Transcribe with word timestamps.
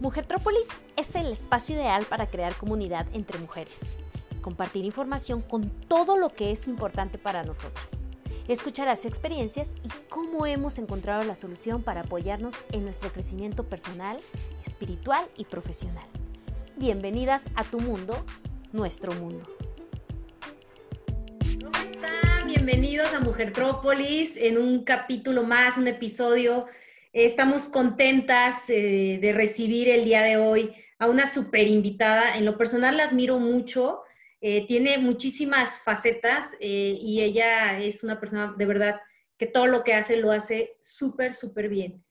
Mujertrópolis 0.00 0.66
es 0.96 1.14
el 1.14 1.26
espacio 1.26 1.74
ideal 1.74 2.06
para 2.06 2.30
crear 2.30 2.54
comunidad 2.54 3.06
entre 3.12 3.38
mujeres, 3.38 3.98
compartir 4.40 4.86
información 4.86 5.42
con 5.42 5.68
todo 5.68 6.16
lo 6.16 6.30
que 6.30 6.52
es 6.52 6.66
importante 6.66 7.18
para 7.18 7.44
nosotras. 7.44 8.02
Escucharás 8.48 9.04
experiencias 9.04 9.74
y 9.82 9.90
cómo 10.08 10.46
hemos 10.46 10.78
encontrado 10.78 11.22
la 11.24 11.34
solución 11.34 11.82
para 11.82 12.00
apoyarnos 12.00 12.54
en 12.72 12.84
nuestro 12.84 13.12
crecimiento 13.12 13.64
personal, 13.64 14.18
espiritual 14.66 15.28
y 15.36 15.44
profesional. 15.44 16.06
Bienvenidas 16.76 17.42
a 17.54 17.64
tu 17.64 17.78
mundo, 17.78 18.24
nuestro 18.72 19.12
mundo. 19.12 19.46
¿Cómo 21.62 21.76
están? 21.76 22.46
Bienvenidos 22.46 23.12
a 23.12 23.20
Mujertrópolis 23.20 24.34
en 24.38 24.56
un 24.56 24.82
capítulo 24.82 25.42
más, 25.42 25.76
un 25.76 25.88
episodio 25.88 26.68
Estamos 27.12 27.68
contentas 27.68 28.70
eh, 28.70 29.18
de 29.20 29.32
recibir 29.32 29.88
el 29.88 30.04
día 30.04 30.22
de 30.22 30.36
hoy 30.36 30.72
a 31.00 31.08
una 31.08 31.26
super 31.26 31.66
invitada. 31.66 32.36
En 32.36 32.44
lo 32.44 32.56
personal 32.56 32.96
la 32.96 33.04
admiro 33.04 33.40
mucho. 33.40 34.02
Eh, 34.40 34.64
tiene 34.66 34.96
muchísimas 34.98 35.80
facetas 35.80 36.54
eh, 36.60 36.96
y 37.00 37.20
ella 37.20 37.80
es 37.80 38.04
una 38.04 38.20
persona 38.20 38.54
de 38.56 38.64
verdad 38.64 39.00
que 39.36 39.48
todo 39.48 39.66
lo 39.66 39.82
que 39.82 39.94
hace 39.94 40.18
lo 40.18 40.30
hace 40.30 40.76
súper, 40.80 41.32
súper 41.32 41.68
bien. 41.68 42.04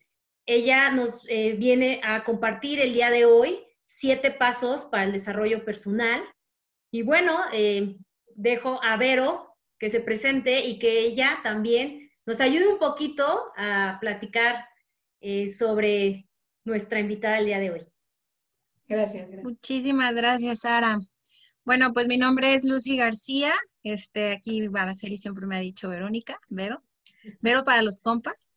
Ella 0.45 0.89
nos 0.89 1.25
viene 1.25 2.02
a 2.03 2.23
compartir 2.23 2.79
el 2.79 2.91
día 2.91 3.11
de 3.11 3.25
hoy 3.25 3.59
siete 3.85 4.31
pasos 4.31 4.85
para 4.85 5.03
el 5.03 5.13
desarrollo 5.13 5.63
personal. 5.63 6.23
Y 6.91 7.03
bueno, 7.03 7.38
dejo 8.35 8.81
a 8.81 8.97
Vero 8.97 9.55
que 9.77 9.91
se 9.91 10.02
presente 10.02 10.66
y 10.66 10.79
que 10.79 11.02
ella 11.02 11.39
también 11.43 12.11
nos 12.25 12.41
ayude 12.41 12.67
un 12.67 12.79
poquito 12.79 13.53
a 13.55 13.99
platicar 14.02 14.66
eh, 15.21 15.49
sobre 15.49 16.27
nuestra 16.63 16.99
invitada 16.99 17.39
el 17.39 17.45
día 17.45 17.59
de 17.59 17.71
hoy. 17.71 17.87
Gracias, 18.87 19.30
Muchísimas 19.44 20.16
gracias, 20.16 20.59
Sara. 20.59 20.99
Bueno, 21.63 21.94
pues 21.94 22.07
mi 22.07 22.17
nombre 22.17 22.55
es 22.55 22.63
Lucy 22.63 22.97
García. 22.97 23.53
Este, 23.83 24.31
aquí 24.31 24.67
Araceli 24.73 25.17
siempre 25.17 25.45
me 25.45 25.57
ha 25.57 25.59
dicho 25.59 25.89
Verónica, 25.89 26.39
Vero. 26.47 26.83
Vero 27.41 27.63
para 27.63 27.83
los 27.83 27.99
compas. 27.99 28.52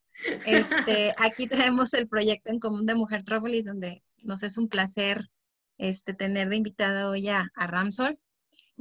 Este, 0.47 1.13
aquí 1.19 1.47
traemos 1.47 1.93
el 1.93 2.09
proyecto 2.09 2.51
en 2.51 2.61
común 2.61 2.87
de 2.87 2.95
Mujer 2.95 3.25
Trópolis, 3.25 3.67
donde 3.67 4.03
nos 4.23 4.43
es 4.43 4.57
un 4.57 4.69
placer 4.69 5.29
este, 5.77 6.15
tener 6.15 6.49
de 6.49 6.57
invitada 6.57 7.11
hoy 7.11 7.29
a, 7.29 7.51
a 7.55 7.67
Ramsol. 7.67 8.19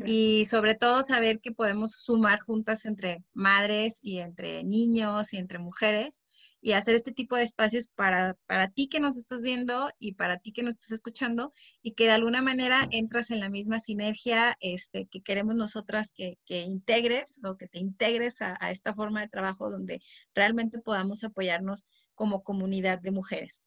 Y 0.06 0.46
sobre 0.46 0.76
todo 0.76 1.04
saber 1.04 1.42
que 1.42 1.52
podemos 1.52 1.92
sumar 1.92 2.40
juntas 2.40 2.86
entre 2.86 3.24
madres 3.34 4.00
y 4.02 4.20
entre 4.20 4.64
niños 4.64 5.34
y 5.34 5.38
entre 5.38 5.60
mujeres 5.60 6.21
y 6.62 6.74
hacer 6.74 6.96
este 6.96 7.12
tipo 7.12 7.36
de 7.36 7.44
espacios 7.44 7.88
para, 7.88 8.38
para 8.46 8.70
ti 8.70 8.88
que 8.88 9.00
nos 9.00 9.18
estás 9.18 9.42
viendo 9.42 9.90
y 9.98 10.14
para 10.14 10.38
ti 10.38 10.52
que 10.52 10.62
nos 10.62 10.76
estás 10.76 10.92
escuchando 10.92 11.52
y 11.82 11.94
que 11.94 12.06
de 12.06 12.12
alguna 12.12 12.44
manera 12.44 12.88
entras 12.92 13.32
en 13.32 13.40
la 13.40 13.50
misma 13.50 13.80
sinergia 13.80 14.56
este, 14.60 15.08
que 15.08 15.22
queremos 15.22 15.56
nosotras 15.56 16.12
que, 16.14 16.38
que 16.46 16.62
integres 16.62 17.40
o 17.44 17.58
que 17.58 17.68
te 17.68 17.80
integres 17.80 18.42
a, 18.42 18.56
esta 18.70 18.94
forma 18.94 19.22
de 19.22 19.30
trabajo 19.30 19.72
donde 19.72 20.02
realmente 20.36 20.80
podamos 20.80 21.24
apoyarnos 21.24 21.88
como 22.14 22.44
comunidad 22.44 23.00
de 23.00 23.12
mujeres. 23.12 23.64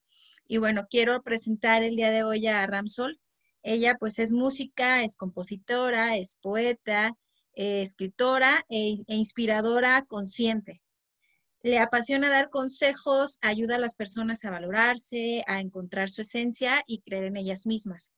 Y 0.46 0.58
bueno, 0.58 0.86
quiero 0.88 1.20
presentar 1.22 1.82
el 1.82 1.96
día 1.96 2.12
de 2.12 2.22
hoy 2.22 2.46
a 2.46 2.64
Ramsol. 2.66 3.18
Ella 3.62 3.96
pues 3.98 4.18
es 4.20 4.30
música, 4.30 5.02
es 5.02 5.16
compositora, 5.16 6.16
es 6.16 6.36
poeta, 6.40 7.16
escritora 7.54 8.64
e, 8.68 8.96
e 9.08 9.16
inspiradora 9.16 10.04
consciente. 10.06 10.83
Le 11.64 11.78
apasiona 11.78 12.28
dar 12.28 12.50
consejos, 12.50 13.38
ayuda 13.40 13.76
a 13.76 13.78
las 13.78 13.94
personas 13.94 14.44
a 14.44 14.50
valorarse, 14.50 15.42
a 15.46 15.60
encontrar 15.60 16.10
su 16.10 16.20
esencia 16.20 16.82
y 16.86 17.00
creer 17.00 17.24
en 17.24 17.38
ellas 17.38 17.66
mismas. 17.66 18.12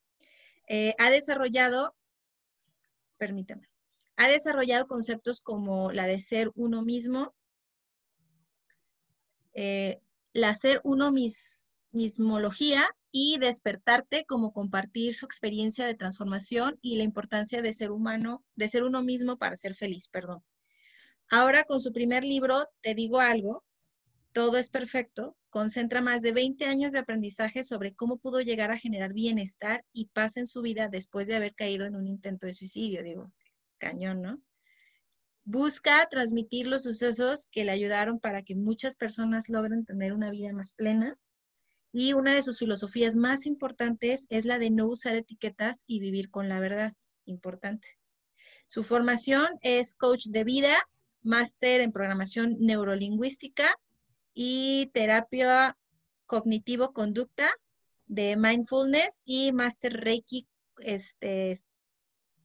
Eh, 0.67 0.93
ha 0.99 1.09
desarrollado, 1.09 1.95
permítame, 3.17 3.69
ha 4.17 4.27
desarrollado 4.27 4.85
conceptos 4.87 5.39
como 5.39 5.93
la 5.93 6.07
de 6.07 6.19
ser 6.19 6.51
uno 6.55 6.81
mismo, 6.81 7.33
eh, 9.53 10.01
la 10.33 10.53
ser 10.53 10.81
uno 10.83 11.13
mismología 11.93 12.83
y 13.13 13.37
despertarte 13.39 14.25
como 14.25 14.51
compartir 14.51 15.13
su 15.13 15.25
experiencia 15.25 15.85
de 15.85 15.95
transformación 15.95 16.77
y 16.81 16.97
la 16.97 17.03
importancia 17.03 17.61
de 17.61 17.73
ser 17.73 17.91
humano, 17.91 18.43
de 18.55 18.67
ser 18.67 18.83
uno 18.83 19.03
mismo 19.03 19.37
para 19.37 19.55
ser 19.55 19.73
feliz, 19.73 20.09
perdón. 20.09 20.43
Ahora 21.29 21.65
con 21.65 21.81
su 21.81 21.91
primer 21.91 22.23
libro, 22.23 22.69
Te 22.81 22.95
digo 22.95 23.19
algo, 23.19 23.65
todo 24.31 24.57
es 24.57 24.69
perfecto, 24.69 25.35
concentra 25.49 26.01
más 26.01 26.21
de 26.21 26.31
20 26.31 26.65
años 26.65 26.93
de 26.93 26.99
aprendizaje 26.99 27.65
sobre 27.65 27.93
cómo 27.93 28.17
pudo 28.17 28.39
llegar 28.39 28.71
a 28.71 28.77
generar 28.77 29.11
bienestar 29.11 29.83
y 29.91 30.05
paz 30.05 30.37
en 30.37 30.47
su 30.47 30.61
vida 30.61 30.87
después 30.87 31.27
de 31.27 31.35
haber 31.35 31.53
caído 31.53 31.85
en 31.85 31.95
un 31.95 32.07
intento 32.07 32.47
de 32.47 32.53
suicidio, 32.53 33.03
digo, 33.03 33.31
cañón, 33.77 34.21
¿no? 34.21 34.41
Busca 35.43 36.07
transmitir 36.09 36.67
los 36.67 36.83
sucesos 36.83 37.47
que 37.51 37.65
le 37.65 37.71
ayudaron 37.71 38.19
para 38.19 38.41
que 38.41 38.55
muchas 38.55 38.95
personas 38.95 39.49
logren 39.49 39.85
tener 39.85 40.13
una 40.13 40.29
vida 40.29 40.53
más 40.53 40.73
plena. 40.73 41.17
Y 41.91 42.13
una 42.13 42.33
de 42.33 42.43
sus 42.43 42.59
filosofías 42.59 43.15
más 43.15 43.45
importantes 43.45 44.27
es 44.29 44.45
la 44.45 44.59
de 44.59 44.69
no 44.71 44.87
usar 44.87 45.15
etiquetas 45.15 45.83
y 45.87 45.99
vivir 45.99 46.29
con 46.29 46.47
la 46.47 46.59
verdad. 46.59 46.93
Importante. 47.25 47.97
Su 48.67 48.83
formación 48.83 49.47
es 49.61 49.95
coach 49.95 50.27
de 50.27 50.43
vida 50.43 50.77
máster 51.27 51.81
en 51.81 51.91
programación 51.91 52.55
neurolingüística 52.59 53.65
y 54.33 54.89
terapia 54.93 55.77
cognitivo-conducta 56.25 57.47
de 58.05 58.37
mindfulness 58.37 59.21
y 59.25 59.51
máster 59.51 59.93
Reiki 59.93 60.47
este, 60.79 61.59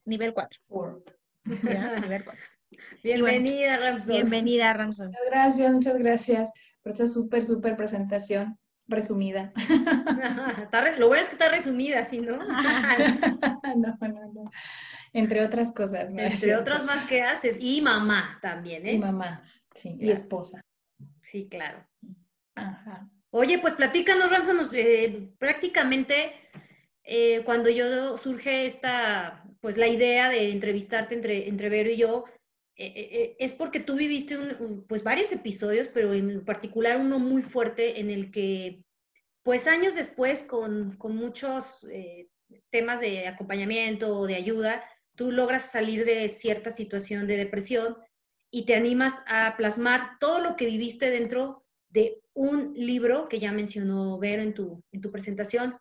nivel 0.04 0.34
4. 0.34 0.60
Bienvenida, 3.02 3.76
Ramson. 3.76 4.14
Bienvenida, 4.14 4.72
Ramson. 4.72 5.08
Muchas 5.08 5.26
gracias, 5.26 5.72
muchas 5.72 5.98
gracias 5.98 6.50
por 6.82 6.92
esta 6.92 7.06
súper, 7.06 7.44
súper 7.44 7.76
presentación 7.76 8.58
resumida. 8.88 9.52
lo 10.98 11.08
bueno 11.08 11.22
es 11.22 11.28
que 11.28 11.34
está 11.34 11.48
resumida, 11.48 12.04
¿sí, 12.04 12.20
no? 12.22 12.38
no, 12.38 12.46
no, 13.76 14.32
no 14.32 14.50
entre 15.12 15.44
otras 15.44 15.72
cosas. 15.72 16.12
Entre 16.16 16.56
otras 16.56 16.84
más 16.84 17.06
que 17.06 17.22
haces. 17.22 17.56
Y 17.60 17.80
mamá 17.80 18.38
también, 18.40 18.86
¿eh? 18.86 18.94
Y 18.94 18.98
mamá, 18.98 19.42
sí. 19.74 19.96
Y 19.98 20.10
esposa. 20.10 20.60
Sí, 21.22 21.48
claro. 21.48 21.86
Ajá. 22.54 23.08
Oye, 23.30 23.58
pues 23.58 23.72
platícanos, 23.74 24.30
Ramson, 24.30 24.68
eh, 24.74 25.30
prácticamente 25.38 26.34
eh, 27.02 27.42
cuando 27.46 27.70
yo 27.70 28.18
surge 28.18 28.66
esta, 28.66 29.42
pues 29.60 29.78
la 29.78 29.88
idea 29.88 30.28
de 30.28 30.52
entrevistarte 30.52 31.14
entre, 31.14 31.48
entre 31.48 31.70
Vero 31.70 31.90
y 31.90 31.96
yo, 31.96 32.24
eh, 32.76 33.34
es 33.38 33.54
porque 33.54 33.80
tú 33.80 33.96
viviste 33.96 34.36
pues 34.86 35.02
varios 35.02 35.32
episodios, 35.32 35.88
pero 35.88 36.12
en 36.12 36.44
particular 36.44 36.98
uno 36.98 37.18
muy 37.18 37.42
fuerte 37.42 38.00
en 38.00 38.10
el 38.10 38.30
que, 38.30 38.84
pues 39.42 39.66
años 39.66 39.94
después, 39.94 40.42
con, 40.42 40.96
con 40.96 41.16
muchos 41.16 41.86
temas 42.70 43.00
de 43.00 43.28
acompañamiento 43.28 44.18
o 44.18 44.26
de 44.26 44.34
ayuda, 44.34 44.84
logras 45.30 45.70
salir 45.70 46.04
de 46.04 46.28
cierta 46.28 46.70
situación 46.70 47.26
de 47.26 47.36
depresión 47.36 47.96
y 48.50 48.66
te 48.66 48.74
animas 48.74 49.22
a 49.26 49.56
plasmar 49.56 50.18
todo 50.18 50.40
lo 50.40 50.56
que 50.56 50.66
viviste 50.66 51.10
dentro 51.10 51.64
de 51.88 52.20
un 52.34 52.72
libro 52.74 53.28
que 53.28 53.38
ya 53.38 53.52
mencionó 53.52 54.18
Vero 54.18 54.42
en 54.42 54.54
tu, 54.54 54.82
en 54.92 55.00
tu 55.00 55.10
presentación 55.10 55.76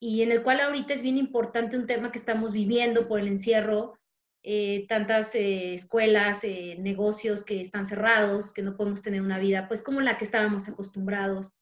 y 0.00 0.22
en 0.22 0.32
el 0.32 0.42
cual 0.42 0.60
ahorita 0.60 0.92
es 0.92 1.02
bien 1.02 1.16
importante 1.16 1.76
un 1.76 1.86
tema 1.86 2.12
que 2.12 2.18
estamos 2.18 2.52
viviendo 2.52 3.08
por 3.08 3.20
el 3.20 3.28
encierro, 3.28 3.98
eh, 4.42 4.86
tantas 4.88 5.34
eh, 5.34 5.74
escuelas, 5.74 6.44
eh, 6.44 6.76
negocios 6.78 7.42
que 7.42 7.60
están 7.60 7.86
cerrados, 7.86 8.52
que 8.52 8.62
no 8.62 8.76
podemos 8.76 9.02
tener 9.02 9.22
una 9.22 9.38
vida 9.38 9.66
pues 9.68 9.82
como 9.82 10.00
la 10.00 10.18
que 10.18 10.24
estábamos 10.24 10.68
acostumbrados. 10.68 11.52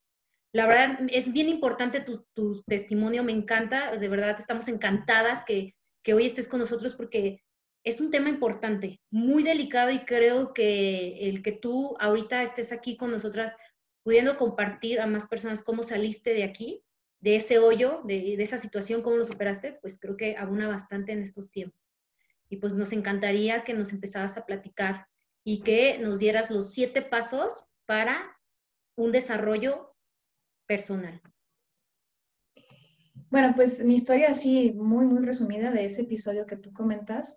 La 0.53 0.67
verdad 0.67 1.01
es 1.11 1.33
bien 1.33 1.49
importante 1.49 2.01
tu 2.01 2.63
testimonio, 2.67 3.25
me 3.25 3.33
encanta, 3.33 3.97
de 3.97 4.09
verdad 4.09 4.37
estamos 4.39 4.69
encantadas 4.69 5.45
que 5.45 5.75
que 6.05 6.15
hoy 6.15 6.27
estés 6.27 6.47
con 6.47 6.61
nosotros 6.61 6.95
porque 6.95 7.43
es 7.83 8.01
un 8.01 8.11
tema 8.11 8.29
importante, 8.29 9.01
muy 9.11 9.43
delicado 9.43 9.91
y 9.91 10.05
creo 10.05 10.55
que 10.55 11.29
el 11.29 11.43
que 11.43 11.53
tú 11.53 11.97
ahorita 11.99 12.43
estés 12.43 12.73
aquí 12.73 12.97
con 12.97 13.11
nosotras 13.11 13.57
pudiendo 14.05 14.37
compartir 14.37 15.01
a 15.01 15.07
más 15.07 15.27
personas 15.27 15.63
cómo 15.63 15.83
saliste 15.83 16.35
de 16.35 16.45
aquí, 16.45 16.85
de 17.21 17.37
ese 17.37 17.59
hoyo, 17.59 18.03
de, 18.05 18.35
esa 18.43 18.59
situación, 18.59 19.03
cómo 19.03 19.17
lo 19.17 19.25
superaste, 19.25 19.79
pues 19.81 19.99
creo 19.99 20.17
que 20.17 20.37
abuna 20.37 20.69
bastante 20.69 21.13
en 21.13 21.23
estos 21.23 21.51
tiempos. 21.51 21.81
Y 22.51 22.59
pues 22.59 22.75
nos 22.75 22.93
encantaría 22.93 23.65
que 23.65 23.73
nos 23.73 23.93
empezaras 23.93 24.37
a 24.37 24.45
platicar 24.45 25.07
y 25.43 25.63
que 25.63 25.99
nos 25.99 26.19
dieras 26.19 26.51
los 26.51 26.73
siete 26.73 27.01
pasos 27.01 27.65
para 27.87 28.39
un 28.95 29.11
desarrollo 29.11 29.95
personal. 30.67 31.21
Bueno, 33.35 33.53
pues 33.57 33.85
mi 33.85 33.95
historia 33.95 34.31
así 34.31 34.73
muy, 34.75 35.07
muy 35.07 35.21
resumida 35.27 35.73
de 35.73 35.87
ese 35.87 36.03
episodio 36.03 36.47
que 36.47 36.57
tú 36.57 36.73
comentas, 36.73 37.37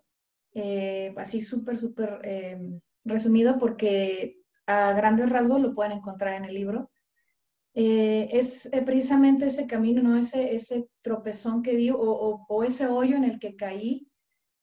eh, 0.53 1.11
así 1.17 1.41
súper, 1.41 1.75
súper 1.75 2.19
em, 2.23 2.79
resumido 3.03 3.57
porque 3.57 4.37
a 4.67 4.93
grandes 4.93 5.31
rasgos 5.31 5.59
lo 5.59 5.73
pueden 5.73 5.93
encontrar 5.93 6.35
en 6.35 6.45
el 6.45 6.53
libro. 6.53 6.91
eh, 7.73 8.29
es 8.31 8.67
eh, 8.73 8.83
precisamente 8.83 9.47
ese 9.47 9.65
camino, 9.67 10.03
¿no? 10.03 10.17
Ese, 10.17 10.53
ese 10.55 10.87
tropezón 11.01 11.63
que 11.63 11.75
di 11.75 11.89
o, 11.91 12.63
ese 12.63 12.87
hoyo 12.87 13.15
en 13.17 13.23
el 13.23 13.39
que 13.39 13.55
caí, 13.55 14.07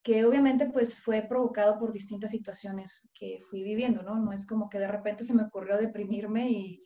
que 0.04 0.24
obviamente 0.24 0.66
pues 0.70 1.00
fue 1.00 1.22
provocado 1.22 1.80
por 1.80 1.92
distintas 1.92 2.30
situaciones 2.30 3.08
que 3.12 3.40
fui 3.50 3.64
viviendo, 3.64 4.02
¿no? 4.04 4.16
No 4.20 4.32
es 4.32 4.46
como 4.46 4.68
que 4.70 4.78
de 4.78 4.88
repente 4.88 5.24
se 5.24 5.34
me 5.34 5.44
ocurrió 5.44 5.78
deprimirme 5.78 6.50
y, 6.50 6.84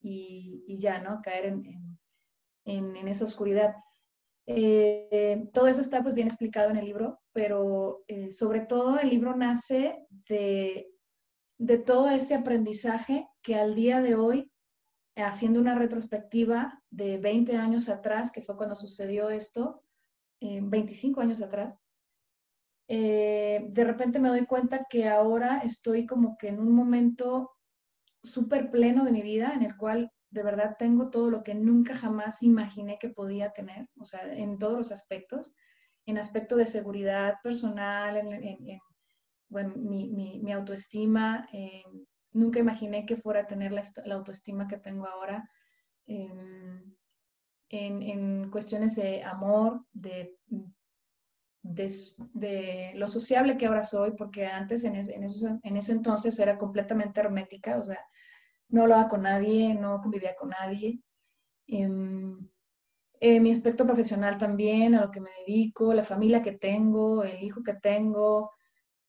y, 0.00 0.78
ya, 0.80 1.00
¿no? 1.00 1.20
Caer 1.22 1.46
en, 1.46 1.98
en 2.64 3.08
esa 3.08 3.24
oscuridad. 3.24 3.74
Eh, 4.46 5.48
todo 5.52 5.68
eso 5.68 5.80
está 5.80 6.02
pues 6.02 6.14
bien 6.14 6.26
explicado 6.26 6.70
en 6.70 6.76
el 6.76 6.84
libro, 6.84 7.20
pero 7.32 8.04
sobre 8.30 8.60
todo 8.60 8.98
el 8.98 9.10
libro 9.10 9.34
nace 9.34 10.06
de, 10.28 10.90
de 11.58 11.78
todo 11.78 12.10
ese 12.10 12.34
aprendizaje 12.34 13.26
que 13.42 13.54
al 13.54 13.74
día 13.74 14.02
de 14.02 14.14
hoy 14.14 14.50
haciendo 15.16 15.60
una 15.60 15.74
retrospectiva 15.74 16.82
de 16.90 17.18
20 17.18 17.56
años 17.56 17.88
atrás, 17.88 18.32
que 18.32 18.42
fue 18.42 18.56
cuando 18.56 18.74
sucedió 18.74 19.30
esto, 19.30 19.82
25 20.40 21.20
años 21.20 21.40
atrás, 21.40 21.80
eh, 22.88 23.66
de 23.70 23.84
repente 23.84 24.18
me 24.18 24.28
doy 24.28 24.44
cuenta 24.44 24.86
que 24.90 25.08
ahora 25.08 25.58
estoy 25.58 26.04
como 26.04 26.36
que 26.36 26.48
en 26.48 26.60
un 26.60 26.72
momento 26.72 27.52
súper 28.22 28.70
pleno 28.70 29.04
de 29.04 29.12
mi 29.12 29.22
vida, 29.22 29.52
en 29.54 29.62
el 29.62 29.76
cual 29.76 30.12
de 30.34 30.42
verdad 30.42 30.74
tengo 30.76 31.10
todo 31.10 31.30
lo 31.30 31.44
que 31.44 31.54
nunca 31.54 31.94
jamás 31.94 32.42
imaginé 32.42 32.98
que 32.98 33.08
podía 33.08 33.52
tener, 33.52 33.86
o 33.96 34.04
sea, 34.04 34.20
en 34.34 34.58
todos 34.58 34.76
los 34.76 34.90
aspectos, 34.90 35.54
en 36.06 36.18
aspecto 36.18 36.56
de 36.56 36.66
seguridad 36.66 37.36
personal, 37.40 38.16
en, 38.16 38.80
bueno, 39.48 39.74
mi, 39.76 40.10
mi, 40.10 40.52
autoestima, 40.52 41.48
nunca 42.32 42.58
imaginé 42.58 43.06
que 43.06 43.16
fuera 43.16 43.42
a 43.42 43.46
tener 43.46 43.70
la, 43.70 43.84
autoestima 44.12 44.66
que 44.66 44.78
tengo 44.78 45.06
ahora 45.06 45.48
em, 46.06 46.82
en, 47.68 48.50
cuestiones 48.50 48.96
de 48.96 49.22
amor, 49.22 49.86
de, 49.92 50.36
de, 51.62 52.92
lo 52.96 53.06
sociable 53.06 53.56
que 53.56 53.66
ahora 53.66 53.84
soy, 53.84 54.10
porque 54.18 54.46
antes 54.46 54.82
en, 54.82 54.96
en, 54.96 55.76
ese 55.76 55.92
entonces 55.92 56.36
era 56.40 56.58
completamente 56.58 57.20
hermética, 57.20 57.78
o 57.78 57.84
sea, 57.84 58.00
no 58.68 58.82
hablaba 58.82 59.08
con 59.08 59.22
nadie, 59.22 59.74
no 59.74 60.00
convivía 60.00 60.34
con 60.36 60.50
nadie. 60.50 61.00
Em, 61.66 62.48
eh, 63.20 63.40
mi 63.40 63.52
aspecto 63.52 63.86
profesional 63.86 64.38
también, 64.38 64.94
a 64.94 65.02
lo 65.02 65.10
que 65.10 65.20
me 65.20 65.30
dedico, 65.46 65.94
la 65.94 66.02
familia 66.02 66.42
que 66.42 66.52
tengo, 66.52 67.24
el 67.24 67.42
hijo 67.42 67.62
que 67.62 67.74
tengo, 67.74 68.52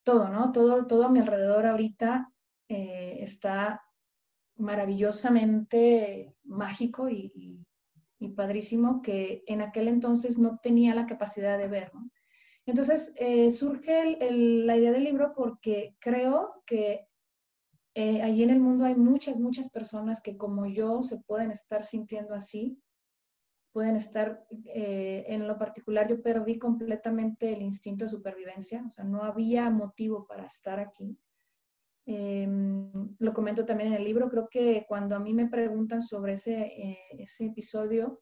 todo, 0.04 0.30
¿no? 0.30 0.52
Todo, 0.52 0.86
todo 0.88 1.06
a 1.06 1.10
mi 1.10 1.20
alrededor 1.20 1.66
ahorita 1.66 2.32
eh, 2.70 3.18
está 3.22 3.82
maravillosamente 4.58 6.34
mágico 6.44 7.10
y, 7.10 7.62
padrísimo 8.36 9.04
que 9.04 9.44
en 9.46 9.62
aquel 9.62 9.88
entonces 9.88 10.40
no 10.40 10.58
tenía 10.58 10.96
la 10.96 11.06
capacidad 11.06 11.60
de 11.60 11.68
ver. 11.68 11.92
Entonces 12.66 13.14
eh, 13.18 13.52
surge 13.52 14.18
la 14.32 14.78
idea 14.78 14.92
del 14.92 15.04
libro 15.04 15.34
porque 15.36 15.96
creo 16.00 16.64
que 16.66 17.08
eh, 17.96 18.22
allí 18.22 18.44
en 18.44 18.52
el 18.52 18.60
mundo 18.60 18.86
hay 18.86 18.96
muchas, 18.96 19.38
muchas 19.38 19.70
personas 19.70 20.22
que 20.22 20.38
como 20.38 20.68
yo 20.68 21.02
se 21.02 21.18
pueden 21.18 21.50
estar 21.50 21.84
sintiendo 21.84 22.36
así, 22.36 22.80
pueden 23.74 23.96
estar, 23.96 24.46
en 24.50 25.48
lo 25.48 25.58
particular 25.58 26.08
yo 26.08 26.22
perdí 26.22 26.58
completamente 26.58 27.52
el 27.52 27.62
instinto 27.62 28.06
de 28.06 28.10
supervivencia, 28.10 28.86
o 28.88 28.92
sea, 28.92 29.04
no 29.04 29.24
había 29.24 29.70
motivo 29.70 30.26
para 30.26 30.46
estar 30.46 30.80
aquí. 30.80 31.18
Em, 32.08 33.16
lo 33.18 33.34
comento 33.34 33.66
también 33.66 33.92
en 33.92 33.98
el 33.98 34.04
libro, 34.04 34.30
creo 34.30 34.48
que 34.48 34.86
cuando 34.88 35.16
a 35.16 35.20
mí 35.20 35.34
me 35.34 35.48
preguntan 35.48 36.04
sobre 36.04 36.34
ese, 36.34 36.66
eh, 36.66 37.00
ese 37.18 37.48
episodio, 37.48 38.22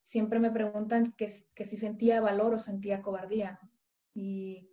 siempre 0.00 0.38
me 0.38 0.52
preguntan 0.52 1.12
que, 1.16 1.26
que, 1.54 1.64
si 1.64 1.76
sentía 1.76 2.20
valor 2.20 2.54
o 2.54 2.58
sentía 2.58 3.02
cobardía. 3.02 3.58
Y, 4.14 4.68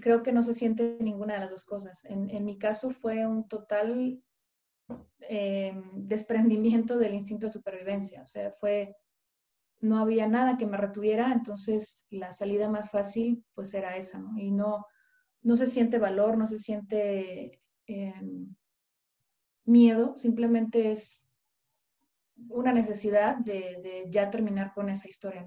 creo 0.00 0.22
que 0.22 0.32
no 0.32 0.42
se 0.42 0.54
siente 0.54 0.96
ninguna 1.00 1.34
de 1.34 1.40
las 1.40 1.50
dos 1.50 1.64
cosas. 1.64 2.04
En, 2.04 2.28
en 2.30 2.44
mi 2.44 2.58
caso 2.58 2.90
fue 2.90 3.26
un 3.26 3.46
total 3.46 4.20
em, 5.20 5.82
desprendimiento 5.94 6.98
del 6.98 7.14
instinto 7.14 7.46
de 7.46 7.52
supervivencia. 7.52 8.22
O 8.22 8.26
sea, 8.26 8.50
fue, 8.50 8.96
no 9.80 9.98
había 9.98 10.26
nada 10.26 10.56
que 10.56 10.66
me 10.66 10.76
retuviera, 10.76 11.32
entonces 11.32 12.04
la 12.10 12.32
salida 12.32 12.68
más 12.68 12.90
fácil 12.90 13.44
pues 13.54 13.72
era 13.74 13.96
esa, 13.96 14.18
¿no? 14.18 14.36
Y 14.36 14.50
no, 14.50 14.86
no 15.42 15.56
se 15.56 15.66
siente 15.66 15.98
valor, 15.98 16.36
no 16.36 16.46
se 16.46 16.58
siente 16.58 17.60
em, 17.86 18.54
miedo, 19.64 20.16
simplemente 20.16 20.90
es 20.90 21.28
una 22.48 22.72
necesidad 22.72 23.36
de, 23.36 24.06
ya 24.08 24.30
terminar 24.30 24.72
con 24.74 24.88
esa 24.88 25.08
historia. 25.08 25.46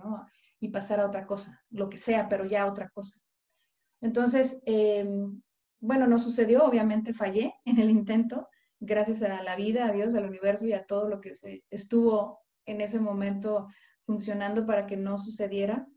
Y 0.59 0.69
pasar 0.69 1.01
a 1.01 1.05
otra 1.05 1.27
cosa, 1.27 1.63
lo 1.69 1.89
que 1.89 1.97
sea, 1.97 2.29
pero 2.29 2.45
ya 2.45 2.65
otra 2.65 2.89
cosa. 2.89 3.19
Entonces, 4.05 4.61
em, 4.65 5.41
bueno, 5.79 6.07
no 6.07 6.19
sucedió, 6.19 6.63
obviamente 6.63 7.13
fallé 7.13 7.53
en 7.65 7.79
el 7.79 7.89
intento, 7.89 8.47
gracias 8.79 9.21
a 9.23 9.43
la 9.43 9.55
vida, 9.55 9.87
a 9.87 9.91
Dios, 9.91 10.15
al 10.15 10.25
universo 10.25 10.65
y 10.65 10.73
a 10.73 10.85
todo 10.85 11.09
lo 11.09 11.21
que 11.21 11.33
estuvo 11.69 12.39
en 12.65 12.81
ese 12.81 12.99
momento 12.99 13.67
funcionando 14.05 14.65
para 14.65 14.85
que 14.85 14.97
no 14.97 15.17
sucediera 15.17 15.87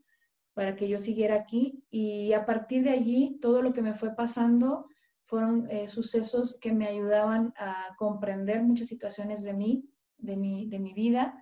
para 0.59 0.75
que 0.75 0.89
yo 0.89 0.97
siguiera 0.97 1.35
aquí. 1.35 1.85
Y 1.89 2.33
a 2.33 2.45
partir 2.45 2.83
de 2.83 2.89
allí, 2.89 3.37
todo 3.39 3.61
lo 3.61 3.71
que 3.71 3.81
me 3.81 3.93
fue 3.93 4.13
pasando 4.13 4.87
fueron 5.23 5.71
eh, 5.71 5.87
sucesos 5.87 6.57
que 6.59 6.73
me 6.73 6.85
ayudaban 6.85 7.53
a 7.55 7.95
comprender 7.97 8.61
muchas 8.61 8.89
situaciones 8.89 9.45
de 9.45 9.53
mí, 9.53 9.89
de 10.17 10.35
mi, 10.35 10.93
vida, 10.93 11.41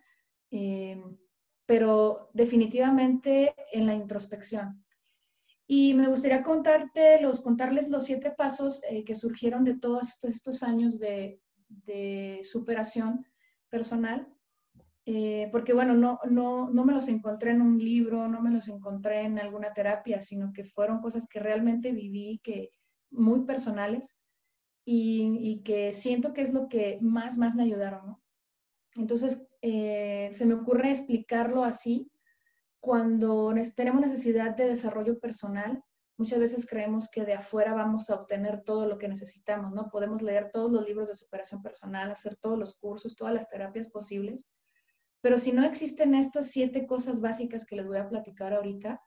eh, 0.52 1.02
pero 1.66 2.30
definitivamente 2.32 3.56
en 3.72 3.88
la 3.88 3.96
introspección. 3.96 4.86
Y 5.68 5.94
me 5.94 6.08
gustaría 6.08 6.44
contarte 6.44 7.22
los, 7.22 7.42
contarles 7.42 7.90
los 7.90 8.06
siete 8.06 8.32
pasos 8.32 8.82
eh, 8.90 9.04
que 9.04 9.16
surgieron 9.16 9.64
de 9.66 9.78
todos 9.78 10.24
estos 10.24 10.64
años 10.64 11.00
de, 11.00 11.42
superación 12.44 13.26
personal 13.70 14.26
eh, 15.10 15.48
porque 15.54 15.74
bueno, 15.74 15.94
no, 15.94 16.20
no, 16.30 16.70
no 16.70 16.84
me 16.84 16.94
los 16.94 17.08
encontré 17.08 17.52
en 17.52 17.62
un 17.62 17.78
libro, 17.80 18.28
no 18.28 18.42
me 18.42 18.52
los 18.52 18.68
encontré 18.68 19.22
en 19.22 19.40
alguna 19.40 19.74
terapia, 19.74 20.20
sino 20.20 20.52
que 20.52 20.66
fueron 20.66 21.00
cosas 21.00 21.28
que 21.28 21.40
realmente 21.40 21.94
viví, 21.94 22.42
que 22.44 22.72
muy 23.10 23.46
personales 23.46 24.18
y, 24.84 25.62
que 25.64 25.94
siento 25.94 26.34
que 26.34 26.42
es 26.42 26.54
lo 26.54 26.68
que 26.68 26.98
más, 27.02 27.38
más 27.38 27.56
me 27.56 27.64
ayudaron. 27.64 28.18
Entonces, 28.96 29.48
eh, 29.62 30.30
se 30.34 30.46
me 30.46 30.56
ocurre 30.56 30.92
explicarlo 30.92 31.64
así. 31.64 32.12
Cuando 32.80 33.54
tenemos 33.76 34.02
necesidad 34.02 34.56
de 34.56 34.68
desarrollo 34.68 35.20
personal, 35.20 35.84
muchas 36.18 36.40
veces 36.40 36.66
creemos 36.66 37.10
que 37.10 37.26
de 37.26 37.34
afuera 37.34 37.74
vamos 37.74 38.10
a 38.10 38.16
obtener 38.16 38.64
todo 38.64 38.88
lo 38.88 38.98
que 38.98 39.08
necesitamos, 39.08 39.74
¿no? 39.74 39.90
Podemos 39.90 40.22
leer 40.22 40.52
todos 40.52 40.72
los 40.72 40.86
libros 40.86 41.08
de 41.08 41.16
superación 41.16 41.62
personal, 41.62 42.12
hacer 42.12 42.36
todos 42.36 42.58
los 42.58 42.76
cursos, 42.76 43.16
todas 43.16 43.34
las 43.34 43.48
terapias 43.48 43.90
posibles, 43.90 44.46
pero 45.22 45.38
si 45.38 45.52
no 45.52 45.66
existen 45.66 46.16
estas 46.16 46.52
siete 46.52 46.86
cosas 46.86 47.22
básicas 47.22 47.66
que 47.66 47.76
les 47.76 47.88
voy 47.88 47.98
a 47.98 48.08
platicar 48.08 48.54
ahorita, 48.54 49.02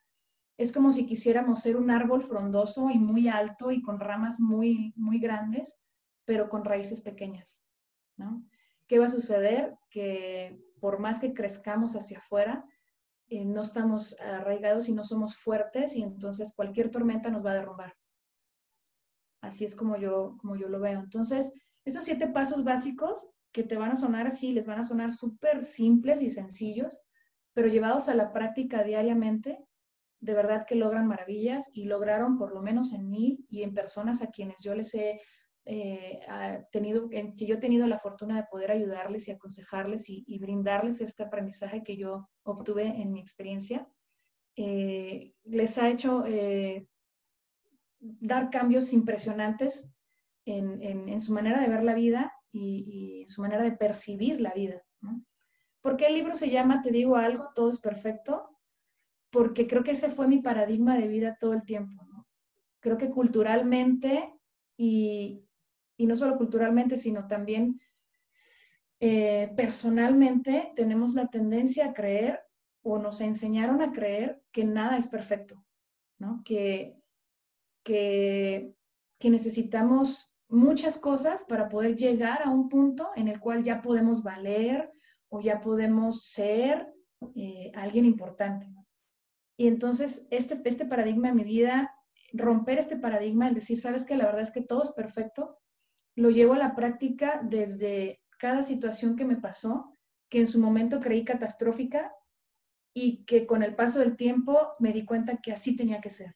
es 0.57 0.73
como 0.73 0.93
si 0.93 1.07
quisiéramos 1.07 1.63
ser 1.63 1.77
un 1.77 1.91
árbol 1.91 2.23
frondoso 2.23 2.91
y 2.91 2.99
muy 2.99 3.29
alto 3.29 3.71
y 3.71 3.81
con 3.81 3.99
ramas 3.99 4.41
muy, 4.41 4.93
muy 4.97 5.19
grandes, 5.19 5.79
pero 6.25 6.51
con 6.51 6.65
raíces 6.65 7.01
pequeñas. 7.01 7.63
¿no? 8.17 8.45
¿Qué 8.87 8.99
va 8.99 9.07
a 9.07 9.09
suceder? 9.09 9.79
Que 9.89 10.61
por 10.81 10.99
más 10.99 11.21
que 11.21 11.33
crezcamos 11.33 11.97
hacia 11.97 12.19
afuera, 12.19 12.67
eh, 13.31 13.45
no 13.45 13.63
estamos 13.63 14.19
arraigados 14.21 14.89
y 14.89 14.93
no 14.93 15.05
somos 15.05 15.37
fuertes 15.37 15.95
y 15.95 16.03
entonces 16.03 16.53
cualquier 16.55 16.91
tormenta 16.91 17.31
nos 17.31 17.47
va 17.47 17.53
a 17.53 17.55
derrumbar. 17.55 17.97
Así 19.41 19.65
es 19.65 19.75
como 19.75 19.97
yo, 19.97 20.37
como 20.39 20.57
yo 20.57 20.69
lo 20.69 20.81
veo. 20.81 20.99
Entonces, 20.99 21.53
esos 21.85 22.05
siete 22.05 22.27
pasos 22.27 22.65
básicos 22.65 23.31
que 23.53 23.63
te 23.63 23.77
van 23.77 23.93
a 23.93 23.97
sonar 23.97 24.27
así, 24.27 24.53
les 24.53 24.67
van 24.67 24.81
a 24.81 24.83
sonar 24.83 25.13
súper 25.13 25.63
simples 25.65 26.21
y 26.23 26.31
sencillos, 26.31 27.01
pero 27.55 27.69
llevados 27.69 28.09
a 28.09 28.15
la 28.15 28.33
práctica 28.33 28.83
diariamente, 28.83 29.65
de 30.21 30.35
verdad 30.35 30.67
que 30.67 30.75
logran 30.75 31.07
maravillas 31.07 31.71
y 31.73 31.85
lograron, 31.85 32.37
por 32.37 32.53
lo 32.53 32.63
menos 32.63 32.93
en 32.93 33.09
mí 33.09 33.45
y 33.49 33.63
en 33.63 33.75
personas 33.75 34.23
a 34.23 34.27
quienes 34.27 34.63
yo 34.63 34.75
les 34.75 34.93
he 34.95 35.21
eh, 35.73 36.67
tenido, 36.73 37.09
que 37.09 37.47
yo 37.47 37.55
he 37.55 37.59
tenido 37.59 37.87
la 37.87 38.01
fortuna 38.01 38.35
de 38.35 38.49
poder 38.51 38.73
ayudarles 38.73 39.29
y 39.29 39.31
aconsejarles 39.31 40.11
y, 40.11 40.39
brindarles 40.41 41.01
este 41.01 41.23
aprendizaje 41.23 41.85
que 41.85 41.97
yo 41.97 42.29
obtuve 42.43 42.87
en 42.87 43.13
mi 43.13 43.21
experiencia, 43.21 43.87
eh, 44.57 45.33
les 45.45 45.79
ha 45.79 45.89
hecho 45.89 46.25
eh, 46.27 46.89
dar 48.01 48.51
cambios 48.51 48.93
impresionantes 48.93 49.89
en, 50.45 50.83
en, 50.83 51.21
su 51.21 51.33
manera 51.33 51.61
de 51.61 51.69
ver 51.69 51.85
la 51.85 51.95
vida 51.95 52.33
y, 52.51 53.27
su 53.29 53.41
manera 53.41 53.63
de 53.63 53.71
percibir 53.71 54.41
la 54.41 54.53
vida. 54.53 54.83
¿no? 55.01 55.25
¿Por 55.81 55.97
qué 55.97 56.09
el 56.09 56.15
libro 56.15 56.35
se 56.35 56.51
llama 56.51 56.83
Te 56.83 56.91
digo 56.91 57.15
algo, 57.15 57.51
todo 57.55 57.71
es 57.71 57.79
perfecto? 57.79 58.59
Porque 59.31 59.69
creo 59.69 59.85
que 59.85 59.93
ese 59.93 60.09
fue 60.09 60.27
mi 60.27 60.39
paradigma 60.39 60.99
de 60.99 61.07
vida 61.07 61.37
todo 61.39 61.53
el 61.53 61.65
tiempo. 61.65 62.05
¿no? 62.07 62.27
Creo 62.81 62.99
que 62.99 63.11
culturalmente 63.11 64.35
y, 64.77 65.47
y 66.01 66.07
no 66.07 66.17
solo 66.17 66.39
culturalmente, 66.39 66.97
sino 66.97 67.27
también 67.27 67.79
eh, 69.01 69.53
personalmente 69.55 70.73
tenemos 70.75 71.13
la 71.13 71.27
tendencia 71.27 71.85
a 71.87 71.93
creer 71.93 72.41
o 72.83 72.99
nos 72.99 73.21
enseñaron 73.21 73.83
a 73.83 73.93
creer 73.93 74.43
que 74.51 74.65
nada 74.65 74.97
es 74.97 75.07
perfecto, 75.07 75.63
¿no? 76.19 76.41
Que, 76.43 76.97
que, 77.85 78.75
que 79.19 79.29
necesitamos 79.29 80.33
muchas 80.49 80.97
cosas 80.97 81.45
para 81.45 81.69
poder 81.69 81.97
llegar 81.97 82.41
a 82.43 82.51
un 82.51 82.71
punto 82.71 83.11
en 83.15 83.29
el 83.29 83.39
cual 83.41 83.63
ya 83.63 83.83
podemos 83.83 84.23
valer 84.23 84.91
o 85.29 85.43
ya 85.43 85.61
podemos 85.61 86.25
ser 86.25 86.95
eh, 87.37 87.73
alguien 87.75 88.07
importante. 88.07 88.67
Y 89.59 89.69
entonces 89.69 90.27
este, 90.31 90.59
este 90.65 90.87
paradigma 90.87 91.29
en 91.29 91.37
mi 91.37 91.45
vida, 91.45 91.95
romper 92.33 92.79
este 92.79 92.97
paradigma, 92.97 93.49
el 93.49 93.55
decir, 93.55 93.79
sabes 93.79 94.07
que 94.07 94.17
la 94.17 94.25
verdad 94.25 94.41
es 94.41 94.51
que 94.51 94.63
todo 94.63 94.83
es 94.83 94.93
perfecto, 94.93 95.59
lo 96.17 96.31
llevo 96.31 96.55
a 96.55 96.59
la 96.59 96.75
práctica 96.75 97.41
desde 97.43 98.21
cada 98.39 98.63
situación 98.63 99.17
que 99.17 99.25
me 99.25 99.37
pasó, 99.37 99.95
que 100.29 100.39
en 100.39 100.47
su 100.47 100.61
momento 100.61 101.01
creí 101.01 101.25
catastrófica 101.25 102.13
y 102.95 103.25
que 103.25 103.47
con 103.47 103.63
el 103.63 103.75
paso 103.75 104.01
del 104.01 104.17
tiempo 104.17 104.59
me 104.79 104.93
di 104.93 105.05
cuenta 105.05 105.39
que 105.39 105.53
así 105.53 105.77
tenía 105.77 106.01
que 106.01 106.11
ser. 106.11 106.35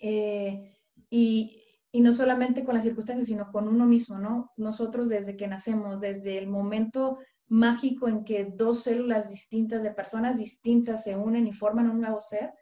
Eh, 0.00 0.78
y, 1.10 1.60
y 1.92 2.00
no 2.00 2.12
solamente 2.12 2.64
con 2.64 2.74
las 2.74 2.84
circunstancias, 2.84 3.28
sino 3.28 3.50
con 3.50 3.68
uno 3.68 3.86
mismo, 3.86 4.18
¿no? 4.18 4.50
Nosotros 4.56 5.08
desde 5.08 5.36
que 5.36 5.48
nacemos, 5.48 6.00
desde 6.00 6.38
el 6.38 6.48
momento 6.48 7.18
mágico 7.46 8.08
en 8.08 8.24
que 8.24 8.44
dos 8.44 8.82
células 8.82 9.30
distintas 9.30 9.82
de 9.82 9.92
personas 9.92 10.38
distintas 10.38 11.04
se 11.04 11.16
unen 11.16 11.46
y 11.46 11.52
forman 11.52 11.90
un 11.90 12.00
nuevo 12.00 12.20
ser, 12.20 12.52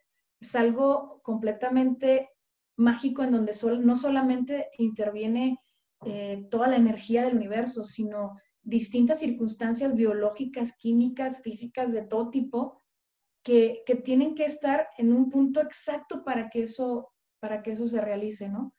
es 0.41 0.55
algo 0.57 1.21
completamente 1.23 2.31
mágico 2.77 3.23
en 3.23 3.33
donde 3.33 3.53
no 3.81 3.97
solamente 3.97 4.69
interviene 4.79 5.59
eh, 6.07 6.47
toda 6.51 6.69
la 6.69 6.77
energía 6.77 7.25
del 7.25 7.37
universo, 7.37 7.85
sino 7.85 8.39
distintas 8.63 9.21
circunstancias 9.21 9.95
biológicas, 9.95 10.77
químicas, 10.77 11.43
físicas 11.43 11.93
de 11.93 12.03
todo 12.03 12.31
tipo, 12.31 12.81
que, 13.43 13.83
que, 13.87 13.97
tienen 13.97 14.35
que 14.35 14.45
estar 14.45 14.89
en 14.99 15.13
un 15.13 15.29
punto 15.29 15.61
exacto 15.61 16.23
para 16.25 16.49
que 16.49 16.63
eso, 16.63 17.13
para 17.41 17.63
que 17.63 17.73
eso 17.73 17.87
se 17.89 18.01
realice, 18.01 18.49
¿no? 18.49 18.73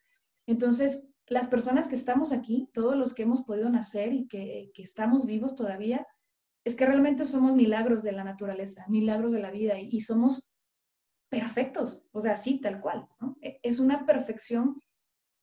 Entonces, 0.46 1.06
las 1.26 1.46
personas 1.46 1.88
que 1.88 1.94
estamos 1.94 2.32
aquí, 2.32 2.68
todos 2.72 2.96
los 2.96 3.14
que 3.14 3.22
hemos 3.22 3.42
podido 3.42 3.68
nacer 3.70 4.12
y 4.12 4.26
que, 4.28 4.70
estamos 4.76 5.26
vivos 5.26 5.54
todavía, 5.54 6.06
es 6.64 6.74
que 6.74 6.86
realmente 6.86 7.24
somos 7.24 7.54
milagros 7.54 8.02
de 8.02 8.12
la 8.12 8.24
naturaleza, 8.24 8.84
milagros 8.88 9.32
de 9.32 9.40
la 9.40 9.50
vida 9.50 9.78
y, 9.78 10.00
somos 10.00 10.42
perfectos, 11.30 12.02
o 12.12 12.20
sea, 12.20 12.36
sí, 12.36 12.60
tal 12.60 12.80
cual. 12.80 13.08
E, 13.40 13.58
es 13.62 13.80
una 13.80 14.06
perfección 14.06 14.80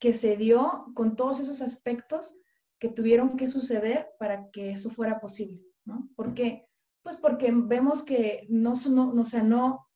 que 0.02 0.14
se 0.14 0.36
dio 0.36 0.88
con 0.94 1.16
todos 1.16 1.40
esos 1.40 1.62
aspectos 1.62 2.36
que 2.78 2.90
tuvieron 2.90 3.38
que 3.38 3.48
suceder 3.48 4.10
para 4.20 4.50
que 4.52 4.72
eso 4.72 4.90
fuera 4.90 5.22
posible, 5.22 5.62
¿no? 5.86 6.10
¿Por 6.18 6.34
qué? 6.34 6.68
Pues 7.04 7.16
porque 7.16 7.54
vemos 7.54 8.04
que 8.04 8.46
no, 8.50 8.74
no, 8.90 9.22
o 9.22 9.26
sea, 9.26 9.44
no, 9.44 9.88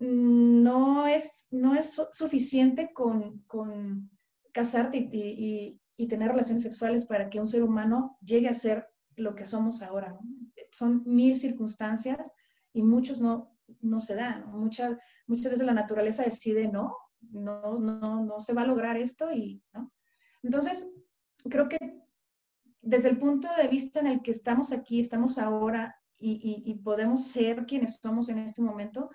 Mm, 0.00 0.62
no 0.62 1.06
es, 1.06 1.48
no 1.50 1.74
es 1.74 2.00
suficiente 2.12 2.92
con, 2.92 3.44
casarte 4.52 5.08
y, 5.12 5.80
tener 6.08 6.28
relaciones 6.30 6.62
sexuales 6.62 7.06
para 7.06 7.28
que 7.28 7.40
un 7.40 7.46
ser 7.46 7.62
humano 7.62 8.16
llegue 8.22 8.48
a 8.48 8.54
ser 8.54 8.86
lo 9.16 9.34
que 9.34 9.46
somos 9.46 9.82
ahora. 9.82 10.16
Son 10.70 11.02
mil 11.04 11.36
circunstancias 11.36 12.32
y 12.72 12.82
muchos 12.82 13.20
no, 13.20 13.56
no 13.80 13.98
se 13.98 14.14
dan. 14.14 14.48
Muchas, 14.52 14.96
muchas 15.26 15.50
veces 15.50 15.66
la 15.66 15.74
naturaleza 15.74 16.22
decide 16.22 16.68
no, 16.68 16.96
no, 17.20 17.78
no, 17.78 18.24
no 18.24 18.40
se 18.40 18.52
va 18.52 18.62
a 18.62 18.66
lograr 18.66 18.96
esto 18.96 19.32
y. 19.32 19.62
Entonces, 20.42 20.90
creo 21.48 21.68
que 21.68 21.78
desde 22.80 23.10
el 23.10 23.18
punto 23.18 23.48
de 23.56 23.68
vista 23.68 24.00
en 24.00 24.06
el 24.06 24.22
que 24.22 24.30
estamos 24.30 24.72
aquí, 24.72 25.00
estamos 25.00 25.38
ahora 25.38 25.96
y, 26.20 26.74
podemos 26.82 27.28
ser 27.28 27.66
quienes 27.66 27.96
somos 27.96 28.28
en 28.28 28.38
este 28.38 28.62
momento, 28.62 29.10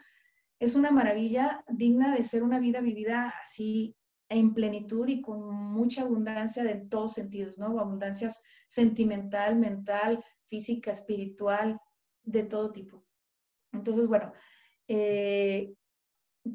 es 0.60 0.76
una 0.76 0.92
maravilla 0.92 1.64
digna 1.68 2.16
de 2.16 2.24
ser 2.24 2.44
una 2.44 2.60
vida 2.60 2.80
vivida 2.80 3.34
así 3.42 3.96
en 4.30 4.54
plenitud 4.54 5.08
y 5.08 5.22
con 5.22 5.54
mucha 5.54 6.04
abundancia 6.04 6.64
de 6.64 6.76
todos 6.76 7.14
sentidos, 7.14 7.58
¿no? 7.58 7.80
Abundancias 7.80 8.42
sentimental, 8.68 9.58
mental, 9.58 10.24
física, 10.46 10.92
espiritual, 10.92 11.80
de 12.24 12.44
todo 12.44 12.72
tipo. 12.72 13.04
Entonces, 13.74 14.08
bueno, 14.08 14.32
eh, 14.88 15.74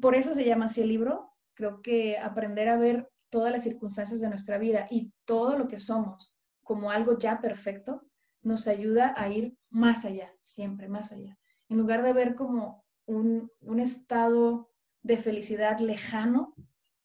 por 0.01 0.15
eso 0.15 0.33
se 0.33 0.45
llama 0.45 0.65
así 0.65 0.81
el 0.81 0.89
libro. 0.89 1.28
Creo 1.59 1.81
que 1.81 2.17
aprender 2.17 2.69
a 2.69 2.77
ver 2.77 3.11
todas 3.29 3.51
las 3.51 3.63
circunstancias 3.63 4.21
de 4.21 4.29
nuestra 4.29 4.57
vida 4.57 4.87
y 4.89 5.11
todo 5.25 5.57
lo 5.57 5.67
que 5.67 5.77
somos 5.77 6.33
como 6.63 6.89
algo 6.89 7.17
ya 7.17 7.41
perfecto 7.41 8.07
nos 8.43 8.69
ayuda 8.69 9.13
a 9.17 9.27
ir 9.27 9.57
más 9.69 10.05
allá, 10.05 10.33
siempre 10.39 10.87
más 10.87 11.11
allá. 11.11 11.37
En 11.67 11.77
lugar 11.77 12.01
de 12.01 12.13
ver 12.13 12.33
como 12.35 12.85
un, 13.07 13.51
estado 13.77 14.71
de 15.03 15.17
felicidad 15.17 15.79
lejano, 15.79 16.55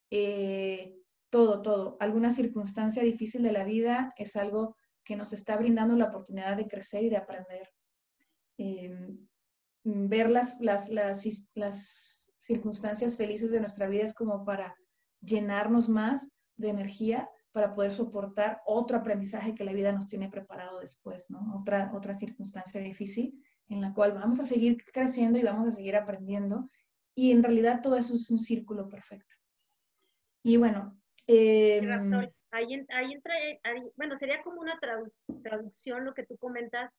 eh, 0.08 0.94
todo, 1.30 1.61
todo. 1.62 1.96
Alguna 1.99 2.30
circunstancia 2.30 3.02
difícil 3.02 3.42
de 3.42 3.50
la 3.50 3.64
vida 3.64 4.14
es 4.16 4.37
algo 4.37 4.76
que 5.02 5.16
nos 5.16 5.32
está 5.32 5.56
brindando 5.56 5.96
la 5.96 6.11
oportunidad 6.11 6.56
de 6.56 6.68
crecer 6.68 7.02
y 7.02 7.08
de 7.08 7.16
aprender. 7.16 7.68
Eh, 8.58 9.18
ver 9.82 10.30
las, 10.30 10.61
las, 10.61 10.88
las, 10.90 11.26
circunstancias 12.45 13.17
felices 13.17 13.51
de 13.51 13.61
nuestra 13.61 13.89
vida 13.89 14.05
es 14.05 14.15
como 14.15 14.45
para 14.45 14.77
llenarnos 15.21 15.89
más 15.89 16.31
de 16.57 16.69
energía 16.69 17.31
para 17.53 17.75
poder 17.75 17.93
soportar 17.93 18.61
otro 18.67 18.99
aprendizaje 18.99 19.55
que 19.55 19.65
la 19.65 19.73
vida 19.73 19.93
nos 19.93 20.09
tiene 20.09 20.29
preparado 20.29 20.81
después, 20.81 21.31
¿no? 21.31 21.57
Otra, 21.59 21.91
otra 21.95 22.13
circunstancia 22.13 22.81
difícil 22.81 23.41
en 23.69 23.81
la 23.81 23.95
cual 23.95 24.13
vamos 24.13 24.41
a 24.41 24.45
seguir 24.45 24.85
creciendo 24.93 25.39
y 25.39 25.43
vamos 25.43 25.69
a 25.69 25.73
seguir 25.73 25.97
aprendiendo. 25.97 26.69
Y 27.15 27.31
en 27.31 27.43
realidad 27.43 27.81
todo 27.83 27.97
eso 27.97 28.15
es 28.15 28.31
un 28.31 28.39
círculo 28.39 28.89
perfecto. 28.89 29.35
Y 30.43 30.57
bueno. 30.57 31.01
Em, 31.27 32.13
ahí, 32.51 32.75
entra, 32.75 33.35
bueno, 33.97 34.19
sería 34.19 34.43
como 34.43 34.61
una 34.61 34.79
traducción 34.79 36.05
lo 36.05 36.13
que 36.13 36.27
tú 36.27 36.37
comentas, 36.37 36.93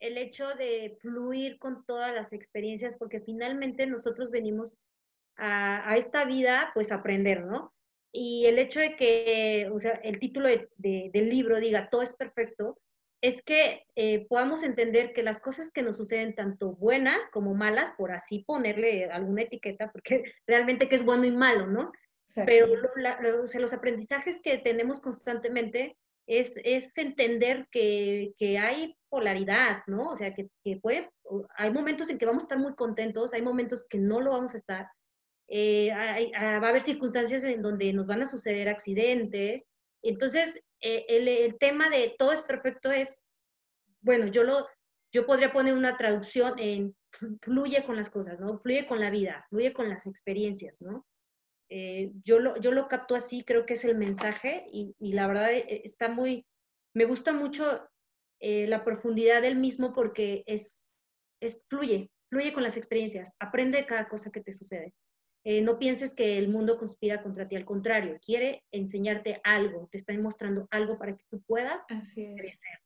el 0.00 0.18
hecho 0.18 0.48
de 0.54 0.96
fluir 1.00 1.58
con 1.58 1.84
todas 1.84 2.14
las 2.14 2.32
experiencias, 2.32 2.96
porque 2.98 3.20
finalmente 3.20 3.86
nosotros 3.86 4.30
venimos 4.30 4.74
a, 5.36 5.96
esta 5.96 6.24
vida 6.24 6.70
pues 6.74 6.90
a 6.90 6.96
aprender, 6.96 7.44
¿no? 7.44 7.72
Y 8.12 8.46
el 8.46 8.58
hecho 8.58 8.80
de 8.80 8.96
que, 8.96 9.70
o 9.72 9.78
sea, 9.78 9.92
el 10.02 10.18
título 10.18 10.48
del 10.48 11.28
libro 11.28 11.60
diga, 11.60 11.88
todo 11.90 12.02
es 12.02 12.12
perfecto, 12.12 12.78
es 13.22 13.42
que 13.42 13.86
eh, 13.94 14.26
podamos 14.28 14.62
entender 14.62 15.12
que 15.12 15.22
las 15.22 15.40
cosas 15.40 15.70
que 15.70 15.82
nos 15.82 15.98
suceden, 15.98 16.34
tanto 16.34 16.72
buenas 16.72 17.26
como 17.30 17.54
malas, 17.54 17.92
por 17.96 18.12
así 18.12 18.44
ponerle 18.46 19.10
alguna 19.10 19.42
etiqueta, 19.42 19.92
porque 19.92 20.24
realmente 20.46 20.88
que 20.88 20.96
es 20.96 21.04
bueno 21.04 21.24
y 21.24 21.30
malo, 21.30 21.66
¿no? 21.66 21.92
Pero 22.46 22.68
los 22.76 23.72
aprendizajes 23.72 24.40
que 24.40 24.58
tenemos 24.58 25.00
constantemente 25.00 25.96
es, 26.30 26.60
es 26.62 26.96
entender 26.96 27.66
que, 27.72 28.34
que, 28.38 28.56
hay 28.56 28.96
polaridad, 29.08 29.82
¿no? 29.88 30.10
O 30.10 30.16
sea, 30.16 30.32
que, 30.32 30.48
que, 30.62 30.76
puede, 30.76 31.10
hay 31.56 31.72
momentos 31.72 32.08
en 32.08 32.18
que 32.18 32.26
vamos 32.26 32.44
a 32.44 32.44
estar 32.44 32.58
muy 32.58 32.76
contentos, 32.76 33.34
hay 33.34 33.42
momentos 33.42 33.84
que 33.90 33.98
no 33.98 34.20
lo 34.20 34.30
vamos 34.30 34.54
a 34.54 34.58
estar. 34.58 34.88
Eh, 35.48 35.90
ah, 35.90 36.60
va 36.60 36.68
a 36.68 36.70
haber 36.70 36.82
circunstancias 36.82 37.42
en 37.42 37.62
donde 37.62 37.92
nos 37.92 38.06
van 38.06 38.22
a 38.22 38.26
suceder 38.26 38.68
accidentes. 38.68 39.66
Entonces, 40.02 40.62
eh, 40.80 41.04
el, 41.08 41.58
tema 41.58 41.90
de 41.90 42.14
todo 42.16 42.30
es 42.30 42.42
perfecto 42.42 42.92
es, 42.92 43.28
bueno, 44.00 44.28
yo, 44.28 44.44
lo, 44.44 44.68
yo 45.12 45.26
podría 45.26 45.52
poner 45.52 45.74
una 45.74 45.96
traducción 45.96 46.56
en 46.60 46.94
fluye 47.42 47.84
con 47.84 47.96
las 47.96 48.08
cosas, 48.08 48.38
¿no? 48.38 48.60
Fluye 48.60 48.86
con 48.86 49.00
la 49.00 49.10
vida, 49.10 49.44
fluye 49.48 49.72
con 49.72 49.88
las 49.88 50.06
experiencias, 50.06 50.80
¿no? 50.80 51.04
Eh, 51.70 52.12
yo, 52.24 52.38
lo, 52.38 52.60
yo 52.60 52.72
lo 52.72 52.88
capto 52.88 53.14
así, 53.14 53.44
creo 53.44 53.64
que 53.64 53.74
es 53.74 53.84
el 53.84 53.96
mensaje 53.96 54.66
y, 54.72 54.94
la 54.98 55.26
verdad 55.26 55.52
eh, 55.52 55.82
está 55.84 56.08
muy, 56.08 56.44
me 56.94 57.04
gusta 57.04 57.32
mucho 57.32 57.88
la 58.42 58.84
profundidad 58.84 59.42
del 59.42 59.56
mismo 59.56 59.92
porque 59.92 60.44
es, 60.46 60.88
es, 61.42 61.62
fluye, 61.68 62.10
fluye 62.30 62.54
con 62.54 62.62
las 62.62 62.78
experiencias, 62.78 63.34
aprende 63.38 63.84
cada 63.84 64.08
cosa 64.08 64.30
que 64.30 64.40
te 64.40 64.54
sucede. 64.54 64.94
Eh, 65.42 65.62
no 65.62 65.78
pienses 65.78 66.14
que 66.14 66.36
el 66.36 66.48
mundo 66.48 66.76
conspira 66.76 67.22
contra 67.22 67.48
ti, 67.48 67.56
al 67.56 67.64
contrario, 67.64 68.18
quiere 68.24 68.62
enseñarte 68.72 69.40
algo, 69.42 69.88
te 69.90 69.96
está 69.96 70.12
demostrando 70.12 70.68
algo 70.70 70.98
para 70.98 71.16
que 71.16 71.24
tú 71.30 71.40
puedas 71.42 71.86
así 71.88 72.24
es. 72.24 72.38
crecer. 72.38 72.78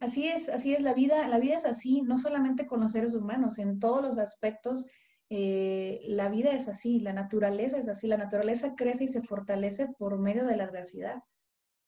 Así 0.00 0.28
es, 0.28 0.48
así 0.48 0.74
es 0.74 0.82
la 0.82 0.94
vida, 0.94 1.28
la 1.28 1.38
vida 1.38 1.54
es 1.54 1.66
así, 1.66 2.00
no 2.02 2.16
solamente 2.16 2.66
con 2.66 2.80
los 2.80 2.92
seres 2.92 3.14
humanos, 3.14 3.58
en 3.58 3.78
todos 3.78 4.02
los 4.02 4.18
aspectos, 4.18 4.86
eh, 5.34 6.02
la 6.08 6.28
vida 6.28 6.52
es 6.52 6.68
así, 6.68 7.00
la 7.00 7.14
naturaleza 7.14 7.78
es 7.78 7.88
así, 7.88 8.06
la 8.06 8.18
naturaleza 8.18 8.74
crece 8.76 9.04
y 9.04 9.08
se 9.08 9.22
fortalece 9.22 9.88
por 9.98 10.18
medio 10.18 10.44
de 10.44 10.58
la 10.58 10.64
adversidad. 10.64 11.22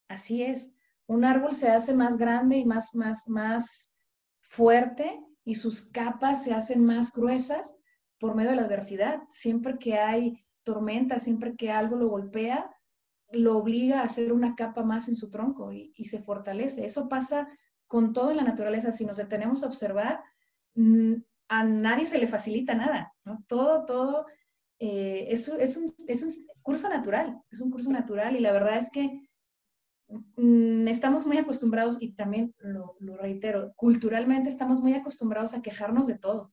Así 0.08 0.42
es, 0.42 0.72
un 1.06 1.26
árbol 1.26 1.52
se 1.52 1.68
hace 1.68 1.92
más 1.92 2.16
grande 2.16 2.56
y 2.56 2.64
más, 2.64 2.94
más, 2.94 3.28
más 3.28 3.94
fuerte 4.40 5.20
y 5.44 5.56
sus 5.56 5.82
capas 5.82 6.42
se 6.42 6.54
hacen 6.54 6.86
más 6.86 7.12
gruesas 7.12 7.76
por 8.18 8.34
medio 8.34 8.48
de 8.48 8.56
la 8.56 8.62
adversidad. 8.62 9.20
Siempre 9.28 9.76
que 9.78 9.98
hay 9.98 10.42
tormenta, 10.62 11.18
siempre 11.18 11.54
que 11.54 11.70
algo 11.70 11.96
lo 11.96 12.08
golpea, 12.08 12.74
lo 13.30 13.58
obliga 13.58 14.00
a 14.00 14.04
hacer 14.04 14.32
una 14.32 14.54
capa 14.54 14.84
más 14.84 15.08
en 15.08 15.16
su 15.16 15.28
tronco 15.28 15.70
y, 15.70 15.92
se 16.04 16.22
fortalece. 16.22 16.86
Eso 16.86 17.10
pasa 17.10 17.46
con 17.88 18.14
todo 18.14 18.30
en 18.30 18.38
la 18.38 18.44
naturaleza. 18.44 18.90
Si 18.90 19.04
nos 19.04 19.18
detenemos 19.18 19.62
a 19.62 19.66
observar, 19.66 20.22
mm, 20.76 21.16
a 21.48 21.64
nadie 21.64 22.06
se 22.06 22.18
le 22.18 22.26
facilita 22.26 22.74
nada. 22.74 23.12
Todo, 23.46 23.84
todo 23.84 24.26
eh, 24.78 25.26
es, 25.30 25.48
es, 25.48 25.76
un, 25.76 25.94
es, 26.06 26.22
un, 26.22 26.30
curso 26.62 26.88
natural, 26.88 27.40
es 27.50 27.60
un 27.60 27.70
curso 27.70 27.90
natural 27.90 28.36
y 28.36 28.40
la 28.40 28.52
verdad 28.52 28.78
es 28.78 28.90
que 28.90 29.28
mm, 30.36 30.88
estamos 30.88 31.26
muy 31.26 31.38
acostumbrados, 31.38 32.02
y 32.02 32.12
también 32.12 32.54
lo, 32.58 32.96
lo, 33.00 33.16
reitero, 33.16 33.72
culturalmente 33.76 34.48
estamos 34.48 34.80
muy 34.80 34.94
acostumbrados 34.94 35.54
a 35.54 35.62
quejarnos 35.62 36.06
de 36.06 36.18
todo 36.18 36.52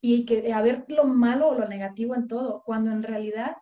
y 0.00 0.24
que, 0.24 0.52
a 0.52 0.60
ver 0.62 0.84
lo 0.88 1.04
malo 1.04 1.48
o 1.48 1.54
lo 1.54 1.68
negativo 1.68 2.14
en 2.14 2.26
todo, 2.26 2.62
cuando 2.64 2.90
en 2.90 3.02
realidad 3.02 3.56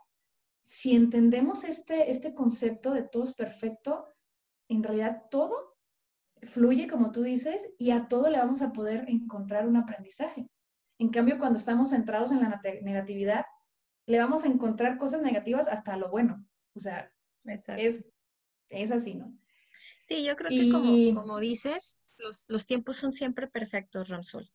si 0.62 0.94
entendemos 0.94 1.64
este, 1.64 2.10
este 2.10 2.34
concepto 2.34 2.92
de 2.92 3.02
todo 3.02 3.24
es 3.24 3.34
perfecto, 3.34 4.06
en 4.68 4.82
realidad 4.82 5.24
todo 5.30 5.69
fluye, 6.42 6.88
como 6.88 7.12
tú 7.12 7.22
dices, 7.22 7.70
y 7.78 7.90
a 7.90 8.08
todo 8.08 8.28
le 8.28 8.38
vamos 8.38 8.62
a 8.62 8.72
poder 8.72 9.04
encontrar 9.08 9.66
un 9.66 9.76
aprendizaje. 9.76 10.48
En 10.98 11.10
cambio, 11.10 11.38
cuando 11.38 11.58
estamos 11.58 11.90
centrados 11.90 12.30
en 12.32 12.40
la 12.40 12.60
negatividad, 12.82 13.46
le 14.06 14.18
vamos 14.18 14.44
a 14.44 14.48
encontrar 14.48 14.98
cosas 14.98 15.22
negativas 15.22 15.68
hasta 15.68 15.96
lo 15.96 16.10
bueno. 16.10 16.44
O 16.74 16.80
sea, 16.80 17.12
es, 17.44 18.04
es, 18.68 18.92
así, 18.92 19.14
¿no? 19.14 19.36
Sí, 20.08 20.24
yo 20.24 20.36
creo 20.36 20.50
que 20.50 20.70
como, 20.70 21.14
como 21.14 21.38
dices, 21.38 21.98
los, 22.18 22.44
los, 22.48 22.66
tiempos 22.66 22.96
son 22.96 23.12
siempre 23.12 23.48
perfectos, 23.48 24.08
Ramsol. 24.08 24.50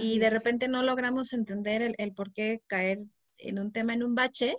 Y 0.00 0.18
de 0.18 0.30
repente 0.30 0.68
no 0.68 0.82
logramos 0.82 1.32
entender 1.32 1.82
el, 1.82 1.94
el 1.98 2.12
por 2.14 2.32
qué 2.32 2.62
caer 2.66 3.00
en 3.38 3.58
un 3.58 3.72
tema, 3.72 3.94
en 3.94 4.02
un 4.02 4.14
bache, 4.14 4.56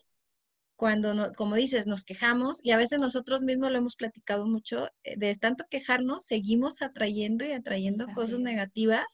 cuando, 0.75 1.31
como 1.33 1.55
dices, 1.55 1.87
nos 1.87 2.03
quejamos 2.03 2.59
y 2.63 2.71
a 2.71 2.77
veces 2.77 2.99
nosotros 2.99 3.41
mismos 3.41 3.71
lo 3.71 3.77
hemos 3.77 3.95
platicado 3.95 4.45
mucho, 4.45 4.87
eh, 5.03 5.15
de 5.17 5.35
tanto 5.35 5.65
quejarnos, 5.69 6.25
seguimos 6.25 6.81
atrayendo 6.81 7.45
y 7.45 7.51
atrayendo 7.51 8.07
cosas 8.13 8.39
negativas 8.39 9.05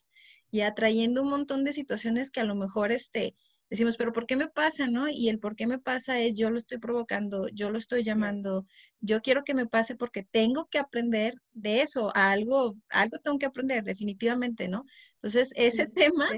y 0.50 0.62
atrayendo 0.62 1.22
un 1.22 1.28
montón 1.28 1.64
de 1.64 1.72
situaciones 1.72 2.30
que 2.30 2.40
a 2.40 2.44
lo 2.44 2.54
mejor 2.54 2.92
este, 2.92 3.34
decimos, 3.70 3.96
pero 3.96 4.12
¿por 4.12 4.26
qué 4.26 4.36
me 4.36 4.48
pasa, 4.48 4.86
no? 4.86 5.08
Y 5.08 5.28
el 5.28 5.38
por 5.38 5.56
qué 5.56 5.66
me 5.66 5.78
pasa 5.78 6.20
es 6.20 6.34
yo 6.34 6.50
lo 6.50 6.58
estoy 6.58 6.78
provocando, 6.78 7.48
yo 7.54 7.70
lo 7.70 7.78
estoy 7.78 8.02
llamando, 8.02 8.66
yo 9.00 9.22
quiero 9.22 9.44
que 9.44 9.54
me 9.54 9.66
pase 9.66 9.94
porque 9.94 10.24
tengo 10.24 10.66
que 10.66 10.78
aprender 10.78 11.34
de 11.52 11.80
eso, 11.80 12.12
algo, 12.14 12.76
algo 12.90 13.18
tengo 13.18 13.38
que 13.38 13.46
aprender, 13.46 13.84
definitivamente, 13.84 14.68
¿no? 14.68 14.84
Entonces, 15.14 15.52
ese 15.54 15.86
tema 15.86 16.28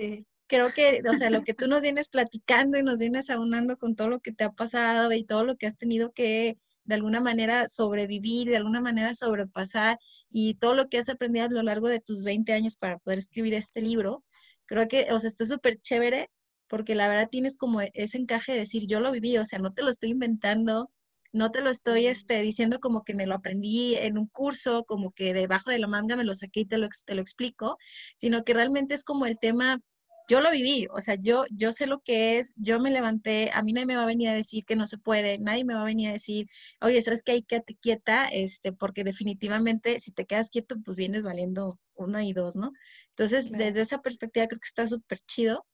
creo 0.47 0.73
que, 0.73 1.03
o 1.09 1.15
sea, 1.15 1.31
lo 1.31 1.43
que 1.43 1.55
tú 1.55 1.69
nos 1.69 1.83
vienes 1.83 2.09
platicando 2.09 2.79
y 2.79 2.83
nos 2.83 2.99
vienes 2.99 3.31
aunando 3.31 3.77
con 3.77 3.97
todo 3.97 4.09
lo 4.09 4.21
que 4.21 4.33
te 4.33 4.45
ha 4.45 4.51
pasado 4.51 5.13
y 5.13 5.25
todo 5.25 5.45
lo 5.45 5.57
que 5.57 5.67
has 5.67 5.77
tenido 5.77 6.13
que 6.13 6.59
de 6.85 6.95
alguna 6.95 7.21
manera 7.21 7.69
sobrevivir, 7.69 8.49
de 8.49 8.57
alguna 8.57 8.81
manera 8.81 9.15
sobrepasar 9.15 9.99
y 10.31 10.55
todo 10.55 10.75
lo 10.75 10.89
que 10.89 10.99
has 10.99 11.09
aprendido 11.09 11.47
a 11.47 11.49
lo 11.51 11.63
largo 11.63 11.89
de 11.89 12.01
tus 12.01 12.23
20 12.23 12.53
años 12.53 12.77
para 12.77 12.99
poder 12.99 13.19
escribir 13.19 13.55
este 13.55 13.81
libro, 13.81 14.25
creo 14.67 14.89
que, 14.89 15.07
o 15.13 15.21
sea, 15.21 15.29
está 15.29 15.47
súper 15.47 15.81
chévere 15.81 16.31
porque 16.69 16.95
la 16.95 17.09
verdad 17.09 17.29
tienes 17.31 17.57
como 17.57 17.81
ese 17.81 18.19
encaje 18.19 18.53
de 18.53 18.59
decir, 18.61 18.87
yo 18.87 19.01
lo 19.01 19.13
viví, 19.13 19.37
o 19.39 19.45
sea, 19.47 19.59
no 19.59 19.73
te 19.73 19.83
lo 19.83 19.91
estoy 19.91 20.11
inventando, 20.11 20.91
no 21.33 21.51
te 21.51 21.61
lo 21.61 21.71
estoy 21.71 22.07
este, 22.07 22.43
diciendo 22.43 22.81
como 22.81 23.03
que 23.03 23.15
me 23.15 23.27
lo 23.27 23.35
aprendí 23.35 23.97
en 23.97 24.19
un 24.19 24.27
curso, 24.29 24.85
como 24.85 25.11
que 25.11 25.35
debajo 25.35 25.71
de 25.71 25.79
la 25.79 25.89
manga 25.89 26.17
me 26.17 26.25
lo 26.25 26.35
saqué 26.35 26.61
y 26.61 26.65
te 26.65 26.79
lo, 26.79 26.89
te 27.07 27.15
lo 27.15 27.21
explico, 27.21 27.79
sino 28.17 28.45
que 28.45 28.55
realmente 28.55 28.95
es 28.95 29.05
como 29.05 29.27
el 29.27 29.39
tema 29.39 29.81
yo 30.29 30.41
lo 30.41 30.51
viví, 30.51 30.87
o 30.91 31.01
sea, 31.01 31.17
yo, 31.17 31.45
yo 31.51 31.73
sé 31.73 31.87
lo 31.87 32.01
que 32.01 32.39
es, 32.39 32.55
yo 32.57 32.81
me 32.81 32.91
levanté, 32.91 33.51
a 33.53 33.63
mí 33.63 33.73
nadie 33.73 33.87
me 33.87 33.97
va 33.97 34.05
a 34.05 34.07
venir 34.07 34.29
a 34.29 34.35
decir 34.35 34.65
que 34.65 34.77
no 34.77 34.87
se 34.87 34.99
puede, 34.99 35.39
nadie 35.39 35.65
me 35.65 35.75
va 35.75 35.83
a 35.83 35.85
venir 35.85 36.09
a 36.09 36.13
decir, 36.13 36.49
oye, 36.81 37.03
¿sabes 37.03 37.23
que 37.23 37.33
hay 37.33 37.43
que 37.43 37.63
quieta? 37.81 38.29
Este, 38.29 38.73
porque 38.73 39.05
definitivamente 39.05 40.01
si 40.01 40.13
te 40.13 40.27
quedas 40.27 40.51
quieto, 40.51 40.77
pues 40.85 40.97
vienes 40.97 41.23
valiendo 41.23 41.79
uno 41.95 42.21
y 42.21 42.33
dos, 42.33 42.57
¿no? 42.57 42.73
Entonces, 43.11 43.51
desde 43.53 43.83
esa 43.83 44.01
perspectiva 44.03 44.47
creo 44.47 44.61
que 44.61 44.69
está 44.69 44.89
súper 44.89 45.21
chido, 45.27 45.67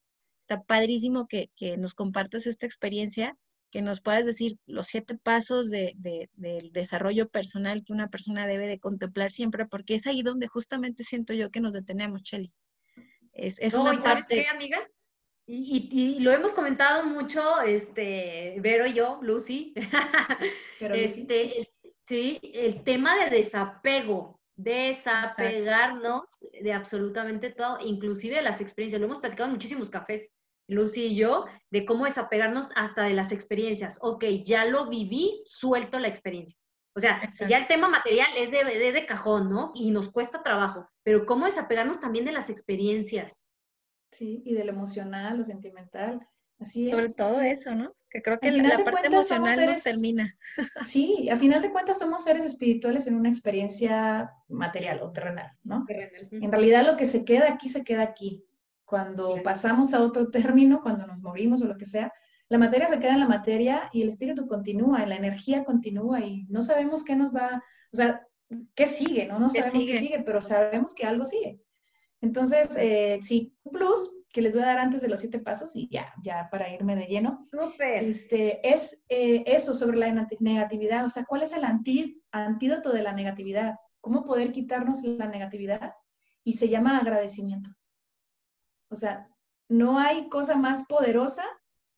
está 0.42 0.62
padrísimo 0.62 1.26
que, 1.28 1.50
que, 1.56 1.76
nos 1.78 1.94
compartas 1.94 2.46
esta 2.46 2.66
experiencia, 2.66 3.36
que 3.70 3.82
nos 3.82 4.00
puedas 4.00 4.26
decir 4.26 4.58
los 4.66 4.88
siete 4.88 5.16
pasos 5.16 5.70
de, 5.70 5.94
de, 5.96 6.28
del 6.34 6.72
desarrollo 6.72 7.28
personal 7.28 7.84
que 7.84 7.92
una 7.92 8.08
persona 8.08 8.46
debe 8.46 8.66
de 8.66 8.80
contemplar 8.80 9.30
siempre, 9.30 9.66
porque 9.66 9.94
es 9.94 10.06
ahí 10.06 10.22
donde 10.22 10.48
justamente 10.48 11.04
siento 11.04 11.34
yo 11.34 11.50
que 11.50 11.60
nos 11.60 11.72
detenemos, 11.72 12.22
Chelly. 12.22 12.52
Es, 13.40 13.58
es 13.58 13.74
una 13.74 14.00
parte... 14.00 14.42
Qué, 14.42 14.46
amiga? 14.46 14.78
Y, 15.46 15.88
y, 15.90 16.20
lo 16.20 16.30
hemos 16.30 16.52
comentado 16.52 17.04
mucho, 17.04 17.60
este, 17.62 18.56
Vero 18.60 18.86
y 18.86 18.92
yo, 18.92 19.18
Lucy. 19.22 19.74
Pero 20.78 20.94
este, 20.94 21.68
sí, 22.04 22.38
el 22.42 22.84
tema 22.84 23.16
de 23.16 23.30
desapego, 23.30 24.40
desapegarnos 24.54 26.36
de 26.60 26.72
absolutamente 26.72 27.50
todo, 27.50 27.78
inclusive 27.80 28.36
de 28.36 28.42
las 28.42 28.60
experiencias. 28.60 29.00
Lo 29.00 29.06
hemos 29.06 29.20
platicado 29.20 29.48
en 29.48 29.54
muchísimos 29.54 29.90
cafés, 29.90 30.32
Lucy 30.68 31.06
y 31.06 31.16
yo, 31.16 31.46
de 31.70 31.84
cómo 31.84 32.04
desapegarnos 32.04 32.68
hasta 32.76 33.02
de 33.02 33.14
las 33.14 33.32
experiencias. 33.32 33.98
Ok, 34.02 34.24
ya 34.44 34.66
lo 34.66 34.88
viví, 34.88 35.42
suelto 35.46 35.98
la 35.98 36.08
experiencia. 36.08 36.56
O 36.94 37.00
sea, 37.00 37.20
ya 37.48 37.58
el 37.58 37.66
tema 37.66 37.88
material 37.88 38.28
es 38.36 38.50
de, 38.50 38.64
de, 38.64 39.06
cajón, 39.06 39.48
¿no? 39.48 39.70
Y 39.74 39.90
nos 39.90 40.10
cuesta 40.10 40.42
trabajo, 40.42 40.88
pero 41.02 41.24
¿cómo 41.24 41.46
desapegarnos 41.46 42.00
también 42.00 42.24
de 42.24 42.32
las 42.32 42.50
experiencias? 42.50 43.46
Sí, 44.10 44.42
y 44.44 44.54
de 44.54 44.64
lo 44.64 44.72
emocional, 44.72 45.38
lo 45.38 45.44
sentimental. 45.44 46.26
Así 46.58 46.90
Sobre 46.90 47.08
todo 47.10 47.40
eso, 47.40 47.74
¿no? 47.74 47.94
Que 48.10 48.20
creo 48.20 48.38
que 48.38 48.50
la 48.50 48.84
parte 48.84 49.06
emocional 49.06 49.66
nos 49.66 49.82
termina. 49.82 50.36
Sí, 50.86 51.28
a 51.30 51.36
final 51.36 51.62
de 51.62 51.70
cuentas 51.70 51.98
somos 51.98 52.24
seres 52.24 52.44
espirituales 52.44 53.06
en 53.06 53.14
una 53.14 53.28
experiencia 53.28 54.30
material 54.48 55.00
o 55.02 55.12
terrenal, 55.12 55.52
¿no? 55.62 55.86
En 55.88 56.50
realidad 56.50 56.84
lo 56.84 56.96
que 56.96 57.06
se 57.06 57.24
queda 57.24 57.50
aquí, 57.52 57.68
se 57.68 57.84
queda 57.84 58.02
aquí. 58.02 58.44
Cuando 58.84 59.40
pasamos 59.44 59.94
a 59.94 60.02
otro 60.02 60.28
término, 60.28 60.82
cuando 60.82 61.06
nos 61.06 61.20
morimos 61.20 61.62
o 61.62 61.66
lo 61.66 61.78
que 61.78 61.86
sea, 61.86 62.12
la 62.50 62.58
materia 62.58 62.88
se 62.88 62.98
queda 62.98 63.14
en 63.14 63.20
la 63.20 63.28
materia 63.28 63.88
y 63.92 64.02
el 64.02 64.08
espíritu 64.08 64.46
continúa, 64.48 65.04
y 65.04 65.06
la 65.06 65.16
energía 65.16 65.64
continúa 65.64 66.20
y 66.20 66.44
no 66.48 66.62
sabemos 66.62 67.04
qué 67.04 67.14
nos 67.14 67.32
va, 67.32 67.62
o 67.92 67.96
sea, 67.96 68.26
qué 68.74 68.86
sigue, 68.86 69.26
¿no? 69.26 69.38
No 69.38 69.48
sabemos 69.48 69.84
qué 69.86 69.98
sigue, 70.00 70.20
pero 70.24 70.40
sabemos 70.40 70.92
que 70.92 71.06
algo 71.06 71.24
sigue. 71.24 71.60
Entonces, 72.20 72.76
eh, 72.76 73.20
sí, 73.22 73.56
un 73.62 73.72
plus 73.72 74.12
que 74.32 74.42
les 74.42 74.52
voy 74.52 74.62
a 74.62 74.66
dar 74.66 74.78
antes 74.78 75.00
de 75.00 75.08
los 75.08 75.20
siete 75.20 75.38
pasos 75.38 75.76
y 75.76 75.88
ya, 75.90 76.12
ya 76.22 76.48
para 76.50 76.72
irme 76.74 76.96
de 76.96 77.06
lleno. 77.06 77.46
Súper. 77.52 78.02
Este, 78.02 78.68
es 78.68 79.04
eh, 79.08 79.44
eso 79.46 79.72
sobre 79.72 79.96
la 79.96 80.26
negatividad, 80.40 81.04
o 81.04 81.10
sea, 81.10 81.24
¿cuál 81.24 81.44
es 81.44 81.52
el 81.52 81.64
antídoto 81.64 82.92
de 82.92 83.02
la 83.02 83.12
negatividad? 83.12 83.76
¿Cómo 84.00 84.24
poder 84.24 84.50
quitarnos 84.50 85.04
la 85.04 85.28
negatividad? 85.28 85.94
Y 86.42 86.54
se 86.54 86.68
llama 86.68 86.98
agradecimiento. 86.98 87.70
O 88.90 88.96
sea, 88.96 89.28
no 89.68 90.00
hay 90.00 90.28
cosa 90.28 90.56
más 90.56 90.84
poderosa 90.86 91.44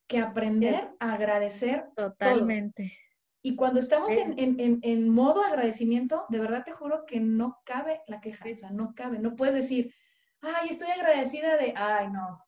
que 0.07 0.19
aprender 0.19 0.91
a 1.01 1.15
agradecer. 1.15 1.87
Totalmente. 1.97 2.97
Y 3.43 3.57
cuando 3.57 3.81
estamos 3.81 4.13
en, 4.13 4.39
en, 4.39 4.79
en, 4.83 5.09
modo 5.09 5.43
agradecimiento, 5.43 6.27
de 6.29 6.39
verdad 6.39 6.63
te 6.65 6.73
juro 6.73 7.05
que 7.07 7.19
no 7.19 7.59
cabe 7.65 8.01
la 8.07 8.21
queja, 8.21 8.45
o 8.53 8.57
sea, 8.57 8.71
no 8.71 8.95
cabe, 8.95 9.19
no 9.19 9.35
puedes 9.35 9.55
decir, 9.55 9.93
ay, 10.41 10.69
estoy 10.71 10.91
agradecida 10.91 11.57
de, 11.57 11.75
ay, 11.77 12.09
no, 12.13 12.41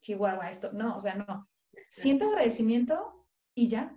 Chihuahua, 0.00 0.48
esto, 0.48 0.72
no, 0.72 0.96
o 0.96 1.00
sea, 1.00 1.14
no. 1.14 1.48
Siento 1.90 2.28
agradecimiento 2.28 3.26
y 3.54 3.68
ya. 3.68 3.94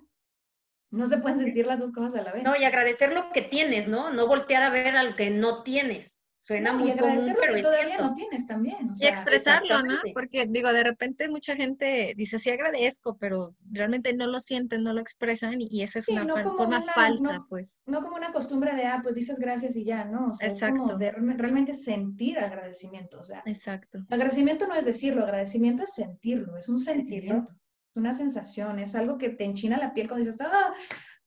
No 0.89 1.08
se 1.08 1.17
pueden 1.17 1.38
sentir 1.38 1.67
las 1.67 1.80
dos 1.80 1.91
cosas 1.91 2.15
a 2.19 2.23
la 2.23 2.34
vez. 2.34 2.43
No, 2.43 2.56
y 2.56 2.63
agradecer 2.63 3.13
lo 3.13 3.32
que 3.32 3.41
tienes, 3.41 3.88
¿no? 3.88 4.12
No 4.12 4.28
voltear 4.28 4.63
a 4.63 4.69
ver 4.69 4.95
al 4.95 5.15
que 5.15 5.30
no 5.30 5.63
tienes. 5.63 6.16
Suena 6.47 6.71
muy 6.71 6.88
y 6.88 6.91
agradecer 6.91 7.36
lo 7.36 7.55
que 7.55 7.62
todavía 7.62 7.97
no 7.97 8.13
tienes 8.13 8.47
también. 8.47 8.93
y 8.97 9.05
expresarlo, 9.05 9.83
¿no? 9.83 9.95
Porque 10.13 10.45
digo, 10.47 10.71
de 10.71 10.81
repente 10.81 11.27
mucha 11.27 11.57
gente 11.57 12.13
dice, 12.15 12.39
sí 12.39 12.49
agradezco, 12.49 13.17
pero 13.17 13.53
realmente 13.69 14.13
no 14.13 14.27
lo 14.27 14.39
sienten, 14.39 14.81
no 14.81 14.93
lo 14.93 15.01
expresan 15.01 15.55
y, 15.60 15.81
esa 15.81 15.99
es 15.99 16.07
una 16.07 16.41
forma 16.41 16.81
falsa, 16.81 17.45
pues. 17.49 17.81
No 17.86 18.01
como 18.01 18.15
una 18.15 18.31
costumbre 18.31 18.73
de, 18.77 18.86
ah, 18.86 19.01
pues 19.03 19.15
dices 19.15 19.39
gracias 19.39 19.75
y 19.75 19.83
ya, 19.83 20.05
¿no? 20.05 20.29
O 20.29 20.33
sea, 20.36 20.47
Exacto. 20.47 20.79
como 20.79 20.95
de 20.95 21.12
realmente 21.12 21.73
sentir 21.73 22.39
agradecimiento, 22.39 23.19
o 23.19 23.25
sea. 23.25 23.43
Exacto. 23.45 24.05
Agradecimiento 24.10 24.67
no 24.67 24.75
es 24.75 24.86
decirlo, 24.86 25.23
agradecimiento 25.23 25.83
es 25.83 25.95
sentirlo, 25.95 26.55
es 26.55 26.69
un 26.69 26.79
sentimiento 26.79 27.51
una 27.97 28.13
sensación, 28.13 28.79
es 28.79 28.95
algo 28.95 29.17
que 29.17 29.29
te 29.29 29.43
enchina 29.43 29.77
la 29.77 29.93
piel 29.93 30.07
cuando 30.07 30.25
dices, 30.25 30.39
ah, 30.41 30.73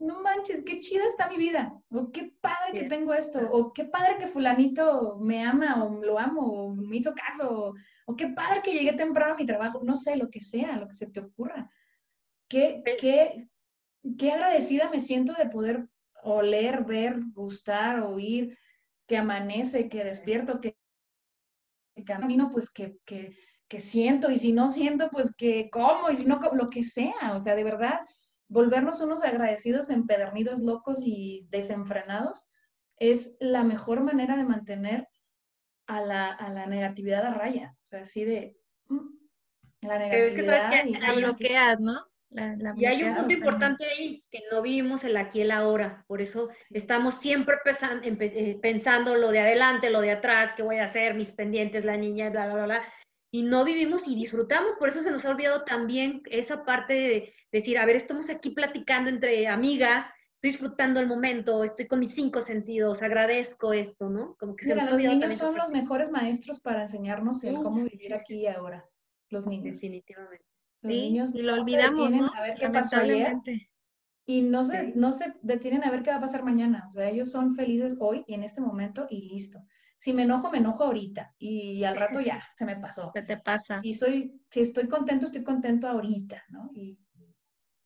no 0.01 0.23
manches, 0.23 0.63
qué 0.65 0.81
chida 0.81 1.05
está 1.05 1.29
mi 1.29 1.37
vida, 1.37 1.73
o 1.91 2.11
qué 2.11 2.33
padre 2.41 2.73
que 2.73 2.85
tengo 2.85 3.13
esto, 3.13 3.39
o 3.53 3.73
qué 3.73 3.85
padre 3.85 4.17
que 4.19 4.27
fulanito 4.27 5.19
me 5.21 5.45
ama, 5.45 5.85
o 5.85 6.03
lo 6.03 6.19
amo, 6.19 6.41
o 6.41 6.75
me 6.75 6.97
hizo 6.97 7.15
caso, 7.15 7.75
o, 8.07 8.17
qué 8.17 8.29
padre 8.29 8.63
que 8.63 8.73
llegué 8.73 8.95
temprano 8.95 9.35
a 9.35 9.37
mi 9.37 9.45
trabajo, 9.45 9.81
no 9.85 9.97
sé, 9.97 10.17
lo 10.17 10.31
que 10.31 10.41
sea, 10.41 10.77
lo 10.77 10.89
que 10.89 10.95
se 10.95 11.07
te 11.07 11.21
ocurra. 11.21 11.71
Qué, 12.49 12.83
qué, 12.99 13.49
qué 14.19 14.33
agradecida 14.33 14.91
me 14.91 15.01
siento 15.01 15.35
de 15.35 15.47
poder 15.51 15.87
oler, 16.23 16.85
ver, 16.85 17.21
gustar, 17.33 18.01
oír, 18.01 18.59
que 19.07 19.19
amanece, 19.19 19.89
que 19.89 20.03
despierto, 20.03 20.61
que, 20.61 20.77
que 21.95 22.05
camino, 22.05 22.49
pues 22.51 22.71
que, 22.71 22.97
que 23.05 23.37
que 23.71 23.79
siento 23.79 24.33
y 24.33 24.37
si 24.37 24.53
no 24.53 24.69
siento, 24.69 25.09
pues 25.11 25.33
que 25.33 25.71
como 25.71 26.11
y 26.11 26.17
si 26.17 26.27
no, 26.27 26.41
lo 26.55 26.69
que 26.69 26.83
sea, 26.83 27.35
o 27.35 27.39
sea, 27.39 27.55
de 27.55 27.63
verdad, 27.63 28.01
volvernos 28.51 29.01
unos 29.01 29.25
agradecidos, 29.25 29.91
empedernidos, 29.91 30.61
locos 30.61 30.99
y 31.07 31.47
desenfrenados, 31.51 32.47
es 32.99 33.37
la 33.41 33.65
mejor 33.65 34.03
manera 34.03 34.37
de 34.37 34.45
mantener 34.45 35.09
a 35.87 36.03
la, 36.03 36.29
a 36.29 36.53
la 36.53 36.67
negatividad 36.67 37.25
a 37.25 37.35
raya. 37.35 37.75
O 37.83 37.87
sea, 37.87 38.01
así 38.01 38.25
de... 38.25 38.57
Mm, 38.89 39.09
la 39.83 39.99
negatividad 39.99 40.27
es 40.27 40.35
que 40.35 40.43
sabes 40.43 40.65
que 40.85 40.99
la 40.99 41.13
bloqueas, 41.15 41.81
¿no? 41.81 41.95
y 42.77 42.85
hay 42.85 43.03
un 43.03 43.15
punto 43.15 43.33
importante 43.33 43.85
ahí, 43.85 44.23
que 44.31 44.43
no 44.53 44.63
vivimos 44.63 45.03
el 45.03 45.17
aquí 45.17 45.39
y 45.39 45.43
el 45.43 45.51
ahora, 45.51 46.05
por 46.07 46.21
eso 46.21 46.49
estamos 46.71 47.17
siempre 47.17 47.57
eh, 47.67 48.59
pensando 48.63 49.17
lo 49.17 49.33
de 49.33 49.41
adelante, 49.41 49.91
lo 49.91 50.01
de 50.01 50.13
atrás, 50.13 50.55
qué 50.57 50.63
voy 50.63 50.77
a 50.77 50.85
hacer, 50.85 51.15
mis 51.15 51.33
pendientes, 51.33 51.85
la 51.85 51.97
niña, 51.97 52.31
bla, 52.31 52.53
bla, 52.53 52.67
bla, 52.67 52.83
y 53.31 53.43
no 53.43 53.65
vivimos 53.65 54.09
y 54.09 54.15
disfrutamos, 54.15 54.75
por 54.77 54.89
eso 54.89 55.03
se 55.03 55.11
nos 55.11 55.25
ha 55.25 55.31
olvidado 55.31 55.65
también 55.65 56.23
esa 56.31 56.65
parte 56.65 56.95
de 56.95 57.35
decir, 57.53 57.79
a 57.79 57.87
ver, 57.87 57.97
estamos 57.97 58.29
aquí 58.31 58.51
platicando 58.51 59.11
entre 59.11 59.47
amigas, 59.47 60.07
estoy 60.35 60.51
disfrutando 60.51 61.01
el 61.01 61.07
momento, 61.07 61.63
estoy 61.63 61.87
con 61.87 62.01
mis 62.01 62.15
cinco 62.15 62.41
sentidos, 62.41 63.03
agradezco 63.03 63.73
esto, 63.73 64.09
¿no? 64.09 64.37
Como 64.39 64.57
que 64.57 64.65
se 64.65 64.75
nos 64.75 64.91
los 64.91 65.03
niños 65.03 65.35
son 65.37 65.57
los 65.57 65.71
mejores 65.71 66.11
maestros 66.11 66.61
para 66.61 66.83
enseñarnos 66.83 67.45
el 67.45 67.57
cómo 67.57 67.85
vivir 67.85 68.15
aquí 68.15 68.35
y 68.35 68.47
ahora, 68.47 68.89
los 69.29 69.47
niños. 69.47 69.75
Definitivamente 69.75 70.51
sí, 70.83 71.19
y 71.35 71.43
lo 71.43 71.55
olvidamos, 71.55 72.13
¿no? 72.13 72.31
A 72.35 72.43
ver 72.43 72.59
qué 72.59 72.69
pasó 72.69 72.97
ayer, 72.97 73.35
y 74.27 74.43
no 74.43 74.63
se, 74.63 74.93
no 74.95 75.13
se 75.13 75.35
detienen 75.43 75.83
a 75.85 75.91
ver 75.91 76.03
qué 76.03 76.11
va 76.11 76.17
a 76.17 76.21
pasar 76.21 76.45
mañana. 76.45 76.87
O 76.89 76.93
sea, 76.93 77.09
ellos 77.09 77.31
son 77.31 77.55
felices 77.55 77.97
hoy 77.99 78.25
y 78.27 78.35
en 78.35 78.45
este 78.45 78.61
momento 78.61 79.07
y 79.11 79.29
listo. 79.29 79.59
Si 80.01 80.15
me 80.15 80.23
enojo, 80.23 80.51
me 80.51 80.57
enojo 80.57 80.85
ahorita 80.85 81.35
y 81.39 81.85
al 81.85 81.95
rato 81.95 82.23
ya 82.23 82.43
se 82.57 82.65
me 82.65 82.75
pasó. 82.77 83.11
¿Qué 83.15 83.21
te 83.21 83.37
pasa? 83.37 83.81
Y 83.83 83.93
soy, 83.93 84.41
si 84.51 84.61
estoy 84.61 84.89
contento, 84.89 85.27
estoy 85.27 85.45
contento 85.45 85.87
ahorita, 85.87 86.43
¿no? 86.49 86.71
Y, 86.75 86.99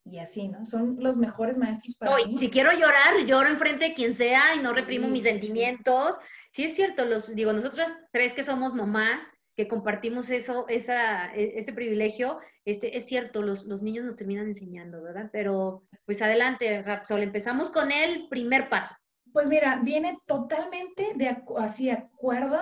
y 0.05 0.19
así, 0.19 0.47
¿no? 0.47 0.65
Son 0.65 0.97
los 1.01 1.17
mejores 1.17 1.59
maestros 1.59 1.97
para 1.97 2.17
mí. 2.19 2.39
Si 2.39 2.51
quiero 2.51 2.71
llorar, 2.71 3.27
lloro 3.27 3.49
enfrente 3.49 3.87
de 3.87 3.95
quien 3.95 4.15
sea 4.15 4.55
y 4.55 4.61
no 4.61 4.73
reprimo 4.73 5.09
mis 5.09 5.25
sentimientos. 5.25 6.15
Sí. 6.53 6.65
es 6.65 6.77
cierto, 6.77 7.05
los, 7.05 7.35
digo, 7.35 7.53
nosotras 7.53 7.93
tres 8.13 8.33
que 8.33 8.45
somos 8.45 8.75
mamás, 8.75 9.27
que 9.57 9.67
compartimos 9.67 10.31
eso, 10.31 10.67
esa, 10.69 11.35
e, 11.35 11.59
ese 11.59 11.73
privilegio, 11.73 12.39
este, 12.65 12.97
es 12.97 13.07
cierto, 13.07 13.43
los, 13.43 13.65
los, 13.65 13.83
niños 13.83 14.05
nos 14.05 14.15
terminan 14.15 14.47
enseñando, 14.47 15.03
¿verdad? 15.03 15.31
Pero 15.33 15.83
pues 16.05 16.23
adelante, 16.23 16.81
Rapsol, 16.83 17.25
empezamos 17.25 17.71
con 17.71 17.91
el 17.91 18.29
primer 18.29 18.69
paso. 18.69 18.95
Pues 19.35 19.49
mira, 19.49 19.81
viene 19.83 20.17
totalmente 20.27 21.13
de 21.17 21.43
así 21.59 21.91
acuerdo 21.91 22.57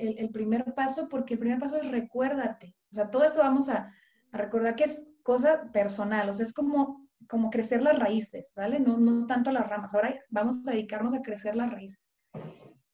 el, 0.00 0.16
el, 0.16 0.30
primer 0.30 0.72
paso, 0.72 1.06
porque 1.06 1.34
el 1.34 1.38
primer 1.38 1.58
paso 1.58 1.76
es 1.76 1.90
recuérdate. 1.90 2.74
O 2.90 2.94
sea, 2.94 3.10
todo 3.10 3.24
esto 3.24 3.40
vamos 3.40 3.68
a, 3.68 3.92
a, 4.32 4.38
recordar 4.38 4.74
que 4.74 4.84
es 4.84 5.06
cosa 5.22 5.70
personal, 5.70 6.30
o 6.30 6.32
sea, 6.32 6.44
es 6.44 6.54
como, 6.54 7.06
como 7.28 7.50
crecer 7.50 7.82
las 7.82 7.98
raíces, 7.98 8.54
¿vale? 8.56 8.80
No, 8.80 8.96
no 8.96 9.26
tanto 9.26 9.52
las 9.52 9.68
ramas. 9.68 9.94
Ahora 9.94 10.18
vamos 10.30 10.66
a 10.66 10.70
dedicarnos 10.70 11.12
a 11.12 11.20
crecer 11.20 11.56
las 11.56 11.70
raíces. 11.70 12.10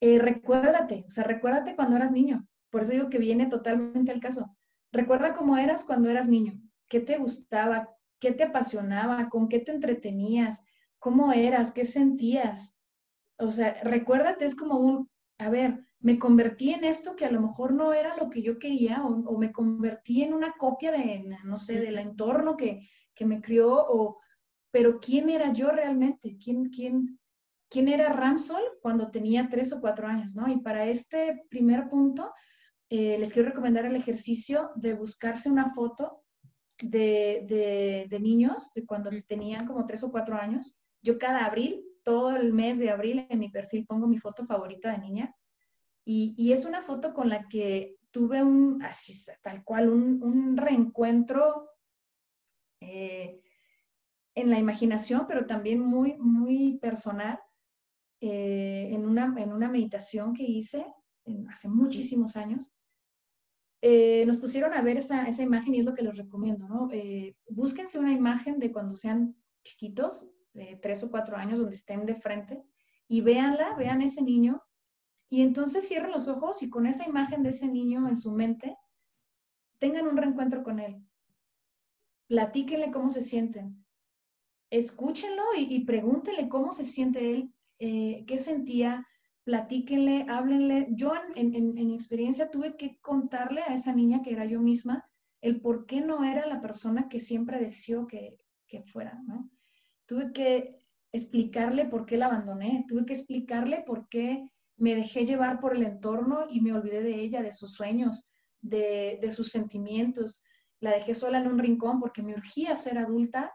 Eh, 0.01 0.19
recuérdate, 0.19 1.05
o 1.07 1.11
sea, 1.13 1.23
recuérdate 1.23 1.77
cuando 1.77 1.95
eras 1.95 2.11
niño. 2.11 2.49
Por 2.69 2.83
eso 2.83 2.91
digo 2.91 3.11
que 3.11 3.19
viene 3.19 3.47
totalmente 3.47 4.11
al 4.11 4.19
caso. 4.19 4.57
Recuerda 4.91 5.35
cómo 5.35 5.57
eras 5.57 5.85
cuando 5.85 6.11
eras 6.11 6.27
niño, 6.27 6.61
qué 6.89 6.99
te 6.99 7.17
gustaba, 7.17 7.91
qué 8.19 8.33
te 8.33 8.43
apasionaba, 8.43 9.29
con 9.29 9.49
qué 9.49 9.61
te 9.61 9.71
entretenías, 9.71 10.65
cómo 10.99 11.33
eras, 11.33 11.71
qué 11.71 11.85
sentías. 11.85 12.77
O 13.41 13.51
sea, 13.51 13.75
recuérdate, 13.83 14.45
es 14.45 14.55
como 14.55 14.77
un, 14.77 15.11
a 15.39 15.51
ver, 15.51 15.85
me 16.01 16.19
convertí 16.19 16.73
en 16.73 16.85
esto 16.85 17.17
que 17.17 17.25
a 17.25 17.31
lo 17.31 17.41
mejor 17.41 17.73
no 17.73 17.93
era 17.93 18.17
lo 18.17 18.31
que 18.31 18.43
yo 18.43 18.59
quería 18.59 19.03
o, 19.05 19.39
me 19.39 19.53
convertí 19.53 20.23
en 20.23 20.35
una 20.35 20.55
copia 20.59 20.93
de, 20.93 21.27
no 21.45 21.57
sé, 21.57 21.81
del 21.81 21.99
entorno 21.99 22.57
que, 22.57 22.81
que 23.15 23.27
me 23.27 23.41
crió, 23.41 23.75
o, 23.75 24.19
pero 24.71 25.01
¿quién 25.01 25.29
era 25.29 25.53
yo 25.53 25.71
realmente? 25.71 26.39
¿Quién, 26.43 26.71
quién, 26.71 27.19
quién 27.69 27.89
era 27.89 28.13
Ramsol 28.13 28.63
cuando 28.81 29.11
tenía 29.11 29.49
tres 29.49 29.73
o 29.73 29.81
cuatro 29.81 30.07
años? 30.07 30.35
¿no? 30.35 30.49
Y 30.49 30.61
para 30.61 30.87
este 30.87 31.45
primer 31.51 31.89
punto, 31.89 32.33
eh, 32.89 33.19
les 33.19 33.33
quiero 33.33 33.49
recomendar 33.49 33.85
el 33.85 33.97
ejercicio 33.97 34.71
de 34.75 34.95
buscarse 34.95 35.49
una 35.49 35.73
foto 35.73 36.25
de, 36.83 38.09
niños 38.21 38.73
de 38.75 38.85
cuando 38.85 39.11
tenían 39.27 39.67
como 39.67 39.85
tres 39.85 40.03
o 40.03 40.11
cuatro 40.11 40.37
años. 40.37 40.77
Yo 41.03 41.19
cada 41.19 41.47
abril, 41.47 41.85
todo 42.03 42.37
el 42.37 42.53
mes 42.53 42.79
de 42.79 42.91
abril, 42.91 43.27
en 43.29 43.39
mi 43.39 43.49
perfil 43.49 43.87
pongo 43.87 44.07
mi 44.07 44.19
foto 44.19 44.45
favorita 44.45 44.91
de 44.91 44.99
niña. 44.99 45.37
Y, 46.05 46.53
es 46.53 46.65
una 46.65 46.83
foto 46.83 47.15
con 47.15 47.29
la 47.29 47.47
que 47.47 47.97
tuve 48.11 48.43
un, 48.43 48.83
así 48.83 49.15
tal 49.43 49.63
cual, 49.63 49.89
un, 49.89 50.57
reencuentro 50.57 51.69
eh, 52.81 53.41
en 54.35 54.51
la 54.51 54.59
imaginación, 54.59 55.27
pero 55.29 55.47
también 55.47 55.81
muy, 55.81 56.17
muy 56.19 56.79
personal, 56.79 57.39
eh, 58.21 58.89
en, 58.93 59.07
una, 59.07 59.35
en 59.39 59.53
una 59.53 59.69
meditación 59.69 60.35
que 60.35 60.43
hice 60.43 60.85
hace 61.49 61.69
muchísimos 61.69 62.37
años. 62.37 62.73
Eh, 63.83 64.25
nos 64.27 64.37
pusieron 64.37 64.75
a 64.75 64.83
ver 64.83 64.99
esa, 64.99 65.27
esa, 65.27 65.43
imagen 65.43 65.75
y 65.75 65.79
es 65.79 65.85
lo 65.85 65.95
que 65.95 66.03
les 66.03 66.17
recomiendo, 66.17 66.69
¿no? 66.69 66.89
Búsquense 67.49 67.99
una 67.99 68.13
imagen 68.13 68.59
de 68.59 68.73
cuando 68.73 68.97
sean 68.97 69.37
chiquitos, 69.65 70.27
de 70.53 70.79
tres 70.83 71.03
o 71.03 71.11
cuatro 71.11 71.37
años, 71.37 71.59
donde 71.59 71.75
estén 71.75 72.07
de 72.07 72.15
frente, 72.15 72.63
y 73.09 73.21
véanla, 73.21 73.75
vean 73.77 74.03
ese 74.03 74.23
niño, 74.23 74.63
y 75.29 75.43
entonces 75.43 75.87
cierren 75.87 76.11
los 76.11 76.27
ojos 76.27 76.63
y 76.63 76.69
con 76.69 76.87
esa 76.87 77.07
imagen 77.07 77.43
de 77.43 77.51
ese 77.51 77.69
niño 77.69 78.09
en 78.09 78.17
su 78.17 78.33
mente, 78.33 78.77
tengan 79.79 80.09
un 80.09 80.17
reencuentro 80.17 80.65
con 80.65 80.81
él. 80.81 81.05
Platíquenle 82.27 82.91
cómo 82.91 83.11
se 83.11 83.23
sienten. 83.23 83.85
Escúchenlo 84.71 85.43
y, 85.57 85.85
pregúntenle 85.85 86.49
cómo 86.49 86.73
se 86.73 86.85
siente 86.85 87.35
él, 87.35 87.55
eh, 87.79 88.25
qué 88.27 88.39
sentía, 88.39 89.07
platíquenle, 89.45 90.27
háblenle. 90.29 90.89
Yo 90.91 91.13
en, 91.35 91.55
en, 91.55 91.91
experiencia 91.91 92.51
tuve 92.51 92.77
que 92.77 92.99
contarle 93.01 93.63
a 93.63 93.75
esa 93.75 93.93
niña 93.93 94.23
que 94.23 94.33
era 94.33 94.45
yo 94.45 94.61
misma 94.61 95.09
el 95.41 95.61
por 95.61 95.87
qué 95.87 96.01
no 96.01 96.23
era 96.25 96.47
la 96.47 96.61
persona 96.61 97.09
que 97.09 97.19
siempre 97.19 97.59
deseó 97.59 98.07
que, 98.07 98.37
que 98.67 98.83
fuera, 98.83 99.21
¿no? 99.27 99.51
Tuve 100.11 100.33
que 100.33 100.77
explicarle 101.13 101.85
por 101.85 102.05
qué 102.05 102.17
la 102.17 102.27
abandoné, 102.27 102.85
tuve 102.89 103.07
que 103.07 103.13
explicarle 103.13 103.85
por 103.87 104.09
qué 104.09 104.45
me 104.77 104.97
dejé 104.97 105.25
llevar 105.25 105.61
por 105.61 105.77
el 105.77 105.85
entorno 105.85 106.47
y 106.51 106.61
me 106.61 106.73
olvidé 106.73 107.01
de 107.01 107.21
ella, 107.21 107.43
de 107.43 107.53
sus 107.53 107.75
sueños, 107.75 108.29
de, 108.61 109.21
de 109.23 109.31
sus 109.31 109.51
sentimientos. 109.51 110.43
La 110.81 110.91
dejé 110.91 111.15
sola 111.15 111.39
en 111.39 111.47
un 111.47 111.61
rincón 111.61 112.01
porque 112.01 112.25
me 112.25 112.35
urgía 112.35 112.77
ser 112.77 112.99
adulta 112.99 113.53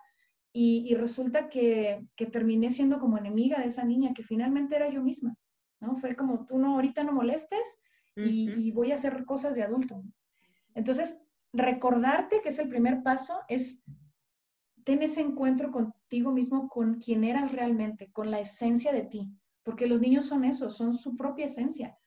y, 0.54 0.86
y 0.90 0.96
resulta 0.96 1.50
que, 1.50 2.08
que 2.16 2.26
terminé 2.26 2.72
siendo 2.72 3.02
como 3.02 3.18
enemiga 3.18 3.60
de 3.60 3.68
esa 3.68 3.84
niña 3.84 4.14
que 4.14 4.24
finalmente 4.24 4.78
era 4.78 4.90
yo 4.90 5.04
misma. 5.04 5.36
¿no? 5.82 5.94
Fue 5.96 6.16
como, 6.16 6.46
tú 6.46 6.58
no, 6.58 6.76
ahorita 6.76 7.04
no 7.04 7.12
molestes 7.12 7.82
y, 8.16 8.72
voy 8.72 8.94
a 8.94 8.96
hacer 8.96 9.26
cosas 9.26 9.56
de 9.58 9.64
adulto. 9.64 10.02
Entonces, 10.74 11.20
recordarte 11.52 12.42
que 12.42 12.48
es 12.48 12.60
el 12.60 12.70
primer 12.70 13.04
paso, 13.04 13.42
es 13.50 13.84
ten 14.86 15.02
ese 15.02 15.22
encuentro 15.22 15.72
contigo 15.72 16.32
mismo, 16.32 16.70
con 16.70 16.96
quien 16.96 17.24
eras 17.24 17.52
realmente, 17.52 18.12
con 18.12 18.30
la 18.32 18.40
esencia 18.40 18.94
de 18.94 19.02
ti, 19.02 19.30
porque 19.64 19.88
los 19.88 20.00
niños 20.00 20.26
son 20.26 20.46
eso, 20.46 20.70
son 20.70 20.96
su 20.96 21.18
propia 21.18 21.48
esencia. 21.48 21.98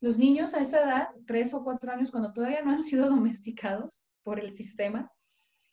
Los 0.00 0.18
niños 0.18 0.54
a 0.54 0.60
esa 0.60 0.82
edad, 0.84 1.08
tres 1.26 1.52
o 1.52 1.64
cuatro 1.64 1.92
años, 1.92 2.12
cuando 2.12 2.32
todavía 2.32 2.62
no 2.62 2.70
han 2.70 2.82
sido 2.82 3.08
domesticados 3.10 4.04
por 4.22 4.38
el 4.38 4.54
sistema, 4.54 5.10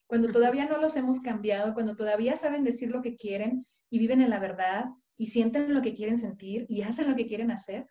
cuando 0.07 0.31
todavía 0.31 0.67
no 0.67 0.77
los 0.79 0.95
hemos 0.97 1.19
cambiado, 1.19 1.73
cuando 1.73 1.95
todavía 1.95 2.35
saben 2.35 2.63
decir 2.63 2.89
lo 2.89 3.01
que 3.01 3.15
quieren 3.15 3.67
y 3.89 3.99
viven 3.99 4.21
en 4.21 4.31
la 4.31 4.39
verdad 4.39 4.85
y 5.17 5.27
sienten 5.27 5.73
lo 5.73 5.81
que 5.81 5.93
quieren 5.93 6.17
sentir 6.17 6.65
y 6.67 6.81
hacen 6.81 7.09
lo 7.09 7.15
que 7.15 7.27
quieren 7.27 7.51
hacer, 7.51 7.87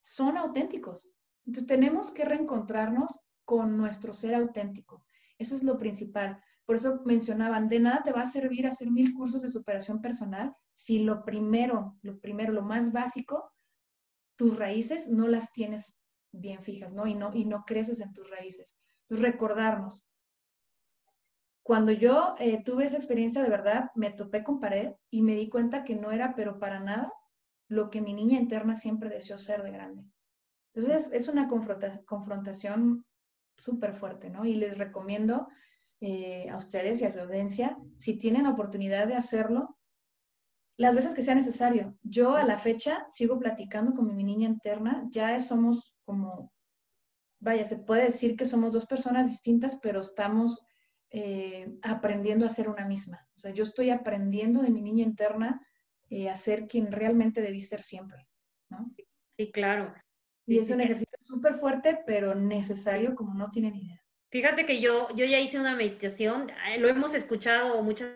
son 0.00 0.38
auténticos. 0.38 1.10
Entonces 1.46 1.66
tenemos 1.66 2.10
que 2.10 2.24
reencontrarnos 2.24 3.20
con 3.44 3.76
nuestro 3.76 4.14
ser 4.14 4.34
auténtico. 4.34 5.04
Eso 5.38 5.54
es 5.54 5.62
lo 5.62 5.78
principal. 5.78 6.42
Por 6.66 6.76
eso 6.76 7.02
mencionaban, 7.04 7.68
de 7.68 7.80
nada 7.80 8.02
te 8.02 8.12
va 8.12 8.22
a 8.22 8.26
servir 8.26 8.66
hacer 8.66 8.90
mil 8.90 9.14
cursos 9.14 9.42
de 9.42 9.50
superación 9.50 10.00
personal 10.00 10.54
si 10.72 10.98
lo 11.00 11.24
primero, 11.24 11.96
lo 12.02 12.18
primero, 12.18 12.52
lo 12.52 12.62
más 12.62 12.92
básico, 12.92 13.52
tus 14.36 14.58
raíces 14.58 15.08
no 15.08 15.28
las 15.28 15.52
tienes 15.52 15.94
bien 16.32 16.62
fijas, 16.62 16.92
¿no? 16.92 17.06
Y 17.06 17.14
no, 17.14 17.32
y 17.34 17.44
no 17.44 17.64
creces 17.64 18.00
en 18.00 18.12
tus 18.12 18.28
raíces. 18.30 18.76
Entonces 19.02 19.32
recordarnos, 19.32 20.04
cuando 21.62 21.92
yo 21.92 22.34
eh, 22.38 22.62
tuve 22.62 22.84
esa 22.84 22.96
experiencia 22.96 23.42
de 23.42 23.48
verdad, 23.48 23.90
me 23.94 24.10
topé 24.10 24.44
con 24.44 24.60
pared 24.60 24.92
y 25.10 25.22
me 25.22 25.34
di 25.34 25.48
cuenta 25.48 25.84
que 25.84 25.94
no 25.94 26.12
era, 26.12 26.34
pero 26.34 26.58
para 26.58 26.80
nada, 26.80 27.12
lo 27.68 27.88
que 27.88 28.02
mi 28.02 28.12
niña 28.12 28.38
interna 28.38 28.74
siempre 28.74 29.08
deseó 29.08 29.38
ser 29.38 29.62
de 29.62 29.70
grande. 29.70 30.04
Entonces, 30.74 31.10
es 31.12 31.28
una 31.28 31.48
confrontación 31.48 33.06
súper 33.56 33.94
fuerte, 33.94 34.28
¿no? 34.28 34.44
Y 34.44 34.56
les 34.56 34.76
recomiendo 34.76 35.48
eh, 36.00 36.48
a 36.50 36.56
ustedes 36.56 37.00
y 37.00 37.04
a 37.04 37.12
su 37.12 37.20
audiencia, 37.20 37.78
si 37.98 38.18
tienen 38.18 38.46
oportunidad 38.46 39.06
de 39.06 39.14
hacerlo, 39.14 39.78
las 40.76 40.94
veces 40.94 41.14
que 41.14 41.22
sea 41.22 41.34
necesario. 41.34 41.96
Yo 42.02 42.36
a 42.36 42.44
la 42.44 42.58
fecha 42.58 43.04
sigo 43.08 43.38
platicando 43.38 43.94
con 43.94 44.14
mi 44.14 44.24
niña 44.24 44.48
interna, 44.48 45.06
ya 45.10 45.38
somos 45.40 45.96
como, 46.04 46.52
vaya, 47.40 47.64
se 47.64 47.78
puede 47.78 48.04
decir 48.04 48.36
que 48.36 48.46
somos 48.46 48.72
dos 48.72 48.86
personas 48.86 49.28
distintas, 49.28 49.78
pero 49.80 50.00
estamos 50.00 50.60
eh, 51.10 51.72
aprendiendo 51.82 52.44
a 52.44 52.50
ser 52.50 52.68
una 52.68 52.86
misma. 52.86 53.26
O 53.36 53.38
sea, 53.38 53.52
yo 53.52 53.62
estoy 53.62 53.90
aprendiendo 53.90 54.62
de 54.62 54.70
mi 54.70 54.82
niña 54.82 55.04
interna 55.04 55.64
eh, 56.10 56.28
a 56.28 56.36
ser 56.36 56.66
quien 56.66 56.90
realmente 56.90 57.40
debí 57.40 57.60
ser 57.60 57.82
siempre, 57.82 58.26
¿no? 58.68 58.92
Sí, 59.36 59.52
claro. 59.52 59.94
Y 60.46 60.58
es 60.58 60.70
un 60.70 60.80
ejercicio 60.80 61.18
súper 61.22 61.54
fuerte, 61.54 62.00
pero 62.04 62.34
necesario 62.34 63.14
como 63.14 63.34
no 63.34 63.50
tienen 63.50 63.76
idea. 63.76 64.03
Fíjate 64.34 64.66
que 64.66 64.80
yo, 64.80 65.06
yo 65.14 65.24
ya 65.26 65.38
hice 65.38 65.60
una 65.60 65.76
meditación, 65.76 66.50
eh, 66.68 66.80
lo 66.80 66.88
hemos 66.88 67.14
escuchado 67.14 67.80
muchas 67.84 68.10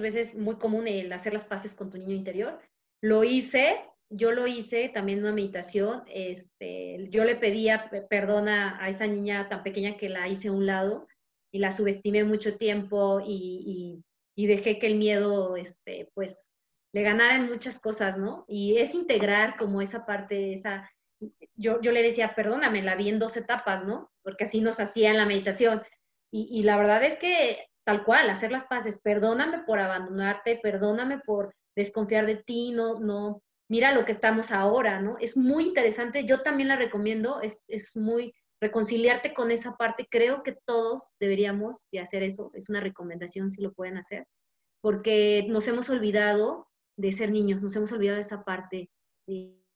veces, 0.00 0.36
muy 0.36 0.54
común 0.58 0.86
el 0.86 1.12
hacer 1.12 1.32
las 1.32 1.44
paces 1.44 1.74
con 1.74 1.90
tu 1.90 1.98
niño 1.98 2.14
interior. 2.14 2.60
Lo 3.02 3.24
hice, 3.24 3.80
yo 4.08 4.30
lo 4.30 4.46
hice 4.46 4.88
también 4.90 5.18
una 5.18 5.32
meditación, 5.32 6.04
este, 6.06 7.08
yo 7.10 7.24
le 7.24 7.34
pedía 7.34 7.90
perdón 8.08 8.48
a, 8.48 8.88
esa 8.88 9.08
niña 9.08 9.48
tan 9.48 9.64
pequeña 9.64 9.96
que 9.96 10.08
la 10.08 10.28
hice 10.28 10.46
a 10.46 10.52
un 10.52 10.66
lado 10.66 11.08
y 11.50 11.58
la 11.58 11.72
subestimé 11.72 12.22
mucho 12.22 12.56
tiempo 12.56 13.20
y, 13.26 14.04
y, 14.36 14.46
dejé 14.46 14.78
que 14.78 14.86
el 14.86 14.94
miedo, 14.94 15.56
este, 15.56 16.08
pues, 16.14 16.54
le 16.94 17.02
ganara 17.02 17.34
en 17.34 17.50
muchas 17.50 17.80
cosas, 17.80 18.16
¿no? 18.16 18.44
Y 18.46 18.78
es 18.78 18.94
integrar 18.94 19.56
como 19.56 19.82
esa 19.82 20.06
parte, 20.06 20.52
esa, 20.52 20.88
yo, 21.56 21.80
yo 21.80 21.92
le 21.92 22.02
decía, 22.02 22.34
perdóname, 22.34 22.82
la 22.82 22.94
vi 22.94 23.08
en 23.08 23.18
dos 23.18 23.36
etapas, 23.36 23.84
¿no? 23.84 24.10
Porque 24.22 24.44
así 24.44 24.60
nos 24.60 24.80
hacía 24.80 25.10
en 25.10 25.16
la 25.16 25.26
meditación. 25.26 25.82
Y, 26.30 26.48
y 26.50 26.62
la 26.62 26.76
verdad 26.76 27.02
es 27.04 27.16
que 27.16 27.66
tal 27.84 28.04
cual, 28.04 28.28
hacer 28.30 28.50
las 28.50 28.64
paces, 28.64 28.98
perdóname 28.98 29.60
por 29.60 29.78
abandonarte, 29.78 30.58
perdóname 30.62 31.20
por 31.20 31.54
desconfiar 31.76 32.26
de 32.26 32.36
ti, 32.36 32.72
no, 32.72 32.98
no, 32.98 33.42
mira 33.68 33.92
lo 33.92 34.04
que 34.04 34.12
estamos 34.12 34.50
ahora, 34.50 35.00
¿no? 35.00 35.16
Es 35.20 35.36
muy 35.36 35.66
interesante, 35.66 36.24
yo 36.24 36.42
también 36.42 36.68
la 36.68 36.76
recomiendo, 36.76 37.40
es, 37.42 37.64
es 37.68 37.96
muy 37.96 38.34
reconciliarte 38.60 39.34
con 39.34 39.50
esa 39.50 39.76
parte. 39.76 40.08
Creo 40.10 40.42
que 40.42 40.56
todos 40.64 41.12
deberíamos 41.20 41.86
de 41.92 42.00
hacer 42.00 42.22
eso. 42.22 42.50
Es 42.54 42.68
una 42.68 42.80
recomendación 42.80 43.50
si 43.50 43.62
lo 43.62 43.72
pueden 43.72 43.98
hacer, 43.98 44.26
porque 44.80 45.46
nos 45.48 45.68
hemos 45.68 45.88
olvidado 45.90 46.68
de 46.96 47.12
ser 47.12 47.30
niños, 47.30 47.62
nos 47.62 47.76
hemos 47.76 47.92
olvidado 47.92 48.16
de 48.16 48.22
esa 48.22 48.44
parte, 48.44 48.90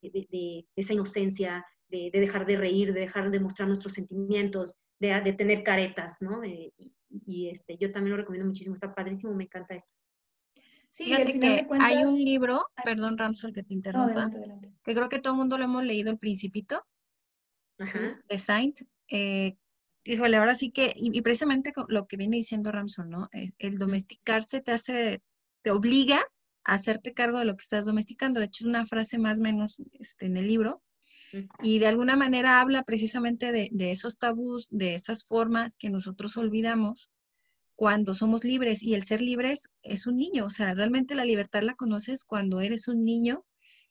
esa 0.02 0.92
inocencia, 0.92 1.64
de, 1.88 2.10
dejar 2.12 2.46
de 2.46 2.56
reír, 2.56 2.92
de 2.92 3.00
dejar 3.00 3.30
de 3.30 3.40
mostrar 3.40 3.68
nuestros 3.68 3.94
sentimientos, 3.94 4.76
de, 4.98 5.32
tener 5.32 5.62
caretas, 5.62 6.20
¿no? 6.20 6.42
Eh, 6.44 6.72
y, 7.26 7.48
este, 7.48 7.76
yo 7.78 7.90
también 7.90 8.12
lo 8.12 8.18
recomiendo 8.18 8.46
muchísimo, 8.46 8.74
está 8.74 8.94
padrísimo, 8.94 9.34
me 9.34 9.44
encanta 9.44 9.74
esto. 9.74 9.92
Sí, 10.90 11.04
Fíjate 11.04 11.38
que 11.38 11.66
hay 11.80 12.04
un 12.04 12.16
libro, 12.16 12.66
perdón 12.84 13.16
Ramsol 13.16 13.52
que 13.52 13.62
te 13.62 13.74
interrumpa, 13.74 14.28
que 14.84 14.94
creo 14.94 15.08
que 15.08 15.20
todo 15.20 15.34
el 15.34 15.38
mundo 15.38 15.56
lo 15.56 15.64
hemos 15.64 15.84
leído, 15.84 16.10
El 16.10 16.18
Principito, 16.18 16.84
de 18.28 18.38
Saint. 18.38 18.80
Eh, 19.08 19.56
híjole, 20.04 20.36
ahora 20.36 20.54
sí 20.54 20.70
que, 20.70 20.92
y, 20.96 21.20
precisamente 21.22 21.72
lo 21.88 22.06
que 22.06 22.16
viene 22.16 22.36
diciendo 22.36 22.72
Ramson, 22.72 23.08
¿no? 23.08 23.28
El, 23.32 23.54
el, 23.58 23.78
domesticarse 23.78 24.60
te 24.60 24.72
hace, 24.72 25.22
te 25.62 25.70
obliga 25.70 26.20
hacerte 26.64 27.14
cargo 27.14 27.38
de 27.38 27.44
lo 27.44 27.56
que 27.56 27.62
estás 27.62 27.86
domesticando. 27.86 28.40
De 28.40 28.46
hecho, 28.46 28.64
es 28.64 28.68
una 28.68 28.86
frase 28.86 29.18
más 29.18 29.38
o 29.38 29.42
menos 29.42 29.82
este, 29.98 30.26
en 30.26 30.36
el 30.36 30.46
libro. 30.46 30.82
Y 31.62 31.78
de 31.78 31.86
alguna 31.86 32.16
manera 32.16 32.60
habla 32.60 32.82
precisamente 32.82 33.52
de, 33.52 33.68
de, 33.70 33.92
esos 33.92 34.18
tabús, 34.18 34.66
de 34.70 34.96
esas 34.96 35.24
formas 35.24 35.76
que 35.76 35.88
nosotros 35.88 36.36
olvidamos 36.36 37.08
cuando 37.76 38.14
somos 38.14 38.44
libres. 38.44 38.82
Y 38.82 38.94
el 38.94 39.04
ser 39.04 39.20
libres 39.20 39.70
es 39.82 40.06
un 40.06 40.16
niño. 40.16 40.46
O 40.46 40.50
sea, 40.50 40.74
realmente 40.74 41.14
la 41.14 41.24
libertad 41.24 41.62
la 41.62 41.74
conoces 41.74 42.24
cuando 42.24 42.60
eres 42.60 42.88
un 42.88 43.04
niño. 43.04 43.44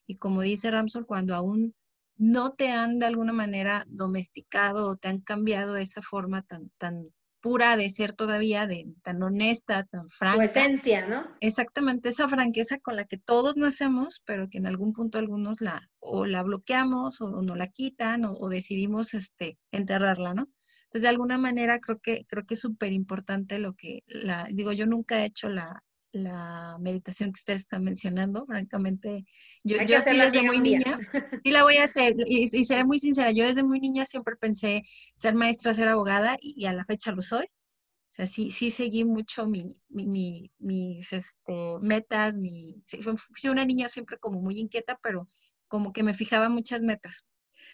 Y 0.06 0.18
como 0.18 0.42
dice 0.42 0.70
Ramson, 0.70 1.06
cuando 1.06 1.34
aún 1.34 1.76
no 2.18 2.52
te 2.52 2.70
han 2.70 3.00
de 3.00 3.06
alguna 3.06 3.32
manera 3.32 3.86
domesticado 3.88 4.90
o 4.90 4.98
te 4.98 5.08
han 5.08 5.22
cambiado 5.22 5.78
esa 5.78 6.02
forma 6.02 6.42
tan, 6.42 6.70
tan 6.78 7.06
pura 7.42 7.78
de 7.78 7.90
ser 7.90 8.14
todavía, 8.14 8.68
de 8.68 8.88
tan 9.04 9.22
honesta, 9.24 9.84
tan 9.84 10.10
franca. 10.10 10.38
Tu 10.38 10.44
esencia, 10.44 11.08
¿no? 11.08 11.26
Exactamente, 11.40 12.10
esa 12.10 12.28
franqueza 12.28 12.80
con 12.80 12.96
la 12.96 13.06
que 13.06 13.18
todos 13.18 13.58
nacemos, 13.58 14.22
pero 14.26 14.50
que 14.50 14.58
en 14.58 14.68
algún 14.68 14.94
punto 14.94 15.18
algunos 15.18 15.62
la 15.62 15.90
o 16.00 16.26
la 16.26 16.44
bloqueamos 16.44 17.22
o, 17.22 17.42
no 17.42 17.56
la 17.56 17.68
quitan 17.68 18.26
o, 18.26 18.50
decidimos 18.50 19.14
este, 19.14 19.58
enterrarla, 19.72 20.34
¿no? 20.34 20.50
Entonces, 20.84 21.04
de 21.04 21.10
alguna 21.10 21.38
manera 21.38 21.80
creo 21.80 22.00
que 22.00 22.26
creo 22.28 22.46
que 22.46 22.56
es 22.56 22.60
súper 22.60 22.94
importante 22.94 23.60
lo 23.60 23.74
que 23.74 24.04
la 24.08 24.48
digo, 24.52 24.72
yo 24.72 24.88
nunca 24.88 25.22
he 25.22 25.26
hecho 25.26 25.50
la, 25.50 25.84
la 26.12 26.78
meditación 26.80 27.32
que 27.32 27.40
ustedes 27.40 27.62
están 27.62 27.84
mencionando, 27.84 28.46
francamente, 28.46 29.26
yo, 29.64 29.78
yo 29.84 30.02
sí 30.02 30.18
desde 30.18 30.42
muy 30.44 30.60
niña, 30.60 31.00
sí 31.44 31.52
la 31.52 31.64
voy 31.64 31.78
a 31.78 31.84
hacer, 31.84 32.16
y, 32.26 32.48
seré 32.66 32.84
muy 32.84 33.00
sincera, 33.00 33.32
yo 33.32 33.46
desde 33.46 33.64
muy 33.64 33.80
niña 33.80 34.06
siempre 34.06 34.36
pensé 34.36 34.84
ser 35.16 35.36
maestra, 35.36 35.74
ser 35.74 35.88
abogada, 35.88 36.38
y, 36.42 36.66
a 36.66 36.74
la 36.74 36.86
fecha 36.86 37.12
lo 37.12 37.22
soy. 37.22 37.46
O 37.46 38.14
sea, 38.20 38.28
sí, 38.28 38.52
sí 38.52 38.72
seguí 38.72 39.06
mucho 39.06 39.46
mi, 39.48 39.76
mi, 39.88 40.52
mis 40.58 41.14
este, 41.14 41.78
metas, 41.82 42.36
mi, 42.36 42.82
fui 43.16 43.50
una 43.50 43.66
niña 43.66 43.88
siempre 43.88 44.18
como 44.18 44.42
muy 44.42 44.60
inquieta, 44.60 45.00
pero 45.02 45.30
como 45.68 45.94
que 45.94 46.04
me 46.04 46.14
fijaba 46.14 46.50
muchas 46.50 46.82
metas. 46.82 47.26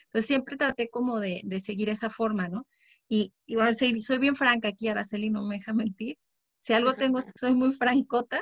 Entonces 0.05 0.27
siempre 0.27 0.57
traté 0.57 0.89
como 0.89 1.19
de, 1.19 1.41
de 1.45 1.59
seguir 1.61 1.89
esa 1.89 2.09
forma, 2.09 2.49
¿no? 2.49 2.67
Y, 3.07 3.33
igual 3.45 3.75
soy, 3.75 4.01
soy 4.01 4.17
bien 4.17 4.35
franca 4.35 4.67
aquí, 4.67 4.87
Araceli 4.87 5.29
no 5.29 5.43
me 5.45 5.55
deja 5.55 5.73
mentir. 5.73 6.17
Si 6.65 6.73
algo 6.73 6.95
tengo, 6.95 7.19
soy 7.35 7.53
muy 7.53 7.73
francota, 7.73 8.41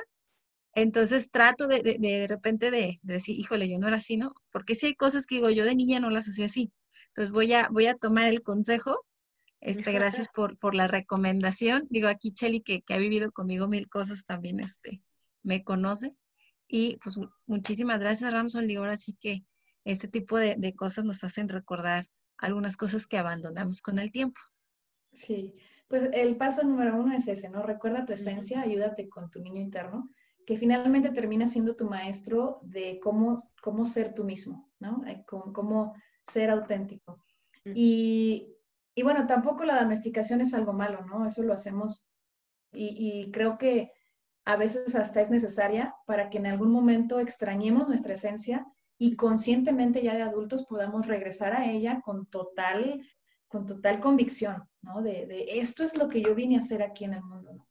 entonces 0.72 1.30
trato 1.30 1.66
de, 1.66 1.82
de, 1.82 1.98
de 1.98 2.26
repente 2.26 2.70
de, 2.70 2.98
decir, 3.02 3.38
híjole, 3.38 3.68
yo 3.68 3.78
no 3.78 3.86
era 3.86 3.98
así, 3.98 4.16
¿no? 4.16 4.32
Porque 4.50 4.74
si 4.74 4.86
hay 4.86 4.94
cosas 4.94 5.26
que 5.26 5.34
digo, 5.34 5.50
yo 5.50 5.62
de 5.62 5.74
niña 5.74 6.00
no 6.00 6.08
las 6.08 6.26
hacía 6.26 6.46
así. 6.46 6.72
Entonces 7.08 7.32
voy 7.32 7.52
a, 7.52 7.68
voy 7.70 7.84
a 7.84 7.96
tomar 7.96 8.28
el 8.28 8.42
consejo. 8.42 9.04
Este, 9.60 9.92
gracias 9.92 10.28
por, 10.34 10.56
por 10.56 10.74
la 10.74 10.88
recomendación. 10.88 11.86
Digo, 11.90 12.08
aquí 12.08 12.32
Cheli, 12.32 12.62
que, 12.62 12.80
que, 12.80 12.94
ha 12.94 12.96
vivido 12.96 13.30
conmigo 13.30 13.68
mil 13.68 13.90
cosas, 13.90 14.24
también 14.24 14.58
este, 14.58 15.02
me 15.42 15.62
conoce. 15.62 16.16
Y 16.66 16.96
pues 17.04 17.18
muchísimas 17.44 18.00
gracias, 18.00 18.32
Ramson. 18.32 18.66
Digo, 18.66 18.80
ahora 18.80 18.96
sí 18.96 19.18
que 19.20 19.44
este 19.84 20.08
tipo 20.08 20.38
de, 20.38 20.56
de 20.56 20.74
cosas 20.74 21.04
nos 21.04 21.22
hacen 21.24 21.50
recordar 21.50 22.06
algunas 22.38 22.78
cosas 22.78 23.06
que 23.06 23.18
abandonamos 23.18 23.82
con 23.82 23.98
el 23.98 24.10
tiempo. 24.10 24.40
Sí, 25.14 25.54
pues 25.88 26.10
el 26.12 26.36
paso 26.36 26.62
número 26.62 26.96
uno 26.96 27.14
es 27.14 27.28
ese, 27.28 27.48
¿no? 27.48 27.62
Recuerda 27.62 28.04
tu 28.04 28.12
esencia, 28.12 28.62
ayúdate 28.62 29.08
con 29.08 29.30
tu 29.30 29.40
niño 29.40 29.60
interno, 29.60 30.10
que 30.44 30.56
finalmente 30.56 31.10
termina 31.10 31.46
siendo 31.46 31.76
tu 31.76 31.88
maestro 31.88 32.60
de 32.62 32.98
cómo, 33.00 33.36
cómo 33.62 33.84
ser 33.84 34.12
tú 34.12 34.24
mismo, 34.24 34.70
¿no? 34.78 35.02
Cómo, 35.26 35.94
ser 36.26 36.50
auténtico. 36.50 37.22
Y, 37.66 38.54
bueno, 39.02 39.26
tampoco 39.26 39.64
la 39.64 39.80
domesticación 39.80 40.40
es 40.40 40.54
algo 40.54 40.72
malo, 40.72 41.04
¿no? 41.06 41.26
Eso 41.26 41.42
lo 41.42 41.52
hacemos 41.52 42.04
y, 42.72 43.30
creo 43.30 43.56
que 43.56 43.92
a 44.44 44.56
veces 44.56 44.94
hasta 44.94 45.20
es 45.20 45.30
necesaria 45.30 45.94
para 46.06 46.28
que 46.28 46.38
en 46.38 46.46
algún 46.46 46.70
momento 46.70 47.18
extrañemos 47.18 47.88
nuestra 47.88 48.14
esencia 48.14 48.66
y 48.98 49.16
conscientemente 49.16 50.02
ya 50.02 50.14
de 50.14 50.22
adultos 50.22 50.66
podamos 50.66 51.06
regresar 51.06 51.54
a 51.54 51.70
ella 51.70 52.00
con 52.02 52.26
total 52.26 53.00
con 53.48 53.66
total 53.66 54.00
convicción, 54.00 54.68
¿no? 54.84 55.02
De, 55.02 55.46
esto 55.58 55.82
es 55.82 55.96
lo 55.96 56.08
que 56.08 56.22
yo 56.22 56.34
vine 56.34 56.56
a 56.56 56.58
hacer 56.58 56.82
aquí 56.82 57.04
en 57.04 57.14
el 57.14 57.22
mundo, 57.22 57.54
¿no? 57.54 57.68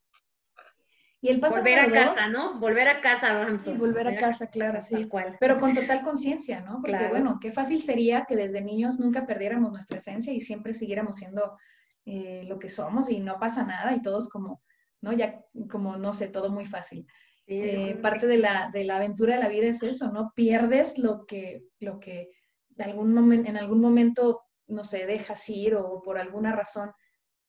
Y 1.22 1.30
el 1.30 1.40
paso 1.40 1.60
volver 1.60 1.80
a 1.80 1.90
casa, 1.90 2.28
¿no? 2.28 2.60
Volver 2.60 2.88
a 2.90 3.00
casa, 3.00 3.34
vamos. 3.34 3.64
Sí, 3.64 3.72
volver 3.78 4.10
a 4.10 4.18
casa, 4.18 4.48
claro, 4.48 4.82
sí. 4.82 5.08
Pero 5.40 5.58
con 5.58 5.74
total 5.74 6.04
conciencia, 6.04 6.60
¿no? 6.60 6.82
Porque 6.82 7.08
bueno, 7.08 7.38
qué 7.40 7.50
fácil 7.50 7.80
sería 7.80 8.26
que 8.28 8.36
desde 8.36 8.60
niños 8.60 9.00
nunca 9.00 9.26
perdiéramos 9.26 9.72
nuestra 9.72 9.98
esencia 9.98 10.34
y 10.34 10.42
siempre 10.42 10.74
siguiéramos 10.74 11.16
siendo 11.16 11.58
eh, 12.06 12.44
lo 12.46 12.60
que 12.60 12.68
somos 12.68 13.10
y 13.10 13.22
no 13.22 13.40
pasa 13.40 13.64
nada 13.64 13.96
y 13.96 14.02
todos 14.02 14.28
como, 14.28 14.62
¿no? 15.00 15.14
Ya 15.14 15.40
como, 15.72 15.96
no 15.96 16.12
sé, 16.12 16.28
todo 16.28 16.50
muy 16.50 16.66
fácil. 16.66 17.08
Eh, 17.48 17.98
parte 18.02 18.28
de 18.28 18.38
la, 18.40 18.70
de 18.74 18.84
la 18.84 18.98
aventura 18.98 19.36
de 19.36 19.44
la 19.44 19.48
vida 19.48 19.68
es 19.68 19.82
eso, 19.82 20.12
¿no? 20.12 20.34
Pierdes 20.36 20.98
lo 20.98 21.26
que, 21.26 21.64
lo 21.80 22.02
que 22.02 22.32
de 22.68 22.84
algún 22.84 23.32
en 23.32 23.56
algún 23.56 23.80
momento 23.80 24.42
no 24.68 24.84
sé, 24.84 25.06
dejas 25.06 25.48
ir 25.50 25.76
o 25.76 26.02
por 26.02 26.18
alguna 26.18 26.54
razón 26.54 26.92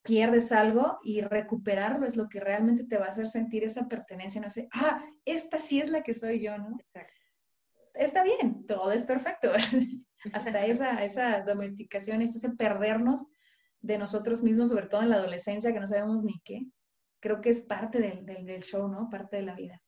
pierdes 0.05 0.53
algo 0.53 0.99
y 1.03 1.23
recuperarlo 1.23 2.07
es 2.07 2.17
lo 2.17 2.29
que 2.29 2.39
realmente 2.39 2.85
te 2.85 2.99
va 2.99 3.07
a 3.07 3.09
hacer 3.09 3.27
sentir 3.27 3.65
esa 3.65 3.89
pertenencia, 3.89 4.41
no 4.41 4.51
sé, 4.51 4.69
ah, 4.73 5.03
esta 5.25 5.59
sí 5.59 5.81
es 5.81 5.91
la 5.91 6.03
que 6.03 6.15
soy 6.15 6.43
yo, 6.43 6.57
¿no? 6.59 6.79
Está 7.95 8.23
bien, 8.23 8.67
todo 8.67 8.93
es 8.93 9.05
perfecto. 9.05 9.51
Hasta 10.33 10.65
esa, 10.67 11.03
esa 11.03 11.41
domesticación, 11.43 12.23
ese 12.23 12.51
perdernos 12.51 13.27
de 13.81 13.99
nosotros 13.99 14.43
mismos, 14.43 14.71
sobre 14.71 14.87
todo 14.87 15.03
en 15.03 15.11
la 15.11 15.17
adolescencia, 15.17 15.73
que 15.73 15.81
no 15.81 15.87
sabemos 15.87 16.23
ni 16.23 16.41
qué, 16.45 16.67
creo 17.21 17.41
que 17.41 17.51
es 17.51 17.63
parte 17.63 17.99
del, 17.99 18.25
del, 18.47 18.63
show, 18.63 18.89
¿no? 18.89 19.09
Parte 19.11 19.37
de 19.37 19.43
la 19.43 19.55
vida. 19.55 19.81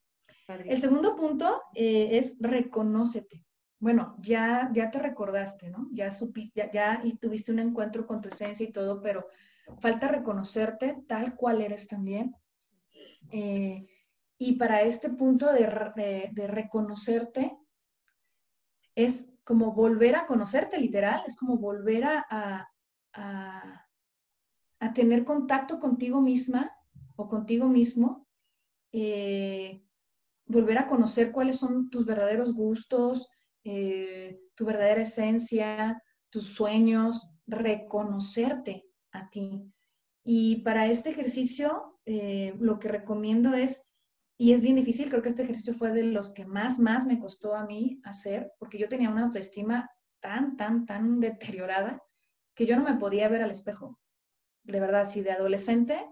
El 0.49 0.77
segundo 0.77 1.15
punto 1.17 1.63
eh, 1.75 2.19
es 2.19 2.37
reconócete 2.41 3.47
bueno, 3.79 4.17
ya, 4.21 4.71
ya 4.73 4.91
te 4.91 4.99
recordaste, 4.99 5.71
¿no? 5.71 5.89
Ya, 5.93 6.11
supiste, 6.11 6.71
ya, 6.73 7.01
y 7.05 7.17
tuviste 7.17 7.53
un 7.53 7.59
encuentro 7.59 8.07
con 8.07 8.23
tu 8.23 8.29
esencia 8.29 8.67
y 8.67 8.73
todo, 8.73 9.03
pero 9.03 9.27
falta 9.81 10.09
reconocerte 10.09 11.03
tal 11.07 11.37
cual 11.37 11.61
eres 11.61 11.89
también. 11.89 12.35
Eh, 13.31 13.87
y 14.39 14.53
para 14.55 14.83
este 14.83 15.11
punto 15.11 15.53
de, 15.53 15.67
reconocerte, 16.47 17.57
es 18.95 19.33
como 19.45 19.73
volver 19.73 20.17
a 20.17 20.27
conocerte, 20.27 20.79
literal, 20.79 21.23
es 21.27 21.37
como 21.37 21.57
volver 21.59 22.05
a, 22.05 22.69
a, 23.13 23.83
tener 24.95 25.25
contacto 25.25 25.79
contigo 25.79 26.23
misma 26.23 26.73
o 27.17 27.29
contigo 27.29 27.69
mismo, 27.69 28.27
eh, 28.93 29.83
volver 30.47 30.79
a 30.79 30.89
conocer 30.89 31.33
cuáles 31.33 31.59
son 31.59 31.91
tus 31.91 32.07
verdaderos 32.07 32.55
gustos, 32.55 33.29
eh, 33.65 34.41
tu 34.55 34.65
verdadera 34.65 35.03
esencia, 35.03 36.03
tus 36.31 36.55
sueños, 36.55 37.31
reconocerte 37.47 38.86
a 39.17 39.31
ti. 39.31 39.73
Y 40.25 40.63
para 40.63 40.87
este 40.87 41.11
ejercicio, 41.11 42.01
eh, 42.05 42.55
lo 42.59 42.79
que 42.79 42.89
recomiendo 42.89 43.55
es, 43.55 43.87
y 44.39 44.53
es 44.53 44.61
bien 44.61 44.77
difícil, 44.77 45.09
creo 45.09 45.23
que 45.23 45.29
este 45.29 45.43
ejercicio 45.43 45.75
fue 45.75 45.93
de 45.93 46.05
los 46.05 46.31
que 46.31 46.45
más, 46.45 46.79
más 46.79 47.07
me 47.07 47.19
costó 47.19 47.55
a 47.55 47.65
mí 47.65 48.01
hacer, 48.05 48.53
porque 48.59 48.79
yo 48.79 48.89
tenía 48.89 49.11
una 49.11 49.25
autoestima 49.25 49.89
tan, 50.21 50.57
tan, 50.57 50.85
tan 50.85 51.21
deteriorada 51.21 52.03
que 52.55 52.67
yo 52.67 52.77
no 52.77 52.85
me 52.85 52.99
podía 52.99 53.29
ver 53.29 53.43
al 53.43 53.51
espejo. 53.51 53.99
De 54.65 54.81
verdad, 54.81 55.05
si 55.05 55.21
de 55.21 55.31
adolescente, 55.31 56.05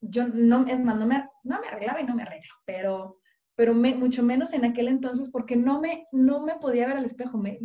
yo 0.00 0.26
no, 0.28 0.66
es 0.66 0.80
más, 0.80 0.96
no 0.96 1.06
me, 1.06 1.28
no 1.44 1.60
me 1.60 1.68
arreglaba 1.68 2.00
y 2.00 2.04
no 2.04 2.14
me 2.14 2.22
arreglo, 2.22 2.52
pero, 2.64 3.20
pero 3.54 3.74
mucho 3.74 4.22
menos 4.22 4.52
en 4.52 4.64
aquel 4.64 4.88
entonces 4.88 5.30
porque 5.30 5.56
no 5.56 5.80
me, 5.80 6.06
no 6.12 6.44
me 6.44 6.56
podía 6.56 6.86
ver 6.86 6.96
al 6.96 7.04
espejo. 7.04 7.38
Me, 7.38 7.60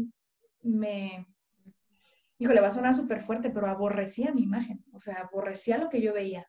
me, 0.61 1.25
híjole, 2.39 2.61
va 2.61 2.67
a 2.67 2.71
sonar 2.71 2.95
súper 2.95 3.21
fuerte, 3.21 3.49
pero 3.49 3.67
aborrecía 3.67 4.33
mi 4.33 4.43
imagen, 4.43 4.83
o 4.93 4.99
sea, 4.99 5.29
aborrecía 5.31 5.77
lo 5.77 5.89
que 5.89 6.01
yo 6.01 6.13
veía. 6.13 6.47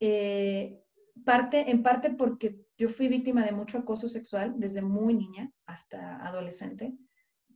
Eh, 0.00 0.82
parte, 1.24 1.70
en 1.70 1.82
parte 1.82 2.10
porque 2.10 2.58
yo 2.76 2.88
fui 2.88 3.08
víctima 3.08 3.44
de 3.44 3.52
mucho 3.52 3.78
acoso 3.78 4.08
sexual 4.08 4.54
desde 4.56 4.82
muy 4.82 5.14
niña 5.14 5.52
hasta 5.66 6.16
adolescente 6.26 6.94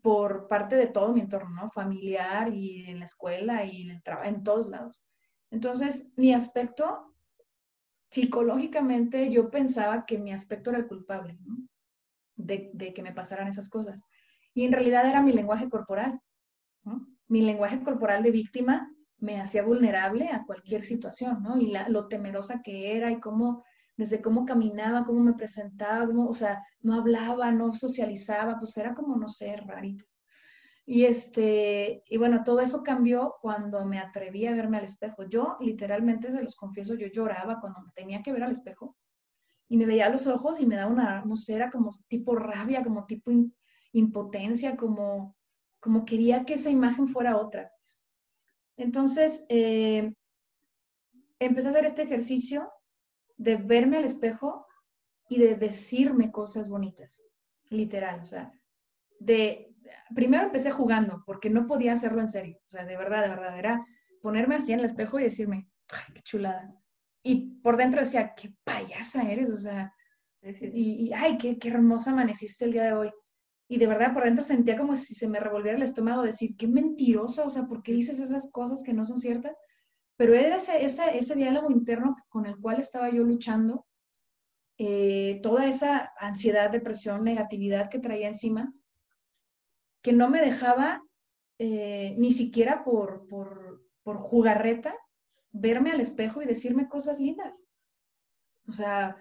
por 0.03 0.47
parte 0.47 0.77
de 0.77 0.87
todo 0.87 1.13
mi 1.13 1.21
entorno, 1.21 1.71
familiar 1.71 2.49
y 2.55 2.85
en 2.85 3.01
la 3.01 3.07
escuela 3.07 3.65
y 3.65 3.83
en 3.83 3.91
el 3.91 4.03
trabajo, 4.03 4.29
en 4.29 4.45
todos 4.45 4.69
lados. 4.69 5.03
Entonces, 5.51 6.13
mi 6.17 6.33
aspecto, 6.33 7.15
psicológicamente, 8.11 9.31
yo 9.31 9.51
pensaba 9.51 10.07
que 10.07 10.19
mi 10.19 10.33
aspecto 10.33 10.71
era 10.71 10.79
el 10.79 10.87
culpable 10.87 11.37
de, 12.37 12.71
de, 12.75 12.95
que 12.95 13.03
me 13.03 13.13
pasaran 13.13 13.49
esas 13.49 13.69
cosas. 13.69 14.05
Y 14.55 14.65
en 14.65 14.73
realidad 14.73 15.09
era 15.09 15.23
mi 15.23 15.33
lenguaje 15.33 15.69
corporal. 15.69 16.21
Mi 17.29 17.43
lenguaje 17.43 17.83
corporal 17.83 18.23
de 18.23 18.31
víctima 18.31 18.91
me 19.19 19.41
hacía 19.41 19.63
vulnerable 19.63 20.29
a 20.29 20.45
cualquier 20.45 20.85
situación, 20.85 21.43
¿no? 21.43 21.59
Y 21.59 21.69
la, 21.69 21.89
lo 21.89 22.09
temerosa 22.09 22.63
que 22.63 22.97
era 22.97 23.11
y 23.11 23.21
cómo 23.21 23.65
desde 23.99 24.23
cómo 24.23 24.47
caminaba, 24.47 25.05
cómo 25.05 25.21
me 25.21 25.35
presentaba, 25.35 26.07
cómo, 26.07 26.29
o 26.29 26.35
sea, 26.35 26.63
no 26.81 26.95
hablaba, 26.95 27.51
no 27.51 27.75
socializaba, 27.75 28.57
pues 28.57 28.77
era 28.77 28.95
como, 28.95 29.17
no 29.17 29.29
sé, 29.29 29.57
rarito. 29.57 30.05
Y, 30.87 31.05
este, 31.05 32.03
y 32.07 32.17
bueno, 32.17 32.45
todo 32.45 32.61
eso 32.61 32.85
cambió 32.85 33.35
cuando 33.43 33.85
me 33.85 33.99
atreví 33.99 34.47
a 34.47 34.55
verme 34.55 34.79
al 34.79 34.85
espejo. 34.85 35.25
Yo, 35.29 35.57
literalmente, 35.61 36.31
se 36.31 36.43
los 36.43 36.55
confieso, 36.55 36.95
yo 36.95 37.09
lloraba 37.09 37.61
cuando 37.61 37.83
me 37.83 37.91
tenía 37.93 38.23
que 38.23 38.33
ver 38.33 38.45
al 38.45 38.53
espejo 38.53 38.97
y 39.69 39.77
me 39.77 39.85
veía 39.85 40.07
a 40.07 40.11
los 40.11 40.29
ojos 40.29 40.61
y 40.61 40.67
me 40.67 40.77
daba 40.77 40.93
una, 40.93 41.25
no 41.25 41.37
sé, 41.37 41.57
era 41.57 41.69
como 41.69 41.91
tipo 42.07 42.37
rabia, 42.37 42.85
como 42.85 43.05
tipo 43.05 43.33
impotencia, 43.93 44.77
como, 44.77 45.37
como 45.81 46.05
quería 46.05 46.45
que 46.45 46.55
esa 46.55 46.71
imagen 46.71 47.07
fuera 47.07 47.37
otra. 47.37 47.71
Pues. 47.81 48.03
Entonces, 48.77 49.45
eh, 49.49 50.13
empecé 51.39 51.69
a 51.69 51.71
hacer 51.71 51.85
este 51.85 52.03
ejercicio 52.03 52.71
de 53.37 53.57
verme 53.57 53.99
al 53.99 54.05
espejo 54.05 54.67
y 55.29 55.39
de 55.39 55.57
decirme 55.57 56.33
cosas 56.33 56.69
bonitas, 56.69 57.25
literal, 57.71 58.21
o 58.21 58.25
sea, 58.25 58.53
de, 59.21 59.75
primero 60.15 60.45
empecé 60.45 60.71
jugando, 60.71 61.23
porque 61.27 61.51
no 61.51 61.67
podía 61.67 61.93
hacerlo 61.93 62.21
en 62.21 62.29
serio, 62.29 62.59
o 62.67 62.71
sea, 62.71 62.85
de 62.85 62.97
verdad, 62.97 63.23
de 63.23 63.29
verdad, 63.29 63.59
era 63.59 63.87
ponerme 64.23 64.57
así 64.57 64.73
en 64.73 64.81
el 64.81 64.87
espejo 64.87 65.19
y 65.19 65.25
decirme, 65.25 65.69
ay, 65.91 66.15
qué 66.15 66.23
chulada. 66.23 66.75
Y 67.23 67.61
por 67.61 67.77
dentro 67.77 68.01
decía, 68.01 68.35
qué 68.35 68.55
payasa 68.65 69.31
eres, 69.31 69.51
o 69.51 69.57
sea, 69.57 69.93
y, 70.43 71.13
ay, 71.13 71.37
qué, 71.37 71.59
qué 71.59 71.69
hermosa 71.69 72.13
amaneciste 72.13 72.65
el 72.65 72.73
día 72.73 72.85
de 72.85 72.93
hoy. 72.93 73.11
Y 73.69 73.79
de 73.79 73.87
verdad 73.87 74.15
por 74.15 74.25
dentro 74.25 74.43
sentía 74.45 74.79
como 74.79 74.97
si 74.97 75.15
se 75.15 75.29
me 75.29 75.41
revolviera 75.41 75.77
el 75.77 75.83
estómago 75.83 76.23
decir, 76.23 76.57
qué 76.57 76.67
mentirosa, 76.67 77.45
o 77.45 77.51
sea, 77.51 77.67
¿por 77.67 77.83
qué 77.83 77.93
dices 77.93 78.19
esas 78.19 78.51
cosas 78.51 78.83
que 78.83 78.95
no 78.95 79.05
son 79.05 79.19
ciertas? 79.19 79.55
Pero 80.17 80.35
era 80.35 80.57
ese, 80.57 80.85
ese, 80.85 81.35
diálogo 81.35 81.71
interno 81.71 82.17
con 82.29 82.47
el 82.47 82.59
cual 82.59 82.81
estaba 82.81 83.11
yo 83.11 83.23
luchando, 83.25 83.87
eh, 84.79 85.41
toda 85.43 85.67
esa 85.67 86.13
ansiedad, 86.19 86.71
depresión, 86.71 87.25
negatividad 87.25 87.91
que 87.91 87.99
traía 87.99 88.29
encima, 88.29 88.73
que 90.03 90.13
no 90.13 90.31
me 90.31 90.41
dejaba 90.41 91.03
eh, 91.59 92.15
ni 92.17 92.33
siquiera 92.33 92.85
por, 92.85 93.27
por, 93.29 93.85
por 94.03 94.17
jugarreta 94.17 94.97
verme 95.51 95.91
al 95.91 96.01
espejo 96.01 96.41
y 96.41 96.47
decirme 96.47 96.89
cosas 96.89 97.21
lindas. 97.21 97.63
O 98.67 98.73
sea, 98.73 99.17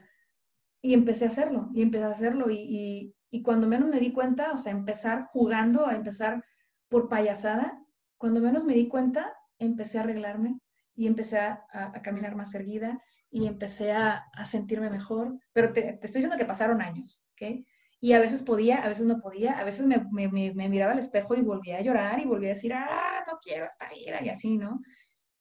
y 0.88 0.94
empecé 0.94 1.26
a 1.26 1.28
hacerlo, 1.28 1.70
y 1.74 1.82
empecé 1.82 2.06
a 2.06 2.10
hacerlo, 2.10 2.50
y, 2.50 3.14
y, 3.30 3.42
cuando 3.44 3.68
menos 3.68 3.90
me 3.90 4.00
di 4.00 4.14
cuenta, 4.14 4.54
o 4.54 4.58
sea, 4.58 4.72
empezar 4.72 5.26
jugando, 5.26 5.86
a 5.86 5.96
empezar 5.96 6.44
por 6.88 7.10
payasada, 7.10 7.78
cuando 8.18 8.40
menos 8.40 8.64
me 8.64 8.74
di 8.74 8.88
cuenta, 8.88 9.34
empecé 9.60 9.98
a 9.98 10.02
arreglarme, 10.04 10.60
y 10.96 11.06
empecé 11.08 11.40
a, 11.40 11.66
caminar 12.04 12.36
más 12.36 12.56
erguida 12.56 13.02
y 13.30 13.48
empecé 13.48 13.92
a, 13.92 14.26
sentirme 14.46 14.90
mejor. 14.90 15.38
Pero 15.54 15.72
te, 15.72 16.00
estoy 16.02 16.22
diciendo 16.22 16.38
que 16.38 16.46
pasaron 16.46 16.82
años, 16.82 17.22
¿ok? 17.34 17.66
Y 18.00 18.14
a 18.14 18.20
veces 18.20 18.42
podía, 18.42 18.78
a 18.78 18.88
veces 18.88 19.06
no 19.06 19.20
podía, 19.20 19.60
a 19.60 19.64
veces 19.64 19.86
me, 19.86 20.08
me, 20.12 20.70
miraba 20.70 20.94
al 20.94 21.00
espejo 21.00 21.36
y 21.36 21.42
volvía 21.42 21.78
a 21.78 21.82
llorar 21.82 22.20
y 22.20 22.26
volvía 22.26 22.50
a 22.50 22.56
decir, 22.56 22.74
ah, 22.74 23.26
no 23.28 23.40
quiero 23.42 23.66
esta 23.66 23.90
vida 23.90 24.24
y 24.24 24.30
así, 24.30 24.58
¿no? 24.58 24.82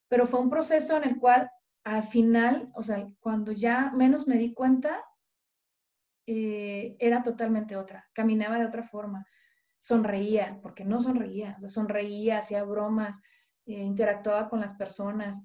Pero 0.09 0.27
fue 0.27 0.41
un 0.41 0.51
proceso 0.51 0.97
en 0.97 1.05
el 1.05 1.19
cual 1.19 1.49
al 1.85 2.03
final, 2.03 2.69
o 2.75 2.83
sea, 2.83 3.07
cuando 3.21 3.53
ya 3.53 3.93
menos 3.93 4.27
me 4.27 4.37
di 4.37 4.53
cuenta, 4.53 5.03
eh, 6.27 6.97
era 6.99 7.23
totalmente 7.23 7.77
otra, 7.77 8.09
caminaba 8.13 8.59
de 8.59 8.67
otra 8.67 8.83
forma, 8.83 9.27
sonreía, 9.79 10.59
porque 10.63 10.85
no 10.85 11.01
sonreía, 11.01 11.57
sonreía, 11.69 12.39
hacía 12.39 12.65
bromas, 12.65 13.23
eh, 13.67 13.83
interactuaba 13.83 14.49
con 14.49 14.61
las 14.61 14.75
personas, 14.75 15.43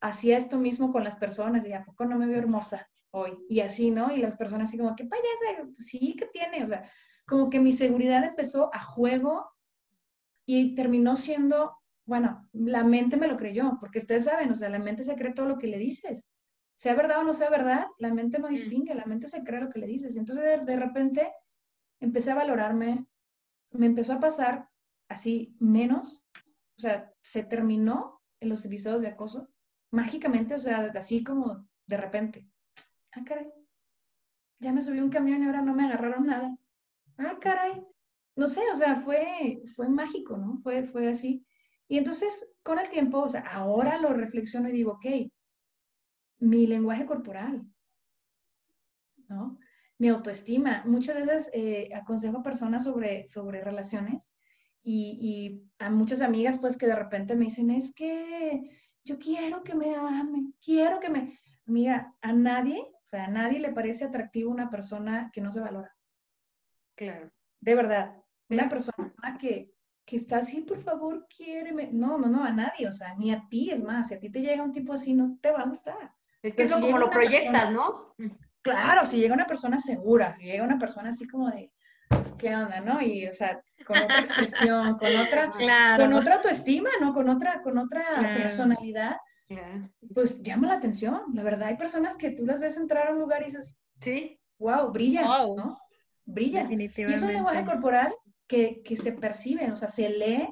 hacía 0.00 0.36
esto 0.36 0.58
mismo 0.58 0.92
con 0.92 1.04
las 1.04 1.16
personas, 1.16 1.66
y 1.66 1.72
a 1.72 1.84
poco 1.84 2.04
no 2.06 2.18
me 2.18 2.26
veo 2.26 2.38
hermosa 2.38 2.88
hoy, 3.10 3.36
y 3.48 3.60
así, 3.60 3.90
¿no? 3.90 4.10
Y 4.10 4.18
las 4.18 4.36
personas 4.36 4.68
así 4.68 4.78
como, 4.78 4.96
¿qué 4.96 5.04
payasa? 5.04 5.70
Sí, 5.78 6.16
¿qué 6.18 6.26
tiene? 6.26 6.64
O 6.64 6.68
sea, 6.68 6.84
como 7.26 7.50
que 7.50 7.60
mi 7.60 7.72
seguridad 7.72 8.24
empezó 8.24 8.74
a 8.74 8.80
juego 8.80 9.46
y 10.46 10.74
terminó 10.74 11.14
siendo, 11.14 11.76
bueno, 12.06 12.48
la 12.52 12.84
mente 12.84 13.16
me 13.16 13.28
lo 13.28 13.36
creyó, 13.36 13.76
porque 13.78 13.98
ustedes 13.98 14.24
saben, 14.24 14.50
o 14.50 14.56
sea, 14.56 14.70
la 14.70 14.78
mente 14.78 15.02
se 15.02 15.14
cree 15.14 15.34
todo 15.34 15.46
lo 15.46 15.58
que 15.58 15.66
le 15.66 15.78
dices. 15.78 16.26
Sea 16.82 16.94
verdad 16.94 17.20
o 17.20 17.24
no 17.24 17.32
sea 17.32 17.48
verdad, 17.48 17.86
la 17.98 18.12
mente 18.12 18.40
no 18.40 18.48
distingue, 18.48 18.94
la 18.94 19.06
mente 19.06 19.28
se 19.28 19.44
cree 19.44 19.60
lo 19.60 19.70
que 19.70 19.78
le 19.78 19.86
dices. 19.86 20.16
Entonces, 20.16 20.44
de, 20.44 20.64
de 20.64 20.76
repente, 20.76 21.32
empecé 22.00 22.32
a 22.32 22.34
valorarme, 22.34 23.06
me 23.70 23.86
empezó 23.86 24.14
a 24.14 24.20
pasar 24.20 24.68
así 25.08 25.54
menos 25.60 26.22
o 26.76 26.80
sea, 26.82 27.12
se 27.20 27.44
terminó 27.44 28.20
en 28.40 28.48
los 28.48 28.64
episodios 28.64 29.02
de 29.02 29.08
acoso 29.08 29.48
mágicamente, 29.92 30.54
o 30.54 30.58
sea, 30.58 30.90
así 30.96 31.22
como 31.22 31.68
de 31.86 31.96
repente. 31.96 32.48
Ah, 33.12 33.22
caray. 33.24 33.52
Ya 34.58 34.72
me 34.72 34.80
subí 34.80 34.98
un 34.98 35.10
camión 35.10 35.42
y 35.42 35.46
ahora 35.46 35.62
no 35.62 35.74
me 35.74 35.84
agarraron 35.84 36.26
nada. 36.26 36.56
Ah, 37.18 37.38
caray. 37.40 37.84
No 38.34 38.48
sé, 38.48 38.62
o 38.72 38.74
sea, 38.74 38.96
fue, 38.96 39.62
fue 39.76 39.88
mágico, 39.88 40.36
¿no? 40.36 40.58
Fue, 40.58 40.82
fue 40.82 41.08
así. 41.08 41.46
Y 41.86 41.98
entonces, 41.98 42.52
con 42.64 42.78
el 42.78 42.88
tiempo, 42.88 43.18
o 43.18 43.28
sea, 43.28 43.42
ahora 43.42 43.98
lo 43.98 44.12
reflexiono 44.14 44.68
y 44.68 44.72
digo, 44.72 44.92
ok, 44.92 45.06
mi 46.42 46.66
lenguaje 46.66 47.06
corporal, 47.06 47.64
¿no? 49.28 49.58
Mi 49.98 50.08
autoestima. 50.08 50.82
Muchas 50.84 51.14
veces 51.14 51.50
eh, 51.54 51.90
aconsejo 51.94 52.38
a 52.38 52.42
personas 52.42 52.82
sobre, 52.82 53.26
sobre 53.26 53.62
relaciones 53.62 54.32
y, 54.82 55.62
a 55.78 55.88
muchas 55.90 56.20
amigas 56.20 56.58
pues 56.58 56.76
que 56.76 56.86
de 56.86 56.96
repente 56.96 57.36
me 57.36 57.44
dicen, 57.44 57.70
es 57.70 57.94
que 57.94 58.76
yo 59.04 59.18
quiero 59.18 59.62
que 59.62 59.74
me 59.74 59.94
amen, 59.94 60.54
quiero 60.60 60.98
que 60.98 61.08
me... 61.08 61.38
Amiga, 61.64 62.12
a 62.20 62.32
nadie, 62.32 62.80
o 62.80 63.06
sea, 63.06 63.26
a 63.26 63.30
nadie 63.30 63.60
le 63.60 63.70
parece 63.70 64.04
atractivo 64.04 64.50
una 64.50 64.68
persona 64.68 65.30
que 65.32 65.40
no 65.40 65.52
se 65.52 65.60
valora. 65.60 65.96
Claro. 66.96 67.30
De 67.60 67.76
verdad, 67.76 68.16
una 68.48 68.68
persona 68.68 69.38
que, 69.40 69.72
que 70.04 70.16
está 70.16 70.38
así, 70.38 70.62
por 70.62 70.82
favor, 70.82 71.28
quiéreme. 71.28 71.90
No, 71.92 72.18
no, 72.18 72.26
no, 72.26 72.42
a 72.42 72.50
nadie, 72.50 72.88
o 72.88 72.92
sea, 72.92 73.14
ni 73.14 73.30
a 73.30 73.46
ti, 73.48 73.70
es 73.70 73.80
más, 73.80 74.08
si 74.08 74.14
a 74.14 74.18
ti 74.18 74.28
te 74.28 74.40
llega 74.40 74.64
un 74.64 74.72
tipo 74.72 74.92
así, 74.92 75.14
no 75.14 75.38
te 75.40 75.52
va 75.52 75.60
a 75.60 75.68
gustar. 75.68 76.12
Es 76.42 76.54
que 76.54 76.62
eso 76.62 76.80
como 76.80 76.98
lo 76.98 77.10
proyectas, 77.10 77.70
¿no? 77.70 78.14
Claro, 78.62 79.06
si 79.06 79.18
llega 79.18 79.34
una 79.34 79.46
persona 79.46 79.78
segura, 79.78 80.34
si 80.36 80.44
llega 80.44 80.64
una 80.64 80.78
persona 80.78 81.10
así 81.10 81.26
como 81.26 81.50
de, 81.50 81.72
pues, 82.08 82.32
¿qué 82.38 82.54
onda, 82.54 82.80
no? 82.80 83.00
Y, 83.00 83.26
o 83.26 83.32
sea, 83.32 83.60
con 83.86 83.96
otra 83.98 84.20
expresión, 84.20 84.98
con 84.98 85.16
otra, 85.16 85.50
con 85.96 86.12
otra 86.12 86.34
autoestima, 86.36 86.90
¿no? 87.00 87.12
Con 87.14 87.28
otra, 87.28 87.62
con 87.62 87.78
otra 87.78 88.04
personalidad, 88.34 89.16
pues 90.14 90.42
llama 90.42 90.68
la 90.68 90.74
atención. 90.74 91.22
La 91.34 91.42
verdad, 91.42 91.68
hay 91.68 91.76
personas 91.76 92.14
que 92.14 92.30
tú 92.30 92.46
las 92.46 92.60
ves 92.60 92.76
entrar 92.76 93.08
a 93.08 93.12
un 93.12 93.18
lugar 93.18 93.42
y 93.42 93.46
dices, 93.46 93.78
sí, 94.00 94.40
wow, 94.58 94.90
brilla, 94.92 95.22
¿no? 95.22 95.78
Brilla. 96.24 96.68
Y 96.70 97.12
es 97.12 97.22
un 97.22 97.32
lenguaje 97.32 97.64
corporal 97.64 98.14
que, 98.46 98.82
que 98.84 98.96
se 98.96 99.12
percibe, 99.12 99.70
o 99.70 99.76
sea, 99.76 99.88
se 99.88 100.08
lee 100.08 100.48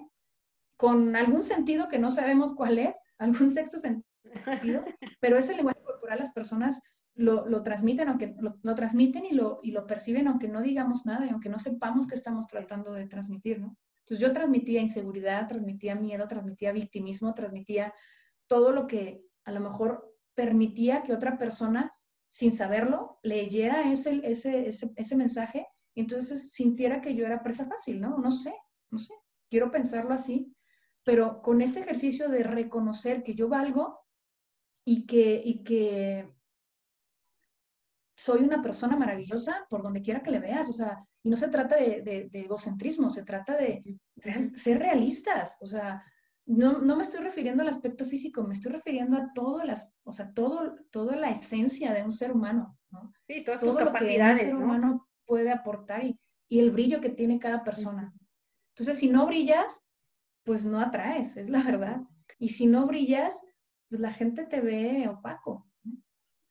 con 0.76 1.14
algún 1.14 1.42
sentido 1.42 1.88
que 1.88 1.98
no 1.98 2.10
sabemos 2.10 2.54
cuál 2.54 2.78
es, 2.78 2.96
algún 3.18 3.50
sexto 3.50 3.78
sentido 3.78 4.09
pero 5.20 5.36
ese 5.36 5.54
lenguaje 5.54 5.82
corporal 5.82 6.18
las 6.18 6.32
personas 6.32 6.82
lo, 7.14 7.46
lo 7.46 7.62
transmiten, 7.62 8.08
aunque 8.08 8.34
lo, 8.38 8.58
lo, 8.62 8.74
transmiten 8.74 9.24
y 9.24 9.32
lo, 9.32 9.60
y 9.62 9.72
lo 9.72 9.86
perciben, 9.86 10.28
aunque 10.28 10.48
no 10.48 10.62
digamos 10.62 11.06
nada 11.06 11.26
y 11.26 11.30
aunque 11.30 11.48
no 11.48 11.58
sepamos 11.58 12.06
qué 12.06 12.14
estamos 12.14 12.46
tratando 12.46 12.92
de 12.92 13.06
transmitir, 13.06 13.60
¿no? 13.60 13.76
Entonces 14.00 14.26
yo 14.26 14.32
transmitía 14.32 14.80
inseguridad, 14.80 15.46
transmitía 15.46 15.94
miedo, 15.94 16.26
transmitía 16.26 16.72
victimismo, 16.72 17.34
transmitía 17.34 17.94
todo 18.48 18.72
lo 18.72 18.86
que 18.86 19.22
a 19.44 19.52
lo 19.52 19.60
mejor 19.60 20.16
permitía 20.34 21.02
que 21.02 21.12
otra 21.12 21.38
persona, 21.38 21.92
sin 22.28 22.52
saberlo, 22.52 23.18
leyera 23.22 23.90
ese, 23.90 24.20
ese, 24.24 24.68
ese, 24.68 24.92
ese 24.96 25.16
mensaje 25.16 25.66
y 25.94 26.00
entonces 26.00 26.52
sintiera 26.52 27.00
que 27.00 27.14
yo 27.14 27.26
era 27.26 27.42
presa 27.42 27.66
fácil, 27.66 28.00
¿no? 28.00 28.18
No 28.18 28.30
sé, 28.30 28.54
no 28.90 28.98
sé, 28.98 29.14
quiero 29.48 29.70
pensarlo 29.70 30.14
así, 30.14 30.54
pero 31.04 31.42
con 31.42 31.60
este 31.60 31.80
ejercicio 31.80 32.28
de 32.28 32.42
reconocer 32.42 33.22
que 33.22 33.34
yo 33.34 33.48
valgo 33.48 34.00
y 34.84 35.06
que, 35.06 35.40
y 35.44 35.62
que 35.62 36.28
soy 38.20 38.42
una 38.42 38.60
persona 38.60 38.96
maravillosa 38.96 39.66
por 39.70 39.82
donde 39.82 40.02
quiera 40.02 40.22
que 40.22 40.30
le 40.30 40.40
veas, 40.40 40.68
o 40.68 40.74
sea, 40.74 41.02
y 41.22 41.30
no 41.30 41.38
se 41.38 41.48
trata 41.48 41.76
de, 41.76 42.28
egocentrismo, 42.34 43.08
se 43.08 43.22
trata 43.22 43.56
de 43.56 43.82
ser 44.54 44.78
realistas, 44.78 45.56
o 45.62 45.66
sea, 45.66 46.04
no, 46.44 46.80
no, 46.80 46.96
me 46.96 47.02
estoy 47.02 47.22
refiriendo 47.22 47.62
al 47.62 47.68
aspecto 47.68 48.04
físico, 48.04 48.42
me 48.42 48.52
estoy 48.52 48.72
refiriendo 48.72 49.16
a 49.16 49.32
todo 49.34 49.64
las, 49.64 49.90
o 50.04 50.12
sea, 50.12 50.32
todo, 50.34 50.76
toda 50.90 51.16
la 51.16 51.30
esencia 51.30 51.94
de 51.94 52.02
un 52.02 52.12
ser 52.12 52.32
humano, 52.32 52.76
¿no? 52.90 53.10
Sí, 53.26 53.42
todas 53.42 53.60
todo 53.60 53.70
tus 53.70 53.84
capacidades, 53.84 54.40
que 54.40 54.46
un 54.46 54.52
ser 54.52 54.64
humano 54.64 55.08
puede 55.24 55.50
aportar 55.50 56.04
y, 56.04 56.18
y, 56.46 56.58
el 56.58 56.72
brillo 56.72 57.00
que 57.00 57.10
tiene 57.10 57.38
cada 57.38 57.64
persona. 57.64 58.12
Entonces, 58.74 58.98
si 58.98 59.08
no 59.08 59.26
brillas, 59.26 59.86
pues 60.44 60.66
no 60.66 60.80
atraes, 60.80 61.38
es 61.38 61.48
la 61.48 61.62
verdad. 61.62 62.02
Y 62.38 62.48
si 62.48 62.66
no 62.66 62.86
brillas, 62.86 63.46
pues 63.90 64.00
la 64.00 64.12
gente 64.12 64.46
te 64.46 64.60
ve 64.60 65.08
opaco. 65.08 65.68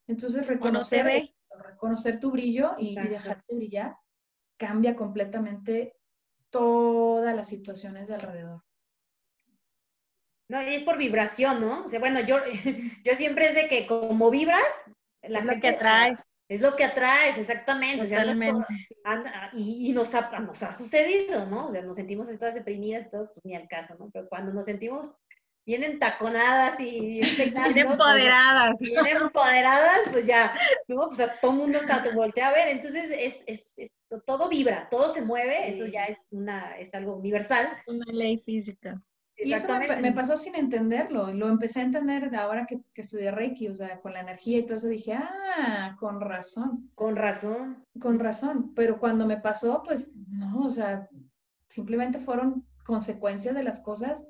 Entonces, 0.08 0.46
reconocer 0.46 1.32
reconocer 1.60 2.20
tu 2.20 2.32
brillo 2.32 2.76
y, 2.78 2.96
dejarte 2.96 3.56
brillar, 3.56 3.98
cambia 4.58 4.96
completamente 4.96 5.96
todas 6.50 7.36
las 7.36 7.48
situaciones 7.48 8.08
de 8.08 8.16
alrededor. 8.16 8.64
No, 10.50 10.64
y 10.64 10.74
es 10.74 10.84
por 10.84 10.98
vibración, 10.98 11.62
¿no? 11.62 11.86
O 11.86 11.88
sea, 11.88 12.00
bueno, 12.00 12.22
yo, 12.22 12.38
yo 13.04 13.16
siempre 13.16 13.50
es 13.50 13.56
de 13.56 13.68
que 13.68 13.88
como 13.88 14.30
vibras, 14.30 14.64
la 15.22 15.40
es 15.40 15.46
lo 15.46 15.60
que 15.60 15.68
atraes. 15.68 16.24
Es 16.48 16.62
lo 16.62 16.76
que 16.76 16.84
atraes, 16.84 17.38
exactamente. 17.38 18.08
y, 19.54 19.94
nos, 19.94 20.16
ha, 20.16 20.40
nos 20.40 20.64
ha 20.64 20.74
sucedido, 20.74 21.46
¿no? 21.46 21.68
O 21.68 21.72
sea, 21.72 21.84
nos 21.84 21.96
sentimos 21.96 22.28
todas 22.40 22.56
deprimidas, 22.56 23.12
todo, 23.12 23.32
pues 23.32 23.46
ni 23.46 23.56
al 23.56 23.68
caso, 23.68 23.96
¿no? 24.00 24.10
Pero 24.12 24.28
cuando 24.28 24.52
nos 24.52 24.66
sentimos 24.66 25.16
bien 25.70 25.84
entaconadas 25.84 26.80
y 26.80 27.22
bien 27.76 27.78
empoderadas. 27.78 28.74
Bien 28.80 29.06
empoderadas, 29.06 30.00
pues 30.12 30.26
ya, 30.26 30.52
¿no? 30.88 31.08
Pues 31.10 31.20
a 31.20 31.40
todo 31.40 31.52
mundo 31.52 31.78
está, 31.78 32.02
te 32.02 32.12
voltea 32.12 32.48
a 32.48 32.54
ver, 32.54 32.70
entonces 32.70 33.12
es, 33.16 33.44
es, 33.46 33.92
todo 34.26 34.50
vibra, 34.50 34.88
todo 34.90 35.14
se 35.14 35.22
mueve, 35.22 35.70
eso 35.70 35.86
ya 35.86 36.06
es, 36.06 36.28
una, 36.32 36.76
es 36.80 36.92
algo 36.96 37.18
universal. 37.18 37.70
Una 37.86 38.12
ley 38.12 38.40
física. 38.40 39.00
Y 39.38 39.54
eso 39.54 39.68
me, 40.02 40.12
pasó 40.12 40.38
sin 40.38 40.56
entenderlo, 40.56 41.32
lo 41.34 41.48
empecé 41.48 41.82
a 41.82 41.84
entender 41.84 42.36
ahora 42.36 42.66
que, 42.66 42.80
que 42.92 43.04
estudié 43.04 43.30
Reiki, 43.30 43.68
o 43.68 43.76
sea, 43.76 44.02
con 44.02 44.14
la 44.14 44.22
energía 44.22 44.58
y 44.58 44.66
todo 44.66 44.78
eso, 44.78 44.88
dije, 44.88 45.14
ah, 45.14 45.96
con 46.00 46.20
razón. 46.20 46.90
Con 46.96 47.16
razón. 47.16 47.86
Con 48.02 48.18
razón, 48.18 48.74
pero 48.74 49.00
cuando 49.00 49.28
me 49.28 49.38
pasó, 49.38 49.84
pues 49.84 50.12
no, 50.16 50.64
o 50.64 50.70
sea, 50.70 51.08
simplemente 51.70 52.18
fueron 52.18 52.66
consecuencias 52.84 53.54
de 53.54 53.62
las 53.62 53.80
cosas 53.82 54.26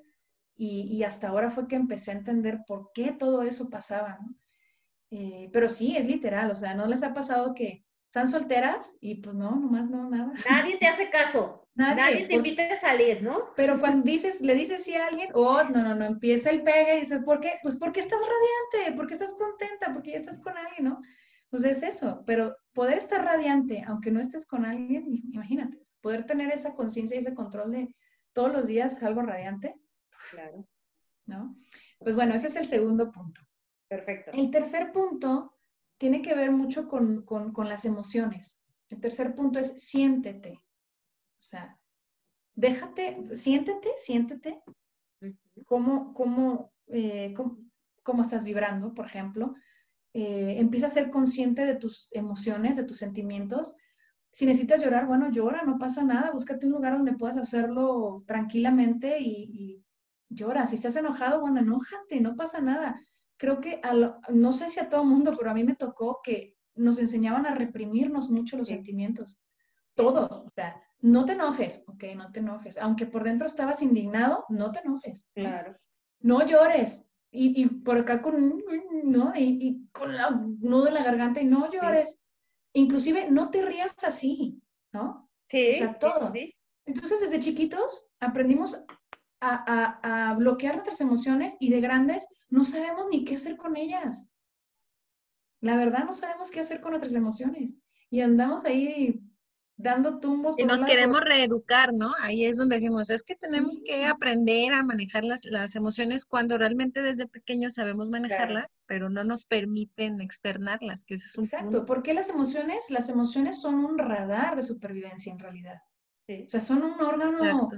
y, 0.62 1.04
hasta 1.04 1.30
ahora 1.30 1.50
fue 1.50 1.70
que 1.70 1.78
empecé 1.78 2.12
a 2.12 2.16
entender 2.16 2.66
por 2.68 2.92
qué 2.94 3.14
todo 3.14 3.44
eso 3.44 3.70
pasaba, 3.70 4.18
¿no? 4.22 4.36
Eh, 5.12 5.50
pero 5.54 5.70
sí, 5.70 5.96
es 5.96 6.06
literal, 6.06 6.52
o 6.52 6.56
sea, 6.56 6.74
¿no 6.74 6.86
les 6.86 7.02
ha 7.02 7.14
pasado 7.14 7.56
que 7.56 7.86
están 8.08 8.28
solteras 8.28 8.98
y 9.00 9.16
pues 9.16 9.36
no, 9.36 9.52
nomás 9.52 9.90
no, 9.90 10.10
nada? 10.10 10.34
Nadie 10.50 10.78
te 10.78 10.88
hace 10.88 11.10
caso. 11.10 11.66
Nadie, 11.76 12.26
te 12.28 12.34
invita 12.34 12.64
a 12.74 12.76
salir, 12.76 13.24
¿no? 13.24 13.54
Pero 13.56 13.80
cuando 13.80 14.04
dices, 14.04 14.42
le 14.42 14.54
dices 14.54 14.84
sí 14.84 14.96
a 14.96 15.08
alguien, 15.08 15.30
oh, 15.34 15.64
no, 15.64 15.82
no, 15.82 15.96
no, 15.96 16.04
empieza 16.04 16.50
el 16.50 16.62
pegue 16.62 16.98
y 16.98 17.00
dices, 17.02 17.24
¿por 17.24 17.40
qué? 17.40 17.54
Pues 17.64 17.78
porque 17.78 18.02
estás 18.02 18.20
radiante, 18.20 18.98
porque 18.98 19.14
estás 19.14 19.34
contenta, 19.36 19.94
porque 19.94 20.12
ya 20.12 20.18
estás 20.18 20.42
con 20.42 20.58
alguien, 20.58 20.90
¿no? 20.90 21.02
Pues 21.50 21.64
es 21.64 21.82
eso, 21.84 22.22
pero 22.26 22.58
poder 22.74 22.98
estar 22.98 23.24
radiante, 23.24 23.82
aunque 23.88 24.12
no 24.12 24.20
estés 24.20 24.46
con 24.46 24.66
alguien, 24.66 25.06
imagínate, 25.32 25.80
poder 26.02 26.26
tener 26.26 26.52
esa 26.52 26.74
conciencia 26.74 27.16
y 27.16 27.20
ese 27.22 27.34
control 27.34 27.72
de 27.72 27.96
todos 28.34 28.52
los 28.52 28.68
días 28.68 29.02
algo 29.02 29.22
radiante, 29.22 29.76
Claro. 30.32 30.68
¿No? 31.26 31.56
Pues 32.00 32.16
bueno, 32.16 32.34
ese 32.34 32.48
es 32.48 32.56
el 32.56 32.68
segundo 32.68 33.12
punto. 33.12 33.42
Perfecto. 33.88 34.32
El 34.34 34.52
tercer 34.52 34.92
punto 34.92 35.60
tiene 35.98 36.22
que 36.22 36.34
ver 36.34 36.52
mucho 36.52 36.88
con, 36.88 37.26
las 37.68 37.86
emociones. 37.86 38.64
El 38.90 39.00
tercer 39.00 39.36
punto 39.36 39.60
es 39.60 39.74
siéntete. 39.78 40.62
O 41.40 41.44
sea, 41.44 41.78
déjate, 42.56 43.36
siéntete, 43.36 43.90
siéntete. 43.96 44.62
¿Cómo, 45.66 46.14
cómo, 46.14 46.72
eh, 46.88 47.34
cómo, 47.34 48.22
estás 48.22 48.44
vibrando, 48.44 48.94
por 48.94 49.06
ejemplo? 49.06 49.56
Eh, 50.14 50.56
empieza 50.58 50.86
a 50.86 50.90
ser 50.90 51.12
consciente 51.12 51.66
de 51.66 51.76
tus 51.76 52.08
emociones, 52.12 52.78
de 52.78 52.86
tus 52.86 52.98
sentimientos. 52.98 53.76
Si 54.32 54.46
necesitas 54.46 54.84
llorar, 54.84 55.06
bueno, 55.06 55.30
llora, 55.32 55.64
no 55.64 55.78
pasa 55.78 56.04
nada. 56.04 56.32
Búscate 56.32 56.66
un 56.66 56.72
lugar 56.72 56.94
donde 56.94 57.14
puedas 57.14 57.38
hacerlo 57.38 58.24
tranquilamente 58.26 59.20
y, 59.20 59.84
llora. 60.30 60.66
Si 60.66 60.76
estás 60.76 60.96
enojado, 60.96 61.42
bueno, 61.42 61.60
enójate, 61.60 62.20
no 62.22 62.36
pasa 62.36 62.62
nada. 62.62 63.00
Creo 63.38 63.60
que, 63.60 63.82
no 64.30 64.52
sé 64.52 64.68
si 64.68 64.80
a 64.80 64.90
todo 64.90 65.04
mundo, 65.04 65.34
pero 65.38 65.52
a 65.52 65.54
mí 65.54 65.64
me 65.64 65.76
tocó 65.76 66.20
que 66.24 66.56
nos 66.76 67.00
enseñaban 67.00 67.46
a 67.46 67.56
reprimirnos 67.56 68.30
mucho 68.30 68.58
los 68.58 68.68
sentimientos. 68.68 69.40
Todos. 69.96 70.44
O 70.46 70.50
sea, 70.56 70.82
no 71.02 71.26
te 71.26 71.34
enojes, 71.34 71.84
ok, 71.88 72.04
no 72.16 72.32
te 72.32 72.40
enojes. 72.40 72.78
Aunque 72.78 73.06
por 73.06 73.24
dentro 73.24 73.48
estabas 73.48 73.82
indignado, 73.82 74.46
no 74.50 74.72
te 74.72 74.80
enojes. 74.80 75.28
Claro. 75.34 75.78
No 76.20 76.46
llores. 76.46 77.06
Y, 77.32 77.68
por 77.68 78.00
acá 78.00 78.22
con, 78.22 78.64
¿no? 79.04 79.34
Y, 79.36 79.88
con 79.92 80.16
la 80.18 80.32
nudo 80.32 80.88
en 80.88 80.96
la 80.96 81.04
garganta 81.04 81.42
y 81.42 81.46
no 81.46 81.72
llores. 81.72 82.22
Inclusive 82.74 83.30
no 83.30 83.50
te 83.50 83.62
rías 83.62 83.96
así, 84.04 84.62
¿no? 84.92 85.30
Sí. 85.48 85.72
O 85.72 85.76
sea, 85.76 85.94
todo. 86.00 86.34
Entonces, 86.86 87.22
desde 87.22 87.40
chiquitos 87.40 88.08
aprendimos 88.20 88.82
a, 89.42 90.36
bloquear 90.38 90.76
nuestras 90.76 91.02
emociones 91.02 91.56
y 91.60 91.70
de 91.70 91.82
grandes 91.82 92.28
no 92.50 92.66
sabemos 92.66 93.08
ni 93.12 93.26
qué 93.26 93.36
hacer 93.36 93.58
con 93.58 93.76
ellas. 93.78 94.28
La 95.62 95.76
verdad 95.76 96.06
no 96.06 96.14
sabemos 96.14 96.52
qué 96.52 96.62
hacer 96.62 96.82
con 96.82 96.92
nuestras 96.92 97.16
emociones 97.16 97.76
y 98.10 98.22
andamos 98.22 98.66
ahí 98.66 99.22
dando 99.76 100.20
tumbos. 100.20 100.56
Y 100.58 100.66
nos 100.66 100.84
queremos 100.84 101.22
reeducar, 101.22 101.94
¿no? 101.94 102.12
Ahí 102.22 102.46
es 102.46 102.58
donde 102.58 102.76
decimos, 102.76 103.10
es 103.10 103.24
que 103.24 103.36
tenemos 103.36 103.82
que 103.84 104.06
aprender 104.06 104.74
a 104.74 104.84
manejar 104.84 105.24
las, 105.24 105.46
las, 105.46 105.76
emociones 105.76 106.26
cuando 106.26 106.58
realmente 106.58 107.02
desde 107.02 107.28
pequeños 107.28 107.76
sabemos 107.76 108.10
manejarlas, 108.10 108.68
pero 108.86 109.10
no 109.10 109.24
nos 109.24 109.46
permiten 109.46 110.22
externarlas, 110.22 111.06
que 111.06 111.16
ese 111.16 111.28
es 111.28 111.38
un 111.38 111.46
Exacto, 111.46 111.86
porque 111.86 112.14
las 112.14 112.30
emociones, 112.30 112.90
las 112.90 113.10
emociones 113.10 113.62
son 113.62 113.86
un 113.86 113.98
radar 113.98 114.56
de 114.56 114.64
supervivencia 114.64 115.32
en 115.32 115.40
realidad. 115.40 115.82
O 116.28 116.50
sea, 116.50 116.62
son 116.62 116.84
un 116.84 117.02
órgano 117.02 117.70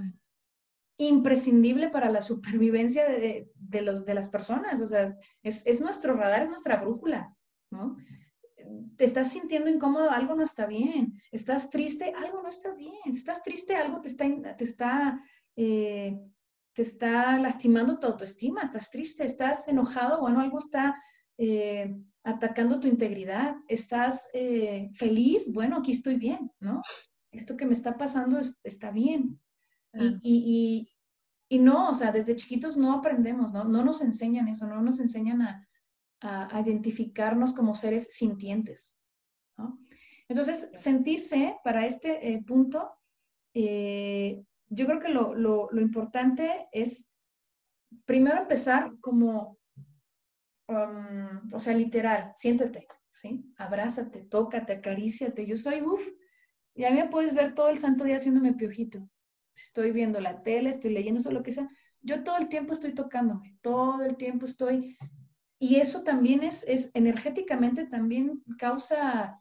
imprescindible 1.07 1.89
para 1.89 2.09
la 2.09 2.21
supervivencia 2.21 3.07
de, 3.09 3.81
los, 3.81 4.05
de 4.05 4.13
las 4.13 4.29
personas. 4.29 4.81
O 4.81 4.87
sea, 4.87 5.15
es, 5.41 5.81
nuestro 5.81 6.15
radar, 6.15 6.43
es 6.43 6.49
nuestra 6.49 6.77
brújula, 6.77 7.35
¿no? 7.71 7.97
Te 8.95 9.05
estás 9.05 9.31
sintiendo 9.31 9.69
incómodo, 9.69 10.11
algo 10.11 10.35
no 10.35 10.43
está 10.43 10.67
bien. 10.67 11.19
Estás 11.31 11.69
triste, 11.69 12.13
algo 12.15 12.41
no 12.43 12.49
está 12.49 12.73
bien. 12.75 12.93
Estás 13.05 13.43
triste, 13.43 13.75
algo 13.75 14.01
te 14.01 14.09
está, 14.09 14.55
te 14.55 14.63
está, 14.63 15.23
eh, 15.55 16.19
te 16.73 16.81
está 16.83 17.39
lastimando 17.39 17.97
tu 17.97 18.07
autoestima. 18.07 18.61
Estás 18.61 18.91
triste, 18.91 19.25
estás 19.25 19.67
enojado, 19.67 20.21
bueno, 20.21 20.39
algo 20.39 20.59
está 20.59 20.95
eh, 21.37 21.95
atacando 22.23 22.79
tu 22.79 22.87
integridad. 22.87 23.55
Estás 23.67 24.29
eh, 24.33 24.89
feliz, 24.93 25.51
bueno, 25.51 25.77
aquí 25.77 25.91
estoy 25.91 26.17
bien, 26.17 26.51
¿no? 26.59 26.83
Esto 27.31 27.57
que 27.57 27.65
me 27.65 27.73
está 27.73 27.97
pasando 27.97 28.39
está 28.63 28.91
bien. 28.91 29.39
Y, 29.93 30.19
y, 30.21 30.90
no, 31.59 31.89
o 31.89 31.93
sea, 31.93 32.11
desde 32.11 32.35
chiquitos 32.35 32.77
no 32.77 32.93
aprendemos, 32.93 33.51
¿no? 33.51 33.65
No 33.65 33.83
nos 33.83 34.01
enseñan 34.01 34.47
eso, 34.47 34.65
no 34.67 34.81
nos 34.81 34.99
enseñan 34.99 35.41
a, 35.41 35.67
identificarnos 36.63 37.51
como 37.51 37.73
seres 37.73 38.13
sintientes, 38.13 38.99
¿no? 39.57 39.79
Entonces, 40.29 40.69
sentirse 40.75 41.57
para 41.63 41.87
este 41.87 42.31
eh, 42.31 42.43
punto, 42.43 42.91
eh, 43.55 44.45
yo 44.69 44.85
creo 44.85 44.99
que 44.99 45.09
lo, 45.09 45.33
lo, 45.33 45.69
lo, 45.71 45.81
importante 45.81 46.67
es 46.71 47.11
primero 48.05 48.39
empezar 48.41 48.93
como, 49.01 49.57
um, 50.67 51.53
o 51.53 51.59
sea, 51.59 51.73
literal, 51.73 52.31
siéntete, 52.35 52.87
¿sí? 53.09 53.43
Abrázate, 53.57 54.21
tócate, 54.21 54.73
acaríciate. 54.73 55.47
Yo 55.47 55.57
soy, 55.57 55.81
uff, 55.81 56.07
y 56.75 56.85
a 56.85 56.91
mí 56.91 56.97
me 56.97 57.09
puedes 57.09 57.33
ver 57.33 57.55
todo 57.55 57.69
el 57.69 57.79
santo 57.79 58.03
día 58.03 58.17
haciéndome 58.17 58.53
piojito 58.53 59.09
estoy 59.61 59.91
viendo 59.91 60.19
la 60.19 60.41
tele, 60.43 60.69
estoy 60.69 60.91
leyendo 60.91 61.19
eso, 61.19 61.31
lo 61.31 61.43
que 61.43 61.51
sea, 61.51 61.69
yo 62.01 62.23
todo 62.23 62.37
el 62.37 62.47
tiempo 62.47 62.73
estoy 62.73 62.93
tocándome, 62.93 63.57
todo 63.61 64.03
el 64.03 64.17
tiempo 64.17 64.45
estoy 64.45 64.97
y 65.63 65.75
eso 65.75 66.01
también 66.01 66.41
es, 66.41 66.65
es 66.67 66.89
energéticamente 66.95 67.85
también 67.85 68.43
causa 68.57 69.39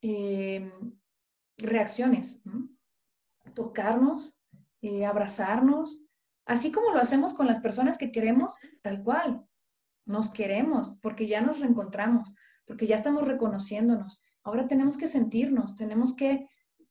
eh, 0.00 0.72
reacciones. 1.58 2.40
Tocarnos, 3.54 4.38
eh, 4.80 5.04
abrazarnos, 5.04 6.00
así 6.46 6.72
como 6.72 6.92
lo 6.92 7.00
hacemos 7.00 7.34
con 7.34 7.46
las 7.46 7.60
personas 7.60 7.98
que 7.98 8.10
queremos, 8.10 8.56
tal 8.80 9.02
cual. 9.02 9.44
Nos 10.06 10.30
queremos 10.30 10.96
porque 11.02 11.26
ya 11.28 11.42
nos 11.42 11.60
reencontramos, 11.60 12.34
porque 12.64 12.86
ya 12.86 12.94
estamos 12.96 13.28
reconociéndonos. 13.28 14.22
Ahora 14.42 14.68
tenemos 14.68 14.96
que 14.96 15.06
sentirnos, 15.06 15.76
tenemos 15.76 16.16
que 16.16 16.48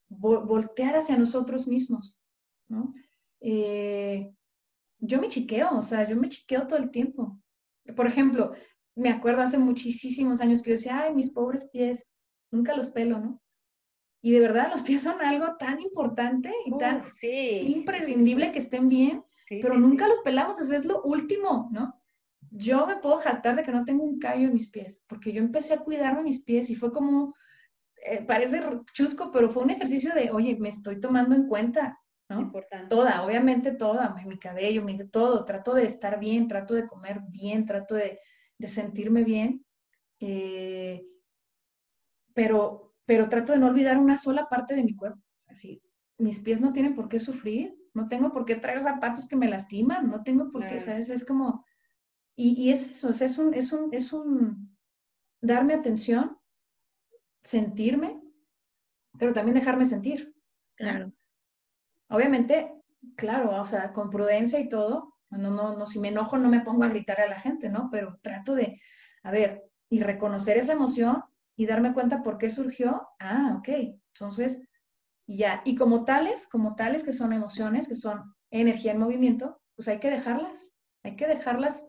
voltear 0.08 0.98
hacia 0.98 1.18
nosotros 1.18 1.68
mismos. 1.68 2.16
Eh, 3.40 4.32
yo 5.00 5.22
me 5.22 5.28
chiqueo, 5.28 5.78
o 5.78 5.82
sea, 5.82 6.08
yo 6.08 6.16
me 6.16 6.30
chiqueo 6.30 6.68
todo 6.68 6.80
el 6.80 6.92
tiempo. 6.92 7.40
Por 7.96 8.08
ejemplo, 8.08 8.54
me 8.96 9.10
acuerdo 9.10 9.42
hace 9.42 9.58
muchísimos 9.58 10.42
años 10.42 10.62
que 10.62 10.72
yo 10.72 10.76
decía, 10.76 11.04
ay, 11.04 11.14
mis 11.14 11.32
pobres 11.32 11.70
pies, 11.72 12.12
nunca 12.52 12.76
los 12.76 12.90
pelo, 12.90 13.20
¿no? 13.20 13.42
Y 14.22 14.32
de 14.32 14.40
verdad 14.40 14.70
los 14.72 14.82
pies 14.82 15.04
son 15.04 15.22
algo 15.22 15.56
tan 15.58 15.80
importante 15.80 16.52
y 16.66 16.76
tan 16.78 17.04
imprescindible 17.22 18.52
que 18.52 18.60
estén 18.60 18.90
bien, 18.90 19.24
pero 19.48 19.78
nunca 19.78 20.08
los 20.08 20.20
pelamos, 20.20 20.60
eso 20.60 20.76
es 20.76 20.86
lo 20.86 21.04
último, 21.04 21.70
¿no? 21.72 22.02
Yo 22.50 22.88
me 22.88 22.98
puedo 22.98 23.18
jactar 23.18 23.56
de 23.56 23.64
que 23.64 23.72
no 23.72 23.86
tengo 23.86 24.04
un 24.04 24.18
callo 24.18 24.48
en 24.48 24.54
mis 24.54 24.70
pies, 24.70 25.04
porque 25.08 25.32
yo 25.32 25.42
empecé 25.42 25.76
a 25.76 25.80
cuidarme 25.80 26.24
mis 26.24 26.42
pies 26.42 26.70
y 26.70 26.76
fue 26.76 26.92
como, 26.92 27.36
eh, 28.04 28.24
parece 28.26 28.62
chusco, 28.94 29.30
pero 29.32 29.50
fue 29.50 29.64
un 29.64 29.70
ejercicio 29.70 30.14
de, 30.16 30.32
oye, 30.32 30.58
me 30.58 30.70
estoy 30.70 31.00
tomando 31.00 31.36
en 31.36 31.48
cuenta, 31.48 32.00
¿no? 32.30 32.42
Importante. 32.42 32.88
Toda, 32.88 33.24
obviamente 33.24 33.72
toda, 33.72 34.14
mi 34.26 34.38
cabello, 34.38 34.84
mi, 34.84 34.98
todo, 35.10 35.46
trato 35.46 35.74
de 35.74 35.86
estar 35.86 36.20
bien, 36.20 36.48
trato 36.48 36.74
de 36.74 36.86
comer 36.86 37.22
bien, 37.30 37.66
trato 37.66 37.96
de, 37.96 38.20
de 38.58 38.68
sentirme 38.68 39.24
bien, 39.24 39.66
eh, 40.20 41.06
pero, 42.34 42.96
pero 43.06 43.30
trato 43.30 43.54
de 43.54 43.60
no 43.60 43.68
olvidar 43.68 43.98
una 43.98 44.18
sola 44.18 44.48
parte 44.50 44.76
de 44.76 44.84
mi 44.84 44.96
cuerpo. 44.96 45.22
Así, 45.48 45.82
mis 46.18 46.40
pies 46.40 46.62
no 46.62 46.74
tienen 46.74 46.96
por 46.96 47.08
qué 47.10 47.20
sufrir, 47.20 47.76
no 47.94 48.08
tengo 48.08 48.32
por 48.32 48.46
qué 48.46 48.56
traer 48.56 48.80
zapatos 48.80 49.28
que 49.28 49.36
me 49.36 49.48
lastiman, 49.48 50.10
no 50.10 50.24
tengo 50.24 50.50
por 50.50 50.68
qué, 50.68 50.80
¿sabes? 50.80 51.10
Es 51.10 51.26
como, 51.26 51.66
y, 52.36 52.62
y 52.62 52.72
es 52.72 52.92
eso, 52.92 53.10
es, 53.10 53.38
un, 53.38 53.54
es, 53.54 53.72
un, 53.72 53.94
es 53.94 54.14
un 54.14 54.78
darme 55.42 55.74
atención, 55.74 56.38
sentirme, 57.42 58.22
pero 59.18 59.34
también 59.34 59.56
dejarme 59.56 59.86
sentir. 59.86 60.34
Claro. 60.76 61.12
Obviamente, 62.10 62.74
claro, 63.16 63.62
o 63.62 63.66
sea, 63.66 63.94
con 63.94 64.10
prudencia 64.10 64.60
y 64.60 64.70
todo, 64.70 65.14
no, 65.30 65.52
no, 65.52 65.76
no, 65.76 65.88
si 65.88 66.00
me 66.00 66.10
enojo 66.10 66.38
no 66.38 66.50
me 66.50 66.62
pongo 66.62 66.84
a 66.84 66.90
gritar 66.90 67.20
a 67.20 67.28
la 67.28 67.40
gente, 67.40 67.70
¿no? 67.70 67.90
Pero 67.92 68.18
trato 68.22 68.56
de, 68.56 68.80
a 69.24 69.32
ver, 69.32 69.64
y 69.90 70.02
reconocer 70.02 70.58
esa 70.58 70.74
emoción 70.74 71.24
y 71.56 71.66
darme 71.66 71.94
cuenta 71.94 72.24
por 72.24 72.38
qué 72.38 72.50
surgió. 72.50 73.08
Ah, 73.20 73.56
ok. 73.58 73.70
Entonces, 74.14 74.62
ya. 75.28 75.62
Y 75.66 75.76
como 75.76 76.06
tales, 76.06 76.48
como 76.48 76.76
tales 76.76 77.04
que 77.04 77.14
son 77.14 77.34
emociones, 77.34 77.88
que 77.88 77.96
son 77.96 78.36
energía 78.52 78.94
en 78.94 79.00
movimiento, 79.00 79.62
pues 79.76 79.88
hay 79.88 80.00
que 80.00 80.10
dejarlas. 80.10 80.74
Hay 81.04 81.16
que 81.16 81.28
dejarlas 81.28 81.86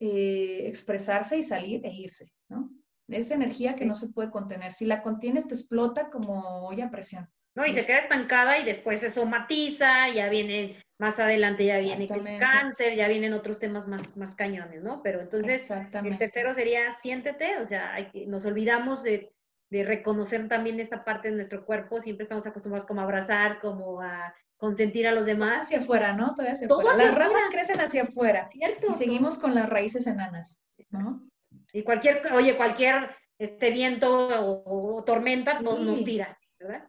eh, 0.00 0.66
expresarse 0.66 1.38
y 1.38 1.42
salir 1.42 1.84
e 1.84 1.92
irse, 1.92 2.32
¿no? 2.48 2.70
Es 3.08 3.30
energía 3.30 3.74
que 3.74 3.86
no 3.86 3.94
se 3.94 4.08
puede 4.08 4.30
contener. 4.30 4.74
Si 4.74 4.84
la 4.84 5.02
contienes, 5.02 5.48
te 5.48 5.54
explota 5.54 6.10
como 6.10 6.66
olla 6.66 6.86
a 6.86 6.90
presión. 6.90 7.28
No, 7.58 7.66
y 7.66 7.72
se 7.72 7.84
queda 7.84 7.98
estancada 7.98 8.56
y 8.58 8.64
después 8.64 9.00
se 9.00 9.10
somatiza, 9.10 10.08
ya 10.10 10.28
viene, 10.28 10.80
más 10.96 11.18
adelante 11.18 11.66
ya 11.66 11.78
viene 11.78 12.04
el 12.04 12.38
cáncer, 12.38 12.94
ya 12.94 13.08
vienen 13.08 13.32
otros 13.32 13.58
temas 13.58 13.88
más, 13.88 14.16
más 14.16 14.36
cañones, 14.36 14.84
¿no? 14.84 15.02
Pero 15.02 15.20
entonces, 15.20 15.68
el 15.68 16.18
tercero 16.18 16.54
sería 16.54 16.92
siéntete, 16.92 17.56
o 17.56 17.66
sea, 17.66 17.94
hay 17.94 18.10
que, 18.10 18.26
nos 18.26 18.44
olvidamos 18.46 19.02
de, 19.02 19.32
de, 19.70 19.82
reconocer 19.82 20.46
también 20.46 20.78
esta 20.78 21.04
parte 21.04 21.30
de 21.30 21.34
nuestro 21.34 21.66
cuerpo, 21.66 22.00
siempre 22.00 22.22
estamos 22.22 22.46
acostumbrados 22.46 22.86
como 22.86 23.00
a 23.00 23.04
abrazar, 23.04 23.58
como 23.58 24.02
a 24.02 24.32
consentir 24.56 25.08
a 25.08 25.12
los 25.12 25.26
demás. 25.26 25.62
Hacia 25.62 25.78
afuera, 25.78 26.12
¿no? 26.12 26.36
Hacia 26.38 26.68
afuera. 26.68 26.96
Las 26.96 27.12
ramas 27.12 27.42
crecen 27.50 27.80
hacia 27.80 28.04
afuera. 28.04 28.48
¿Cierto? 28.48 28.86
Y 28.90 28.92
seguimos 28.92 29.36
con 29.36 29.56
las 29.56 29.68
raíces 29.68 30.06
enanas, 30.06 30.62
¿no? 30.90 31.28
Y 31.72 31.82
cualquier, 31.82 32.22
oye, 32.32 32.56
cualquier 32.56 33.10
este 33.36 33.70
viento 33.70 34.64
o, 34.64 35.02
tormenta 35.02 35.60
nos, 35.60 35.80
nos 35.80 36.04
tira. 36.04 36.38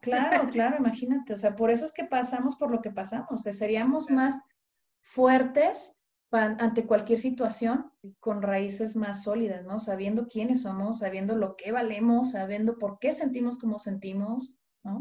Claro, 0.02 0.50
claro, 0.50 0.78
imagínate, 0.78 1.34
o 1.34 1.38
sea, 1.38 1.56
por 1.56 1.70
eso 1.70 1.86
es 1.86 1.94
que 1.94 2.04
pasamos 2.04 2.56
por 2.56 2.72
lo 2.72 2.82
que 2.82 2.90
pasamos, 2.92 3.28
o 3.30 3.38
sea, 3.38 3.54
seríamos 3.54 4.10
más 4.10 4.42
fuertes 5.00 6.00
ante 6.32 6.86
cualquier 6.86 7.20
situación 7.20 7.92
con 8.20 8.42
raíces 8.42 8.96
más 8.96 9.24
sólidas, 9.24 9.66
¿no? 9.66 9.80
Sabiendo 9.80 10.28
quiénes 10.28 10.62
somos, 10.62 11.00
sabiendo 11.00 11.36
lo 11.36 11.56
que 11.56 11.72
valemos, 11.72 12.32
sabiendo 12.32 12.78
por 12.78 13.00
qué 13.00 13.14
sentimos 13.14 13.58
como 13.58 13.80
sentimos, 13.80 14.54
¿no? 14.84 15.00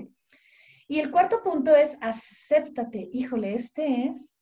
Y 0.86 1.00
el 1.00 1.10
cuarto 1.10 1.42
punto 1.42 1.76
es 1.76 1.98
acéptate. 2.00 3.10
Híjole, 3.12 3.54
este 3.54 4.06
es... 4.06 4.34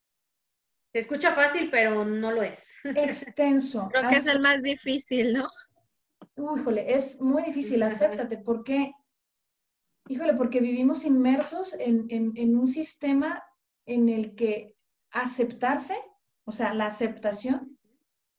Se 0.93 1.01
escucha 1.01 1.33
fácil, 1.33 1.71
pero 1.71 2.05
no 2.05 2.31
lo 2.31 2.43
es. 2.43 2.73
Extenso. 2.85 3.89
Creo 3.93 4.09
que 4.09 4.17
es 4.17 4.27
el 4.29 4.41
más 4.41 4.63
difícil, 4.63 5.33
¿no? 5.33 5.49
Híjole, 6.37 6.95
es 6.95 7.21
muy 7.21 7.43
difícil, 7.43 7.83
acéptate, 7.83 8.39
porque 8.39 8.93
Híjole, 10.09 10.35
porque 10.35 10.61
vivimos 10.61 11.05
inmersos 11.05 11.75
en, 11.79 12.57
un 12.57 12.67
sistema 12.69 13.43
en 13.87 14.09
el 14.09 14.35
que 14.35 14.77
aceptarse, 15.11 15.97
o 16.45 16.53
sea, 16.53 16.75
la 16.75 16.87
aceptación, 16.87 17.79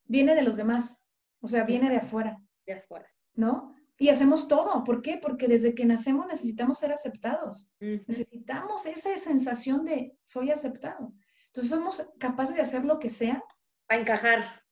viene 0.04 0.34
de 0.34 0.42
los 0.42 0.56
demás, 0.56 1.02
o 1.40 1.48
sea, 1.48 1.64
viene 1.64 1.90
de 1.90 1.98
afuera. 1.98 2.40
De 2.66 2.74
afuera. 2.74 3.06
¿No? 3.34 3.74
Y 3.98 4.08
hacemos 4.08 4.48
todo. 4.48 4.82
¿Por 4.84 5.02
qué? 5.02 5.18
Porque 5.20 5.48
desde 5.48 5.74
que 5.74 5.84
nacemos 5.84 6.26
necesitamos 6.26 6.78
ser 6.78 6.92
aceptados. 6.92 7.68
Necesitamos 7.80 8.86
esa 8.86 9.16
sensación 9.16 9.84
de 9.84 10.16
soy 10.22 10.50
aceptado. 10.50 11.12
Entonces 11.46 11.70
somos 11.70 12.08
capaces 12.18 12.54
de 12.54 12.62
hacer 12.62 12.84
lo 12.84 12.98
que 12.98 13.10
sea. 13.10 13.42
Para 13.86 14.00
encajar. 14.00 14.62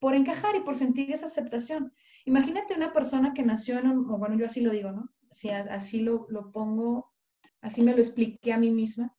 Por 0.00 0.14
encajar 0.14 0.56
y 0.56 0.60
por 0.60 0.74
sentir 0.74 1.10
esa 1.12 1.26
aceptación. 1.26 1.92
Imagínate 2.24 2.74
una 2.74 2.92
persona 2.92 3.32
que 3.32 3.42
nació 3.42 3.78
en 3.78 3.88
un, 3.88 4.10
o 4.10 4.18
bueno, 4.18 4.36
yo 4.36 4.46
así 4.46 4.60
lo 4.60 4.72
digo, 4.72 4.90
¿no? 4.90 5.14
Si 5.34 5.50
así 5.50 6.00
lo, 6.00 6.28
pongo, 6.52 7.12
así 7.60 7.82
me 7.82 7.92
lo 7.92 7.98
expliqué 7.98 8.52
a 8.52 8.58
mí 8.58 8.70
misma 8.70 9.16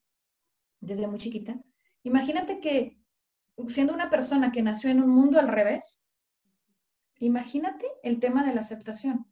desde 0.79 1.07
muy 1.07 1.17
chiquita. 1.17 1.59
Imagínate 2.03 2.61
que 2.61 2.97
siendo 3.67 3.93
una 3.93 4.09
persona 4.09 4.51
que 4.51 4.61
nació 4.61 4.89
en 4.89 5.03
un 5.03 5.09
mundo 5.09 5.39
al 5.39 5.49
revés, 5.49 6.05
imagínate 7.17 7.85
el 8.01 8.19
tema 8.21 8.45
de 8.45 8.53
la 8.53 8.61
aceptación, 8.61 9.25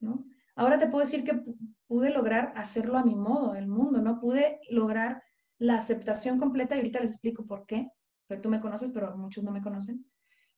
¿no? 0.00 0.26
Ahora 0.54 0.78
te 0.78 0.86
puedo 0.86 1.04
decir 1.04 1.24
que 1.24 1.42
pude 1.86 2.10
lograr 2.10 2.52
hacerlo 2.56 2.98
a 2.98 3.04
mi 3.04 3.16
modo, 3.16 3.54
el 3.54 3.66
mundo, 3.66 4.02
¿no? 4.02 4.20
Pude 4.20 4.60
lograr 4.68 5.22
la 5.58 5.76
aceptación 5.76 6.38
completa 6.38 6.74
y 6.74 6.78
ahorita 6.78 7.00
les 7.00 7.12
explico 7.12 7.46
por 7.46 7.64
qué. 7.66 7.90
Pero 8.26 8.40
tú 8.40 8.50
me 8.50 8.60
conoces, 8.60 8.90
pero 8.92 9.16
muchos 9.16 9.42
no 9.42 9.50
me 9.50 9.62
conocen. 9.62 10.06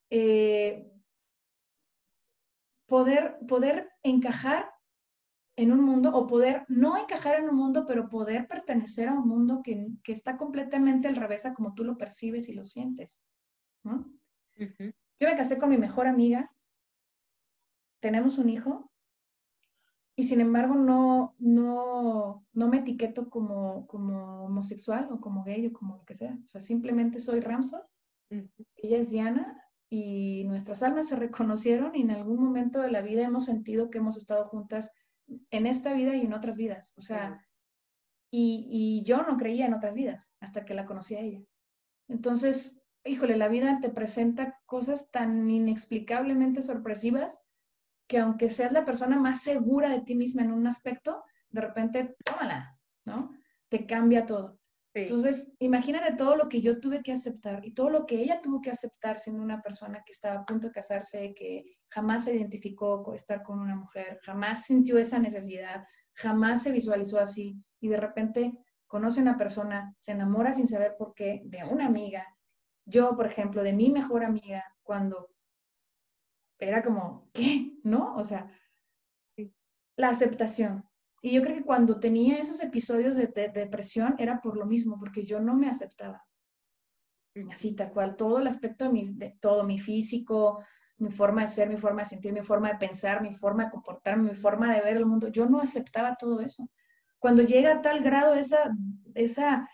Eh, 0.09 0.91
poder, 2.85 3.37
poder 3.47 3.89
encajar 4.03 4.69
en 5.57 5.71
un 5.71 5.83
mundo 5.83 6.11
o 6.13 6.27
poder 6.27 6.65
no 6.69 6.97
encajar 6.97 7.39
en 7.39 7.49
un 7.49 7.55
mundo, 7.55 7.85
pero 7.87 8.09
poder 8.09 8.47
pertenecer 8.47 9.09
a 9.09 9.13
un 9.13 9.27
mundo 9.27 9.61
que, 9.63 9.97
está 10.05 10.37
completamente 10.37 11.07
al 11.07 11.15
revés 11.15 11.45
a 11.45 11.53
como 11.55 11.73
tú 11.73 11.83
lo 11.83 11.97
percibes 11.97 12.47
y 12.47 12.53
lo 12.53 12.63
sientes. 12.63 13.23
Yo 13.83 15.27
me 15.27 15.35
casé 15.35 15.57
con 15.57 15.71
mi 15.71 15.77
mejor 15.77 16.05
amiga, 16.05 16.53
tenemos 17.99 18.37
un 18.37 18.49
hijo. 18.49 18.91
Y 20.15 20.23
sin 20.23 20.41
embargo 20.41 20.75
no, 20.75 21.35
no, 21.37 22.45
no 22.53 22.67
me 22.67 22.77
etiqueto 22.77 23.29
como, 23.29 23.85
como 23.87 24.45
homosexual 24.45 25.09
o 25.11 25.19
como 25.19 25.43
gay 25.43 25.67
o 25.67 25.73
como 25.73 25.97
lo 25.97 26.05
que 26.05 26.15
sea. 26.15 26.37
O 26.43 26.47
sea, 26.47 26.61
simplemente 26.61 27.19
soy 27.19 27.39
Ramson, 27.39 27.81
ella 28.29 28.97
es 28.97 29.11
Diana 29.11 29.63
y 29.89 30.43
nuestras 30.45 30.83
almas 30.83 31.07
se 31.07 31.15
reconocieron 31.15 31.95
y 31.95 32.01
en 32.01 32.11
algún 32.11 32.43
momento 32.43 32.81
de 32.81 32.91
la 32.91 33.01
vida 33.01 33.23
hemos 33.23 33.45
sentido 33.45 33.89
que 33.89 33.99
hemos 33.99 34.17
estado 34.17 34.47
juntas 34.47 34.91
en 35.51 35.65
esta 35.65 35.93
vida 35.93 36.15
y 36.15 36.21
en 36.25 36.33
otras 36.33 36.57
vidas. 36.57 36.93
O 36.97 37.01
sea, 37.01 37.45
y, 38.31 39.03
yo 39.05 39.23
no 39.23 39.37
creía 39.37 39.65
en 39.65 39.73
otras 39.73 39.95
vidas 39.95 40.33
hasta 40.39 40.65
que 40.65 40.73
la 40.73 40.85
conocí 40.85 41.15
a 41.15 41.21
ella. 41.21 41.41
Entonces, 42.07 42.81
híjole, 43.05 43.37
la 43.37 43.47
vida 43.47 43.79
te 43.81 43.89
presenta 43.89 44.59
cosas 44.65 45.11
tan 45.11 45.49
inexplicablemente 45.49 46.61
sorpresivas 46.61 47.41
que 48.07 48.19
aunque 48.19 48.49
seas 48.49 48.71
la 48.71 48.85
persona 48.85 49.17
más 49.17 49.41
segura 49.41 49.89
de 49.89 50.01
ti 50.01 50.15
misma 50.15 50.41
en 50.43 50.51
un 50.51 50.65
aspecto, 50.67 51.23
de 51.49 51.61
repente, 51.61 52.15
tómala, 52.23 52.77
¿no? 53.05 53.31
Te 53.69 53.85
cambia 53.85 54.25
todo. 54.25 54.59
Entonces, 55.03 55.53
imagínate 55.59 56.15
todo 56.15 56.35
lo 56.35 56.49
que 56.49 56.61
yo 56.61 56.79
tuve 56.79 57.03
que 57.03 57.11
aceptar 57.11 57.65
y 57.65 57.73
todo 57.73 57.89
lo 57.89 58.05
que 58.05 58.19
ella 58.19 58.41
tuvo 58.41 58.61
que 58.61 58.71
aceptar 58.71 59.19
siendo 59.19 59.43
una 59.43 59.61
persona 59.61 60.03
que 60.05 60.11
estaba 60.11 60.41
a 60.41 60.45
punto 60.45 60.67
de 60.67 60.73
casarse, 60.73 61.33
que 61.33 61.77
jamás 61.89 62.25
se 62.25 62.35
identificó 62.35 63.03
con 63.03 63.15
estar 63.15 63.43
con 63.43 63.59
una 63.59 63.75
mujer, 63.75 64.19
jamás 64.23 64.65
sintió 64.65 64.97
esa 64.97 65.19
necesidad, 65.19 65.85
jamás 66.13 66.63
se 66.63 66.71
visualizó 66.71 67.19
así 67.19 67.61
y 67.79 67.87
de 67.87 67.97
repente 67.97 68.53
conoce 68.87 69.19
a 69.19 69.23
una 69.23 69.37
persona, 69.37 69.95
se 69.99 70.13
enamora 70.13 70.51
sin 70.51 70.67
saber 70.67 70.95
por 70.97 71.13
qué 71.13 71.41
de 71.45 71.63
una 71.63 71.85
amiga. 71.85 72.25
Yo, 72.85 73.15
por 73.15 73.25
ejemplo, 73.25 73.63
de 73.63 73.73
mi 73.73 73.89
mejor 73.89 74.23
amiga, 74.23 74.63
cuando 74.81 75.29
era 76.59 76.81
como, 76.81 77.29
¿qué? 77.33 77.77
¿No? 77.83 78.15
O 78.15 78.23
sea, 78.23 78.49
la 79.97 80.09
aceptación. 80.09 80.87
Y 81.27 81.33
yo 81.33 81.41
creo 81.41 81.57
que 81.57 81.65
cuando 81.65 81.99
tenía 81.99 82.37
esos 82.37 82.63
episodios 82.63 83.17
de, 83.17 83.27
depresión 83.53 84.15
era 84.17 84.39
por 84.39 84.55
lo 84.55 84.65
mismo, 84.65 84.97
porque 84.97 85.25
yo 85.25 85.41
no 85.41 85.55
me 85.55 85.67
aceptaba. 85.67 86.25
Así, 87.51 87.75
tal 87.75 87.91
cual, 87.91 88.15
todo 88.15 88.39
el 88.39 88.47
aspecto 88.47 88.85
de, 88.85 88.91
mi, 88.91 89.11
de 89.11 89.37
todo, 89.41 89.65
mi 89.65 89.77
físico, 89.77 90.63
mi 90.99 91.11
forma 91.11 91.41
de 91.41 91.49
ser, 91.49 91.67
mi 91.67 91.75
forma 91.75 92.03
de 92.03 92.07
sentir, 92.07 92.31
mi 92.31 92.43
forma 92.43 92.69
de 92.69 92.77
pensar, 92.77 93.21
mi 93.21 93.33
forma 93.33 93.65
de 93.65 93.71
comportarme, 93.71 94.29
mi 94.29 94.35
forma 94.35 94.73
de 94.73 94.79
ver 94.79 94.95
el 94.95 95.05
mundo, 95.05 95.27
yo 95.27 95.47
no 95.47 95.59
aceptaba 95.59 96.15
todo 96.15 96.39
eso. 96.39 96.69
Cuando 97.19 97.43
llega 97.43 97.73
a 97.73 97.81
tal 97.81 98.01
grado 98.01 98.33
esa, 98.33 98.73
esa 99.13 99.69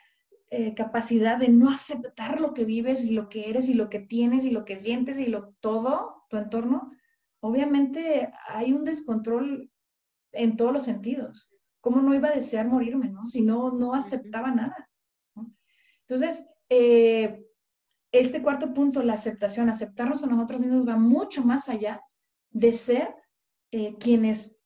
eh, 0.50 0.74
capacidad 0.74 1.38
de 1.38 1.50
no 1.50 1.70
aceptar 1.70 2.42
lo 2.42 2.56
que 2.56 2.66
vives 2.66 3.04
y 3.04 3.12
lo 3.12 3.30
que 3.30 3.52
eres 3.52 3.70
y 3.70 3.76
lo 3.76 3.92
que 3.92 4.00
tienes 4.00 4.44
y 4.44 4.50
lo 4.50 4.66
que 4.66 4.76
sientes 4.76 5.20
y 5.20 5.28
lo 5.28 5.54
todo, 5.60 6.26
tu 6.30 6.38
entorno, 6.38 6.92
obviamente 7.42 8.34
hay 8.48 8.74
un 8.74 8.86
descontrol 8.86 9.70
en 10.34 10.58
todos 10.58 10.74
los 10.74 10.84
sentidos. 10.84 11.50
¿Cómo 11.80 12.02
no 12.02 12.14
iba 12.14 12.30
a 12.30 12.36
desear 12.36 12.68
morirme, 12.68 13.10
no? 13.10 13.26
Si 13.26 13.42
no, 13.42 13.72
no 13.72 13.94
aceptaba 13.94 14.52
nada. 14.52 14.90
Entonces, 16.02 16.48
eh, 16.70 17.46
este 18.12 18.42
cuarto 18.42 18.74
punto, 18.74 19.02
la 19.04 19.14
aceptación, 19.14 19.70
aceptarnos 19.70 20.24
a 20.24 20.28
nosotros 20.28 20.62
mismos 20.62 20.88
va 20.88 20.98
mucho 20.98 21.44
más 21.44 21.70
allá 21.70 22.02
de 22.52 22.72
ser 22.72 23.14
eh, 23.72 23.96
quienes, 23.98 24.60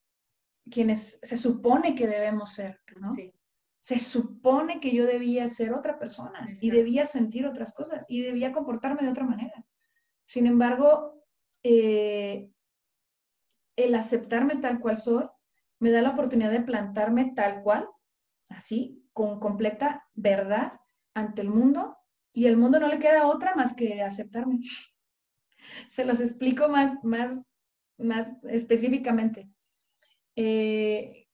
quienes 0.70 1.20
se 1.22 1.38
supone 1.38 1.96
que 1.96 2.08
debemos 2.08 2.52
ser, 2.52 2.82
¿no? 3.00 3.16
Se 3.80 4.00
supone 4.00 4.82
que 4.82 4.94
yo 4.94 5.06
debía 5.06 5.48
ser 5.48 5.74
otra 5.74 5.98
persona 5.98 6.50
y 6.60 6.72
debía 6.72 7.06
sentir 7.06 7.46
otras 7.46 7.74
cosas 7.74 8.06
y 8.10 8.22
debía 8.22 8.52
comportarme 8.52 9.04
de 9.04 9.10
otra 9.10 9.24
manera. 9.24 9.66
Sin 10.26 10.46
embargo, 10.46 11.24
eh, 11.64 12.52
el 13.78 13.96
aceptarme 13.96 14.58
tal 14.58 14.82
cual 14.82 14.98
soy 14.98 15.26
me 15.80 15.92
da 15.92 16.02
la 16.02 16.12
oportunidad 16.12 16.52
de 16.52 16.62
plantarme 16.62 17.34
tal 17.36 17.62
cual, 17.62 17.88
así, 18.50 19.04
con 19.14 19.40
completa 19.40 20.06
verdad 20.14 20.72
ante 21.14 21.42
el 21.42 21.50
mundo 21.50 21.98
y 22.32 22.46
el 22.46 22.58
mundo 22.58 22.80
no 22.80 22.88
le 22.88 23.00
queda 23.00 23.28
otra 23.28 23.56
más 23.56 23.76
que 23.76 24.02
aceptarme. 24.02 24.60
Se 25.88 26.06
los 26.06 26.22
explico 26.22 26.70
más, 26.70 27.04
más, 27.04 27.50
más 27.98 28.38
específicamente. 28.44 29.50
Eh, 30.36 31.28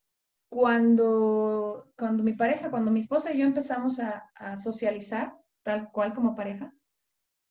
cuando, 0.48 1.92
cuando 1.96 2.22
mi 2.22 2.32
pareja, 2.32 2.70
cuando 2.70 2.90
mi 2.90 3.00
esposa 3.00 3.32
y 3.32 3.38
yo 3.38 3.44
empezamos 3.44 3.98
a, 3.98 4.30
a 4.34 4.56
socializar 4.56 5.36
tal 5.62 5.90
cual 5.90 6.14
como 6.14 6.34
pareja, 6.34 6.72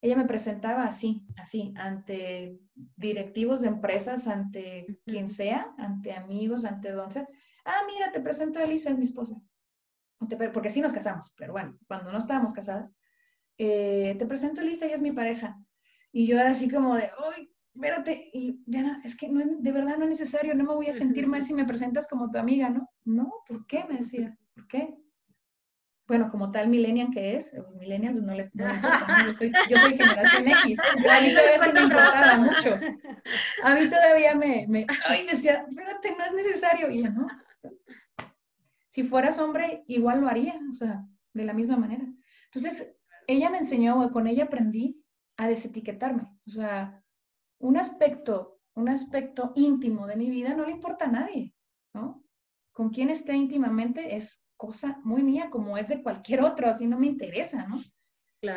ella 0.03 0.17
me 0.17 0.25
presentaba 0.25 0.83
así, 0.83 1.25
así, 1.37 1.73
ante 1.77 2.59
directivos 2.97 3.61
de 3.61 3.69
empresas, 3.69 4.27
ante 4.27 4.99
quien 5.05 5.29
sea, 5.29 5.73
ante 5.77 6.11
amigos, 6.11 6.65
ante 6.65 6.91
donde 6.91 7.25
Ah, 7.63 7.83
mira, 7.87 8.11
te 8.11 8.19
presento 8.19 8.59
a 8.59 8.63
Elisa, 8.63 8.89
es 8.89 8.97
mi 8.97 9.05
esposa. 9.05 9.41
Porque 10.53 10.69
sí 10.69 10.81
nos 10.81 10.91
casamos, 10.91 11.33
pero 11.37 11.53
bueno, 11.53 11.79
cuando 11.87 12.11
no 12.11 12.17
estábamos 12.17 12.51
casadas, 12.51 12.97
eh, 13.57 14.15
te 14.19 14.25
presento 14.25 14.59
a 14.59 14.65
Elisa, 14.65 14.85
ella 14.85 14.95
es 14.95 15.01
mi 15.01 15.13
pareja. 15.13 15.57
Y 16.11 16.27
yo 16.27 16.37
era 16.37 16.49
así 16.49 16.69
como 16.69 16.95
de, 16.95 17.09
uy, 17.29 17.55
espérate, 17.73 18.29
y 18.33 18.61
Diana, 18.65 19.01
es 19.05 19.15
que 19.15 19.29
no 19.29 19.41
de 19.57 19.71
verdad 19.71 19.97
no 19.97 20.03
es 20.03 20.09
necesario, 20.09 20.53
no 20.53 20.65
me 20.65 20.75
voy 20.75 20.87
a 20.87 20.93
sentir 20.93 21.27
mal 21.27 21.41
si 21.45 21.53
me 21.53 21.63
presentas 21.63 22.09
como 22.09 22.29
tu 22.29 22.37
amiga, 22.37 22.69
¿no? 22.69 22.89
No, 23.05 23.31
¿por 23.47 23.65
qué? 23.67 23.85
Me 23.85 23.99
decía, 23.99 24.37
¿por 24.53 24.67
qué? 24.67 24.97
Bueno, 26.07 26.27
como 26.29 26.51
tal 26.51 26.67
millennial 26.67 27.09
que 27.13 27.35
es, 27.35 27.51
pues 27.55 27.75
millennial 27.75 28.13
pues 28.13 28.25
no 28.25 28.33
le 28.33 28.43
importa, 28.43 29.25
Yo, 29.25 29.33
soy, 29.33 29.51
yo 29.69 29.77
soy 29.77 29.97
generación 29.97 30.47
X, 30.47 30.79
a 30.79 31.21
mí 31.21 31.29
todavía 31.31 31.59
sí 31.63 31.71
me 31.73 31.81
importaba 31.81 32.37
mucho. 32.37 32.79
A 33.63 33.75
mí 33.75 33.89
todavía 33.89 34.35
me, 34.35 34.65
me 34.67 34.85
ay, 35.07 35.25
decía, 35.25 35.65
espérate, 35.67 36.15
no 36.17 36.25
es 36.25 36.33
necesario. 36.33 36.89
Y 36.89 37.03
yo, 37.03 37.09
no. 37.09 37.27
Si 38.89 39.03
fueras 39.03 39.39
hombre, 39.39 39.83
igual 39.87 40.21
lo 40.21 40.27
haría, 40.27 40.59
o 40.69 40.73
sea, 40.73 41.05
de 41.33 41.45
la 41.45 41.53
misma 41.53 41.77
manera. 41.77 42.05
Entonces, 42.45 42.93
ella 43.25 43.49
me 43.49 43.59
enseñó, 43.59 44.11
con 44.11 44.27
ella 44.27 44.43
aprendí 44.43 45.01
a 45.37 45.47
desetiquetarme. 45.47 46.27
O 46.45 46.51
sea, 46.51 47.01
un 47.59 47.77
aspecto, 47.77 48.59
un 48.75 48.89
aspecto 48.89 49.53
íntimo 49.55 50.05
de 50.05 50.17
mi 50.17 50.29
vida 50.29 50.53
no 50.53 50.65
le 50.65 50.71
importa 50.71 51.05
a 51.05 51.11
nadie, 51.11 51.55
¿no? 51.93 52.23
Con 52.73 52.89
quien 52.89 53.09
esté 53.09 53.35
íntimamente 53.35 54.15
es 54.15 54.42
cosa 54.66 54.97
muy 55.03 55.24
mía, 55.24 55.49
como 55.49 55.78
es 55.78 55.89
de 55.89 56.01
cualquier 56.01 56.41
otro, 56.41 56.70
así 56.70 56.88
no 56.88 56.97
me 56.97 57.07
interesa, 57.07 57.68
¿no? 57.68 57.82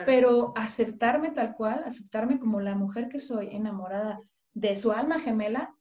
Pero 0.05 0.53
aceptarme 0.57 1.31
tal 1.31 1.57
cual, 1.57 1.83
aceptarme 1.85 2.39
como 2.39 2.61
la 2.61 2.77
mujer 2.77 3.09
que 3.09 3.19
soy, 3.19 3.49
enamorada 3.51 4.21
de 4.55 4.77
su 4.77 4.93
alma 4.93 5.19
gemela, 5.19 5.75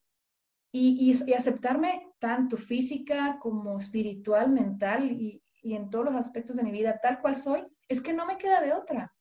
y, 0.71 1.15
y, 1.27 1.33
aceptarme 1.33 2.09
tanto 2.19 2.57
física 2.57 3.37
como 3.39 3.77
espiritual, 3.77 4.51
mental 4.51 5.11
y, 5.11 5.43
y 5.61 5.75
en 5.75 5.91
todos 5.91 6.05
los 6.05 6.15
aspectos 6.15 6.55
de 6.55 6.63
mi 6.63 6.71
vida, 6.71 6.99
tal 7.01 7.21
cual 7.21 7.35
soy, 7.35 7.63
es 7.87 8.01
que 8.01 8.13
no 8.13 8.25
me 8.25 8.39
queda 8.39 8.61
de 8.61 8.73
otra. 8.73 9.15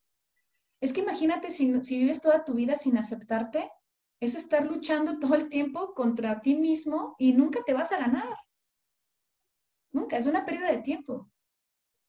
Es 0.81 0.95
que 0.95 1.01
imagínate 1.01 1.51
si, 1.51 1.83
si 1.83 1.99
vives 1.99 2.23
toda 2.23 2.45
tu 2.45 2.55
vida 2.55 2.77
sin 2.77 2.97
aceptarte, 2.97 3.71
es 4.21 4.35
estar 4.35 4.67
luchando 4.67 5.19
todo 5.19 5.35
el 5.35 5.51
tiempo 5.51 5.93
contra 5.93 6.41
ti 6.41 6.55
mismo 6.55 7.15
y 7.19 7.35
nunca 7.35 7.61
te 7.65 7.75
vas 7.75 7.93
a 7.93 7.99
ganar. 7.99 8.37
Nunca, 9.95 10.17
es 10.17 10.27
una 10.27 10.45
pérdida 10.45 10.71
de 10.71 10.83
tiempo. 10.83 11.31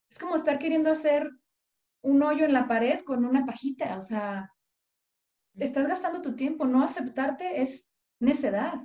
Es 0.10 0.18
como 0.18 0.36
estar 0.36 0.58
queriendo 0.58 0.90
hacer 0.90 1.30
un 2.02 2.22
hoyo 2.24 2.46
en 2.46 2.54
la 2.54 2.68
pared 2.68 3.02
con 3.02 3.26
una 3.26 3.46
pajita, 3.46 3.98
o 3.98 4.02
sea, 4.02 4.52
estás 5.58 5.88
gastando 5.88 6.22
tu 6.22 6.36
tiempo, 6.36 6.66
no 6.66 6.84
aceptarte 6.84 7.62
es 7.62 7.92
necedad, 8.20 8.76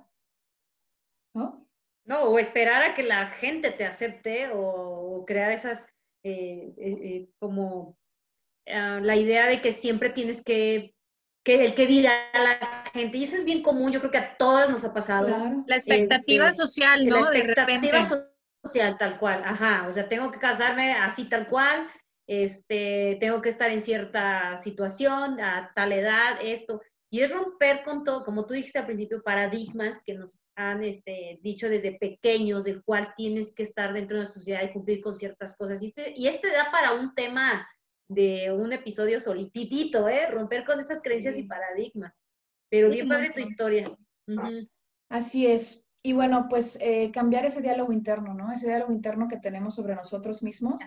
¿no? 1.34 1.66
No, 2.04 2.24
o 2.24 2.38
esperar 2.38 2.82
a 2.82 2.94
que 2.94 3.02
la 3.02 3.26
gente 3.26 3.70
te 3.70 3.84
acepte 3.84 4.50
o, 4.52 5.24
crear 5.26 5.52
esas, 5.52 5.86
eh, 6.24 6.74
eh, 6.76 6.98
eh, 7.02 7.28
como 7.38 7.98
ah, 8.66 9.00
la 9.02 9.16
idea 9.16 9.46
de 9.46 9.60
que 9.60 9.72
siempre 9.72 10.10
tienes 10.10 10.42
que, 10.42 10.94
que 11.44 11.64
el 11.64 11.74
que 11.74 11.86
dirá 11.86 12.12
la 12.34 12.84
gente, 12.92 13.18
y 13.18 13.24
eso 13.24 13.36
es 13.36 13.44
bien 13.44 13.62
común, 13.62 13.92
yo 13.92 14.00
creo 14.00 14.10
que 14.10 14.18
a 14.18 14.36
todas 14.36 14.68
nos 14.70 14.84
ha 14.84 14.92
pasado. 14.92 15.28
La 15.66 15.76
expectativa 15.76 16.48
este, 16.48 16.56
social, 16.56 17.06
¿no? 17.06 17.30
La 17.30 17.38
expectativa 17.38 18.30
social 18.62 18.92
sea, 18.92 18.98
tal 18.98 19.18
cual, 19.18 19.42
ajá, 19.44 19.86
o 19.88 19.92
sea, 19.92 20.08
tengo 20.08 20.30
que 20.30 20.38
casarme 20.38 20.92
así 20.92 21.28
tal 21.28 21.48
cual, 21.48 21.88
este, 22.26 23.16
tengo 23.20 23.40
que 23.40 23.48
estar 23.48 23.70
en 23.70 23.80
cierta 23.80 24.56
situación, 24.56 25.40
a 25.40 25.72
tal 25.74 25.92
edad, 25.92 26.38
esto, 26.42 26.80
y 27.12 27.22
es 27.22 27.32
romper 27.32 27.82
con 27.82 28.04
todo, 28.04 28.24
como 28.24 28.46
tú 28.46 28.54
dijiste 28.54 28.78
al 28.78 28.86
principio, 28.86 29.22
paradigmas 29.22 30.00
que 30.02 30.14
nos 30.14 30.40
han 30.56 30.84
este, 30.84 31.40
dicho 31.42 31.68
desde 31.68 31.98
pequeños, 31.98 32.64
del 32.64 32.84
cual 32.84 33.12
tienes 33.16 33.52
que 33.52 33.64
estar 33.64 33.92
dentro 33.92 34.16
de 34.16 34.24
la 34.24 34.30
sociedad 34.30 34.62
y 34.62 34.72
cumplir 34.72 35.00
con 35.00 35.16
ciertas 35.16 35.56
cosas. 35.56 35.82
Y 35.82 35.86
este, 35.86 36.14
y 36.16 36.28
este 36.28 36.52
da 36.52 36.70
para 36.70 36.92
un 36.92 37.12
tema 37.16 37.68
de 38.08 38.52
un 38.52 38.72
episodio 38.72 39.18
solititito, 39.18 40.08
¿eh? 40.08 40.30
Romper 40.30 40.64
con 40.64 40.78
esas 40.78 41.02
creencias 41.02 41.36
y 41.36 41.44
paradigmas. 41.44 42.24
Pero 42.68 42.90
bien 42.90 43.08
padre 43.08 43.30
tu 43.30 43.40
historia. 43.40 43.90
Así 45.08 45.46
es. 45.48 45.84
Y 46.02 46.14
bueno, 46.14 46.46
pues 46.48 46.78
eh, 46.80 47.10
cambiar 47.12 47.44
ese 47.44 47.60
diálogo 47.60 47.92
interno, 47.92 48.32
¿no? 48.32 48.50
Ese 48.52 48.68
diálogo 48.68 48.92
interno 48.92 49.28
que 49.28 49.36
tenemos 49.36 49.74
sobre 49.74 49.94
nosotros 49.94 50.42
mismos, 50.42 50.80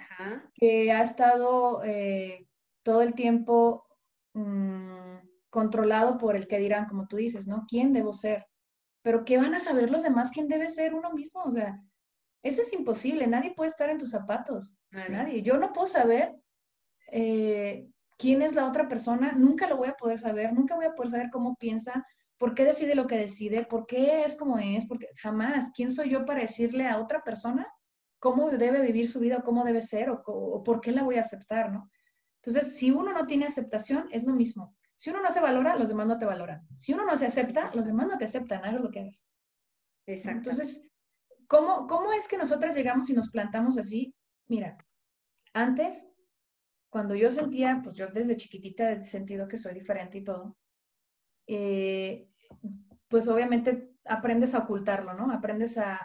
que 0.56 0.92
ha 0.92 1.04
estado 1.04 1.84
eh, 1.84 2.48
todo 2.82 3.04
el 3.04 3.14
tiempo 3.14 3.86
mm, 4.34 5.18
controlado 5.52 6.18
por 6.18 6.36
el 6.36 6.48
que 6.48 6.58
dirán, 6.58 6.88
como 6.88 7.08
tú 7.08 7.18
dices, 7.18 7.48
¿no? 7.48 7.66
¿Quién 7.68 7.94
debo 7.94 8.12
ser? 8.12 8.48
Pero 9.04 9.24
¿qué 9.24 9.38
van 9.38 9.54
a 9.54 9.60
saber 9.60 9.92
los 9.92 10.02
demás 10.02 10.32
quién 10.32 10.48
debe 10.48 10.68
ser 10.68 10.96
uno 10.96 11.12
mismo? 11.14 11.44
O 11.44 11.52
sea, 11.52 11.80
eso 12.42 12.62
es 12.62 12.74
imposible, 12.74 13.28
nadie 13.28 13.54
puede 13.54 13.70
estar 13.70 13.90
en 13.90 14.00
tus 14.00 14.12
zapatos, 14.12 14.76
nadie. 14.90 15.44
Yo 15.44 15.58
no 15.58 15.72
puedo 15.72 15.88
saber 15.88 16.36
eh, 17.12 17.88
quién 18.18 18.42
es 18.42 18.56
la 18.56 18.68
otra 18.68 18.88
persona, 18.88 19.34
nunca 19.34 19.68
lo 19.68 19.78
voy 19.78 19.90
a 19.90 19.94
poder 19.94 20.20
saber, 20.20 20.54
nunca 20.54 20.76
voy 20.76 20.86
a 20.86 20.96
poder 20.96 21.12
saber 21.12 21.30
cómo 21.32 21.56
piensa, 21.56 22.06
¿Por 22.38 22.54
qué 22.56 22.66
decide 22.66 22.96
lo 22.96 23.08
que 23.08 23.18
decide? 23.18 23.66
¿Por 23.66 23.86
qué 23.86 24.24
es 24.24 24.36
como 24.36 24.58
es? 24.58 24.86
Porque 24.86 25.08
jamás, 25.22 25.72
¿quién 25.76 25.92
soy 25.92 26.10
yo 26.10 26.26
para 26.26 26.42
decirle 26.42 26.88
a 26.88 27.00
otra 27.00 27.24
persona 27.24 27.68
cómo 28.20 28.50
debe 28.52 28.82
vivir 28.82 29.08
su 29.08 29.20
vida 29.20 29.40
o 29.40 29.44
cómo 29.44 29.66
debe 29.66 29.82
ser 29.82 30.10
o, 30.10 30.64
por 30.64 30.80
qué 30.80 30.94
la 30.94 31.04
voy 31.04 31.18
a 31.18 31.22
aceptar, 31.22 31.72
¿no? 31.74 31.92
Entonces, 32.42 32.78
si 32.78 32.90
uno 32.90 33.12
no 33.12 33.26
tiene 33.26 33.46
aceptación, 33.46 34.08
es 34.12 34.24
lo 34.24 34.34
mismo. 34.34 34.76
Si 34.96 35.10
uno 35.10 35.22
no 35.22 35.30
se 35.30 35.42
valora, 35.42 35.76
los 35.76 35.90
demás 35.90 36.08
no 36.08 36.18
te 36.18 36.26
valoran. 36.26 36.66
Si 36.78 36.94
uno 36.94 37.06
no 37.06 37.18
se 37.18 37.26
acepta, 37.26 37.72
los 37.74 37.86
demás 37.86 38.08
no 38.08 38.18
te 38.18 38.24
aceptan, 38.24 38.64
hagas 38.64 38.82
lo 38.82 38.92
que 38.92 39.02
hagas. 39.02 39.28
Exacto. 40.06 40.50
Entonces, 40.50 40.88
¿cómo, 41.48 41.86
¿cómo 41.88 42.14
es 42.14 42.28
que 42.30 42.38
nosotras 42.38 42.76
llegamos 42.76 43.10
y 43.10 43.14
nos 43.14 43.30
plantamos 43.30 43.78
así? 43.78 44.16
Mira, 44.48 44.78
antes, 45.54 46.08
cuando 46.90 47.16
yo 47.16 47.30
sentía, 47.30 47.82
pues 47.84 47.98
yo 47.98 48.08
desde 48.08 48.38
chiquitita 48.38 48.92
he 48.92 49.02
sentido 49.02 49.50
que 49.50 49.58
soy 49.58 49.74
diferente 49.74 50.20
y 50.20 50.24
todo, 50.24 50.56
eh, 51.48 52.30
pues 53.08 53.28
obviamente 53.28 53.92
aprendes 54.06 54.56
a 54.56 54.60
ocultarlo, 54.60 55.14
¿no? 55.14 55.32
Aprendes 55.32 55.78
a, 55.78 56.00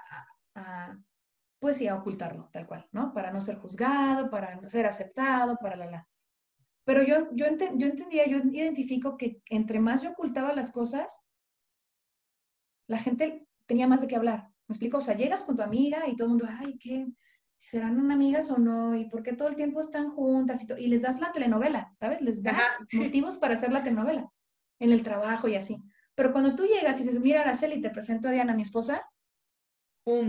pues 1.59 1.77
sí, 1.77 1.89
a 1.89 1.97
ocultarlo, 1.97 2.49
tal 2.53 2.67
cual, 2.67 2.87
¿no? 2.93 3.13
Para 3.13 3.33
no 3.33 3.41
ser 3.41 3.57
juzgado, 3.57 4.31
para 4.31 4.57
no 4.57 4.69
ser 4.69 4.87
aceptado, 4.87 5.57
para 5.57 5.77
la, 5.77 5.87
la. 5.87 6.09
Pero 6.85 7.03
yo, 7.03 7.29
yo, 7.33 7.47
yo 7.77 7.87
entendía, 7.87 8.27
yo 8.27 8.39
identifico 8.39 9.17
que 9.17 9.43
entre 9.51 9.81
más 9.81 10.03
yo 10.03 10.11
ocultaba 10.11 10.53
las 10.53 10.71
cosas, 10.71 11.21
la 12.87 12.99
gente 12.99 13.47
tenía 13.67 13.87
más 13.87 14.01
de 14.01 14.09
qué 14.09 14.17
hablar. 14.17 14.49
¿Me 14.69 14.73
explico? 14.73 14.99
O 14.99 15.03
sea, 15.03 15.17
llegas 15.17 15.43
con 15.43 15.57
tu 15.57 15.63
amiga 15.63 16.09
y 16.09 16.17
todo 16.17 16.27
el 16.27 16.31
mundo, 16.31 16.47
ay, 16.49 16.79
¿qué? 16.79 17.07
¿Serán 17.57 18.11
amigas 18.11 18.51
o 18.51 18.59
no? 18.59 18.95
¿Y 18.95 19.07
por 19.07 19.23
qué 19.23 19.33
todo 19.33 19.49
el 19.49 19.57
tiempo 19.57 19.81
están 19.81 20.11
juntas? 20.11 20.65
Y, 20.65 20.85
y 20.85 20.89
les 20.89 21.03
das 21.03 21.21
la 21.21 21.33
telenovela, 21.33 21.91
¿sabes? 21.95 22.21
Les 22.21 22.43
das 22.43 22.63
motivos 22.93 23.37
para 23.39 23.55
hacer 23.55 23.73
la 23.73 23.83
telenovela 23.83 24.31
en 24.79 24.93
el 24.93 25.03
trabajo 25.03 25.49
y 25.49 25.57
así. 25.57 25.83
Pero 26.15 26.33
cuando 26.33 26.55
tú 26.55 26.67
llegas 26.67 26.99
y 26.99 27.05
dices, 27.05 27.21
mira, 27.21 27.43
Araceli, 27.43 27.81
te 27.81 27.91
presento 27.91 28.29
a 28.29 28.33
Diana, 28.33 28.55
mi 28.55 28.63
esposa, 28.63 29.05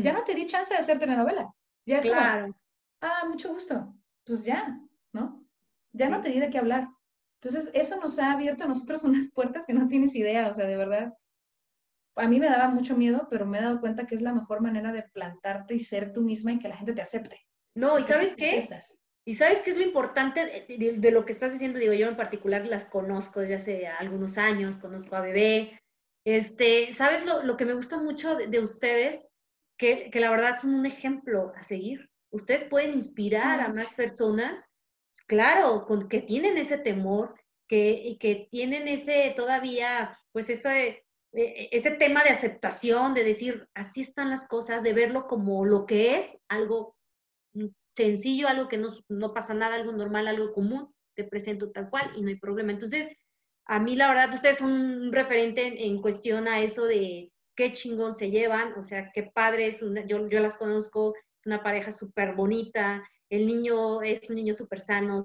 ya 0.02 0.14
no 0.14 0.24
te 0.24 0.36
di 0.36 0.46
chance 0.46 0.74
de 0.74 0.80
hacer 0.80 1.00
telenovela. 1.00 1.54
Ya 1.86 2.00
es 2.00 2.06
claro. 2.06 2.56
ah, 3.02 3.24
mucho 3.28 3.54
gusto. 3.54 3.96
Pues 4.26 4.44
ya, 4.44 4.78
¿no? 5.14 5.46
Ya 5.94 6.10
no 6.10 6.20
te 6.20 6.30
di 6.30 6.40
de 6.40 6.50
qué 6.50 6.60
hablar. 6.60 6.90
Entonces, 7.42 7.72
eso 7.74 7.98
nos 7.98 8.20
ha 8.20 8.34
abierto 8.34 8.66
a 8.66 8.68
nosotros 8.68 9.04
unas 9.06 9.32
puertas 9.32 9.66
que 9.66 9.74
no 9.74 9.88
tienes 9.88 10.16
idea, 10.16 10.48
o 10.50 10.54
sea, 10.54 10.68
de 10.68 10.76
verdad. 10.76 11.14
A 12.16 12.28
mí 12.28 12.40
me 12.40 12.50
daba 12.50 12.68
mucho 12.68 12.98
miedo, 12.98 13.28
pero 13.30 13.46
me 13.46 13.60
he 13.60 13.62
dado 13.62 13.80
cuenta 13.80 14.06
que 14.06 14.16
es 14.16 14.22
la 14.22 14.34
mejor 14.34 14.62
manera 14.62 14.92
de 14.92 15.04
plantarte 15.04 15.74
y 15.74 15.80
ser 15.80 16.12
tú 16.12 16.22
misma 16.22 16.52
y 16.52 16.60
que 16.60 16.68
la 16.68 16.76
gente 16.76 16.94
te 16.94 17.02
acepte. 17.02 17.40
No, 17.76 17.98
¿y 17.98 18.04
sabes 18.04 18.36
qué? 18.36 18.68
Y 19.26 19.36
sabes 19.36 19.62
qué 19.62 19.72
es 19.72 19.78
lo 19.78 19.84
importante 19.84 20.66
de, 20.68 21.12
lo 21.12 21.26
que 21.26 21.34
estás 21.34 21.52
diciendo, 21.52 21.78
digo, 21.78 21.94
yo 21.94 22.08
en 22.08 22.18
particular 22.18 22.66
las 22.66 22.86
conozco 22.86 23.42
desde 23.42 23.56
hace 23.56 23.88
algunos 23.88 24.38
años, 24.38 24.78
conozco 24.78 25.16
a 25.16 25.22
Bebé. 25.22 25.80
Este, 26.26 26.92
¿sabes 26.94 27.26
lo, 27.26 27.56
que 27.58 27.66
me 27.66 27.74
gusta 27.74 27.98
mucho 27.98 28.36
de, 28.36 28.60
ustedes? 28.60 29.28
Que, 29.78 30.10
que, 30.10 30.20
la 30.20 30.32
verdad 30.32 30.60
son 30.60 30.74
un 30.74 30.86
ejemplo 30.86 31.54
a 31.56 31.64
seguir. 31.64 32.10
Ustedes 32.32 32.64
pueden 32.64 32.94
inspirar 32.94 33.62
a 33.62 33.70
más 33.70 33.94
personas 33.94 34.74
claro, 35.28 35.86
con, 35.86 36.08
que 36.10 36.22
tienen 36.22 36.58
ese 36.58 36.78
temor, 36.78 37.36
que, 37.68 38.18
que 38.20 38.48
tienen 38.52 38.88
ese 38.88 39.34
todavía, 39.36 40.18
pues 40.32 40.50
ese, 40.50 41.06
e, 41.34 41.70
ese 41.72 41.92
tema 41.92 42.24
de 42.24 42.30
aceptación, 42.30 43.14
de 43.14 43.24
decir, 43.24 43.68
así 43.74 44.02
están 44.02 44.30
las 44.30 44.48
cosas, 44.48 44.84
de 44.84 44.94
verlo 44.94 45.28
como 45.28 45.66
lo 45.66 45.86
que 45.86 46.18
es, 46.18 46.38
algo 46.48 46.96
sencillo, 47.96 48.48
algo 48.48 48.68
que 48.68 48.78
no, 48.78 48.90
no 49.10 49.34
pasa 49.34 49.54
nada, 49.54 49.76
algo 49.76 49.92
normal, 49.92 50.28
algo 50.28 50.54
común, 50.54 50.94
te 51.16 51.24
presento 51.24 51.72
tal 51.72 51.90
cual 51.90 52.12
y 52.16 52.22
no 52.22 52.30
hay 52.30 52.38
problema. 52.38 52.72
Entonces, 52.72 53.10
a 53.66 53.80
mí 53.80 53.96
la 53.96 54.08
verdad, 54.08 54.34
ustedes 54.34 54.58
son 54.58 54.72
un 54.72 55.12
referente 55.12 55.86
en, 55.86 56.02
cuestión 56.02 56.48
a 56.48 56.62
eso 56.62 56.86
de 56.86 57.32
qué 57.56 57.74
chingón 57.74 58.14
se 58.14 58.32
llevan, 58.32 58.74
o 58.74 58.84
sea, 58.84 59.12
qué 59.14 59.24
padres, 59.24 59.82
yo, 60.08 60.28
yo 60.28 60.40
las 60.40 60.56
conozco, 60.56 61.14
es 61.16 61.46
una 61.46 61.62
pareja 61.62 61.92
súper 61.92 62.34
bonita, 62.34 63.08
el 63.30 63.46
niño 63.46 64.02
es 64.02 64.30
un 64.30 64.38
niño 64.38 64.54
súper 64.54 64.80
sano, 64.80 65.24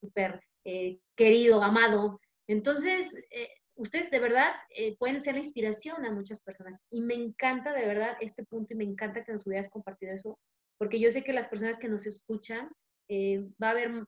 súper 0.00 0.40
eh, 0.64 0.98
querido, 1.16 1.62
amado. 1.62 2.20
Entonces, 2.48 3.16
eh, 3.30 3.48
ustedes 3.76 4.10
de 4.10 4.18
verdad 4.18 4.52
eh, 4.70 4.96
pueden 4.98 5.20
ser 5.20 5.34
la 5.34 5.40
inspiración 5.40 6.04
a 6.04 6.12
muchas 6.12 6.40
personas. 6.40 6.78
Y 6.90 7.00
me 7.00 7.14
encanta 7.14 7.72
de 7.72 7.86
verdad 7.86 8.16
este 8.20 8.44
punto 8.44 8.74
y 8.74 8.76
me 8.76 8.84
encanta 8.84 9.24
que 9.24 9.32
nos 9.32 9.46
hubieras 9.46 9.70
compartido 9.70 10.12
eso, 10.12 10.38
porque 10.78 11.00
yo 11.00 11.10
sé 11.10 11.24
que 11.24 11.32
las 11.32 11.48
personas 11.48 11.78
que 11.78 11.88
nos 11.88 12.06
escuchan, 12.06 12.70
va 13.10 13.68
a 13.68 13.70
haber, 13.70 14.04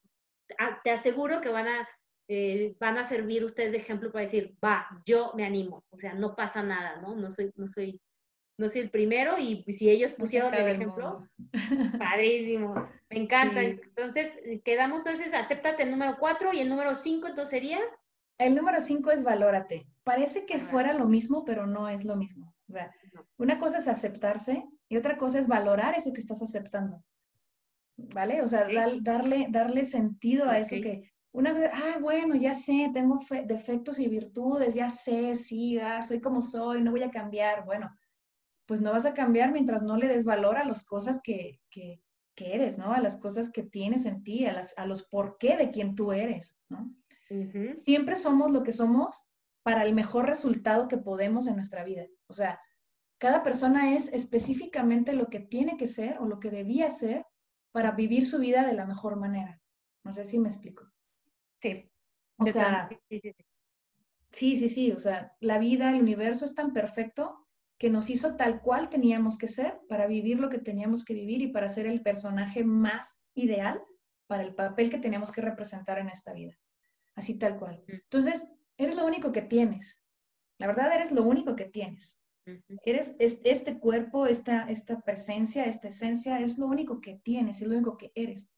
ah, 0.59 0.81
te 0.83 0.91
aseguro 0.91 1.41
que 1.41 1.49
van 1.49 1.69
a, 1.69 1.89
van 2.79 2.99
a 2.99 3.05
servir 3.05 3.45
ustedes 3.45 3.73
de 3.73 3.79
ejemplo 3.79 4.11
para 4.13 4.25
decir, 4.25 4.57
va, 4.65 4.89
yo 5.07 5.33
me 5.35 5.45
animo, 5.45 5.85
o 5.91 5.99
sea, 5.99 6.15
no 6.15 6.35
pasa 6.35 6.63
nada, 6.63 7.01
¿no? 7.01 7.15
No 7.15 7.31
soy, 7.31 7.53
no 7.57 7.67
soy 7.69 8.01
no 8.59 8.69
soy 8.69 8.83
el 8.83 8.91
primero 8.91 9.39
y 9.39 9.63
si 9.73 9.89
ellos 9.89 10.13
pusieron 10.13 10.53
el 10.53 10.67
ejemplo, 10.67 11.27
padrísimo, 11.99 12.75
me 13.09 13.21
encanta. 13.21 13.63
Entonces, 13.63 14.39
quedamos 14.65 14.99
entonces, 14.99 15.33
acéptate 15.33 15.85
el 15.85 15.93
número 15.93 16.17
cuatro 16.19 16.53
y 16.53 16.61
el 16.61 16.69
número 16.69 16.95
cinco, 16.95 17.29
entonces 17.29 17.51
sería... 17.51 17.79
El 18.39 18.55
número 18.55 18.81
cinco 18.81 19.11
es 19.11 19.23
valórate. 19.25 19.87
Parece 20.05 20.47
que 20.47 20.61
fuera 20.61 20.93
lo 20.93 21.07
mismo, 21.07 21.45
pero 21.45 21.67
no 21.67 21.89
es 21.89 22.05
lo 22.05 22.17
mismo. 22.17 22.55
O 22.69 22.73
sea, 22.73 22.91
una 23.37 23.59
cosa 23.59 23.79
es 23.79 23.89
aceptarse 23.89 24.65
y 24.89 24.97
otra 24.97 25.19
cosa 25.19 25.39
es 25.39 25.49
valorar 25.49 25.95
eso 25.97 26.13
que 26.13 26.21
estás 26.21 26.41
aceptando. 26.41 27.03
¿Vale? 27.97 28.43
O 28.43 28.47
sea, 28.47 28.69
darle, 29.03 29.49
darle 29.51 29.85
sentido 29.85 30.49
a 30.49 30.59
eso 30.59 30.77
que 30.81 31.11
una 31.33 31.53
vez, 31.53 31.71
ah, 31.73 31.99
bueno, 32.01 32.35
ya 32.37 32.55
sé, 32.55 32.91
tengo 32.93 33.19
defectos 33.47 33.99
y 33.99 34.09
virtudes, 34.09 34.75
ya 34.75 34.89
sé, 34.89 35.35
sí, 35.35 35.79
ah, 35.79 36.03
soy 36.03 36.21
como 36.21 36.41
soy, 36.41 36.81
no 36.83 36.91
voy 36.91 37.03
a 37.03 37.11
cambiar. 37.11 37.65
Bueno, 37.65 37.91
pues 38.67 38.81
no 38.81 38.93
vas 38.93 39.07
a 39.07 39.15
cambiar 39.15 39.53
mientras 39.53 39.83
no 39.83 39.97
le 39.97 40.09
des 40.09 40.25
valor 40.25 40.57
a 40.57 40.65
las 40.65 40.85
cosas 40.85 41.21
que, 41.23 41.61
que, 41.71 42.01
eres, 42.37 42.79
¿no? 42.79 42.93
A 42.93 43.01
las 43.01 43.17
cosas 43.17 43.51
que 43.51 43.65
tienes 43.65 44.07
en 44.07 44.23
ti, 44.23 44.47
a, 44.47 44.53
las, 44.53 44.73
a 44.79 44.87
los 44.87 45.03
por 45.03 45.39
qué 45.39 45.57
de 45.57 45.73
quién 45.73 45.97
tú 45.97 46.13
eres, 46.13 46.57
¿no? 46.69 46.95
Siempre 47.77 48.17
somos 48.17 48.51
lo 48.51 48.63
que 48.63 48.73
somos 48.73 49.25
para 49.63 49.85
el 49.85 49.95
mejor 49.95 50.27
resultado 50.27 50.89
que 50.89 50.97
podemos 50.97 51.47
en 51.47 51.57
nuestra 51.57 51.85
vida. 51.85 52.07
O 52.29 52.33
sea, 52.33 52.61
cada 53.19 53.43
persona 53.43 53.95
es 53.95 54.13
específicamente 54.13 55.13
lo 55.13 55.29
que 55.29 55.41
tiene 55.41 55.77
que 55.77 55.87
ser 55.87 56.19
o 56.19 56.27
lo 56.27 56.41
que 56.41 56.51
debía 56.51 56.89
ser 56.89 57.27
para 57.73 57.91
vivir 57.91 58.25
su 58.25 58.39
vida 58.39 58.67
de 58.67 58.73
la 58.73 58.87
mejor 58.87 59.17
manera. 59.17 59.61
No 60.05 60.15
sé 60.15 60.25
si 60.25 60.39
me 60.39 60.49
explico. 60.49 60.91
Sí. 61.61 61.91
O 62.39 62.47
sea, 62.47 62.89
sí, 63.09 63.21
sí, 63.21 63.33
sí. 63.33 63.45
Sí, 64.31 64.57
sí, 64.57 64.69
sí. 64.69 64.93
O 64.93 64.99
sea, 64.99 65.37
la 65.41 65.59
vida, 65.59 65.91
el 65.91 66.01
universo 66.01 66.45
es 66.45 66.55
tan 66.55 66.73
perfecto 66.73 67.47
que 67.79 67.91
nos 67.91 68.11
hizo 68.11 68.37
tal 68.37 68.61
cual 68.61 68.89
teníamos 68.89 69.39
que 69.39 69.49
ser 69.49 69.81
para 69.89 70.07
vivir 70.07 70.41
lo 70.41 70.49
que 70.49 70.59
teníamos 70.59 71.05
que 71.05 71.15
vivir 71.15 71.43
y 71.43 71.49
para 71.49 71.69
ser 71.69 71.87
el 71.87 72.03
personaje 72.03 72.65
más 72.65 73.25
ideal 73.35 73.83
para 74.27 74.43
el 74.43 74.55
papel 74.55 74.91
que 74.91 74.99
teníamos 74.99 75.33
que 75.33 75.41
representar 75.41 75.99
en 75.99 76.09
esta 76.09 76.33
vida. 76.33 76.57
Así 77.19 77.39
tal 77.39 77.59
cual. 77.59 77.83
Entonces, 77.87 78.51
eres 78.77 78.97
lo 78.97 79.07
único 79.07 79.33
que 79.33 79.43
tienes. 79.43 80.03
La 80.59 80.67
verdad, 80.67 80.95
eres 80.95 81.13
lo 81.13 81.23
único 81.23 81.57
que 81.57 81.67
tienes. 81.67 82.21
Eres 82.85 83.15
este 83.19 83.79
cuerpo, 83.79 84.27
esta, 84.27 84.63
esta 84.69 85.01
presencia, 85.01 85.67
esta 85.67 85.89
esencia, 85.89 86.41
es 86.41 86.57
lo 86.57 86.67
único 86.67 87.01
que 87.01 87.21
tienes, 87.23 87.61
es 87.61 87.69
lo 87.69 87.75
único 87.75 87.99
que 87.99 88.11
eres. 88.15 88.49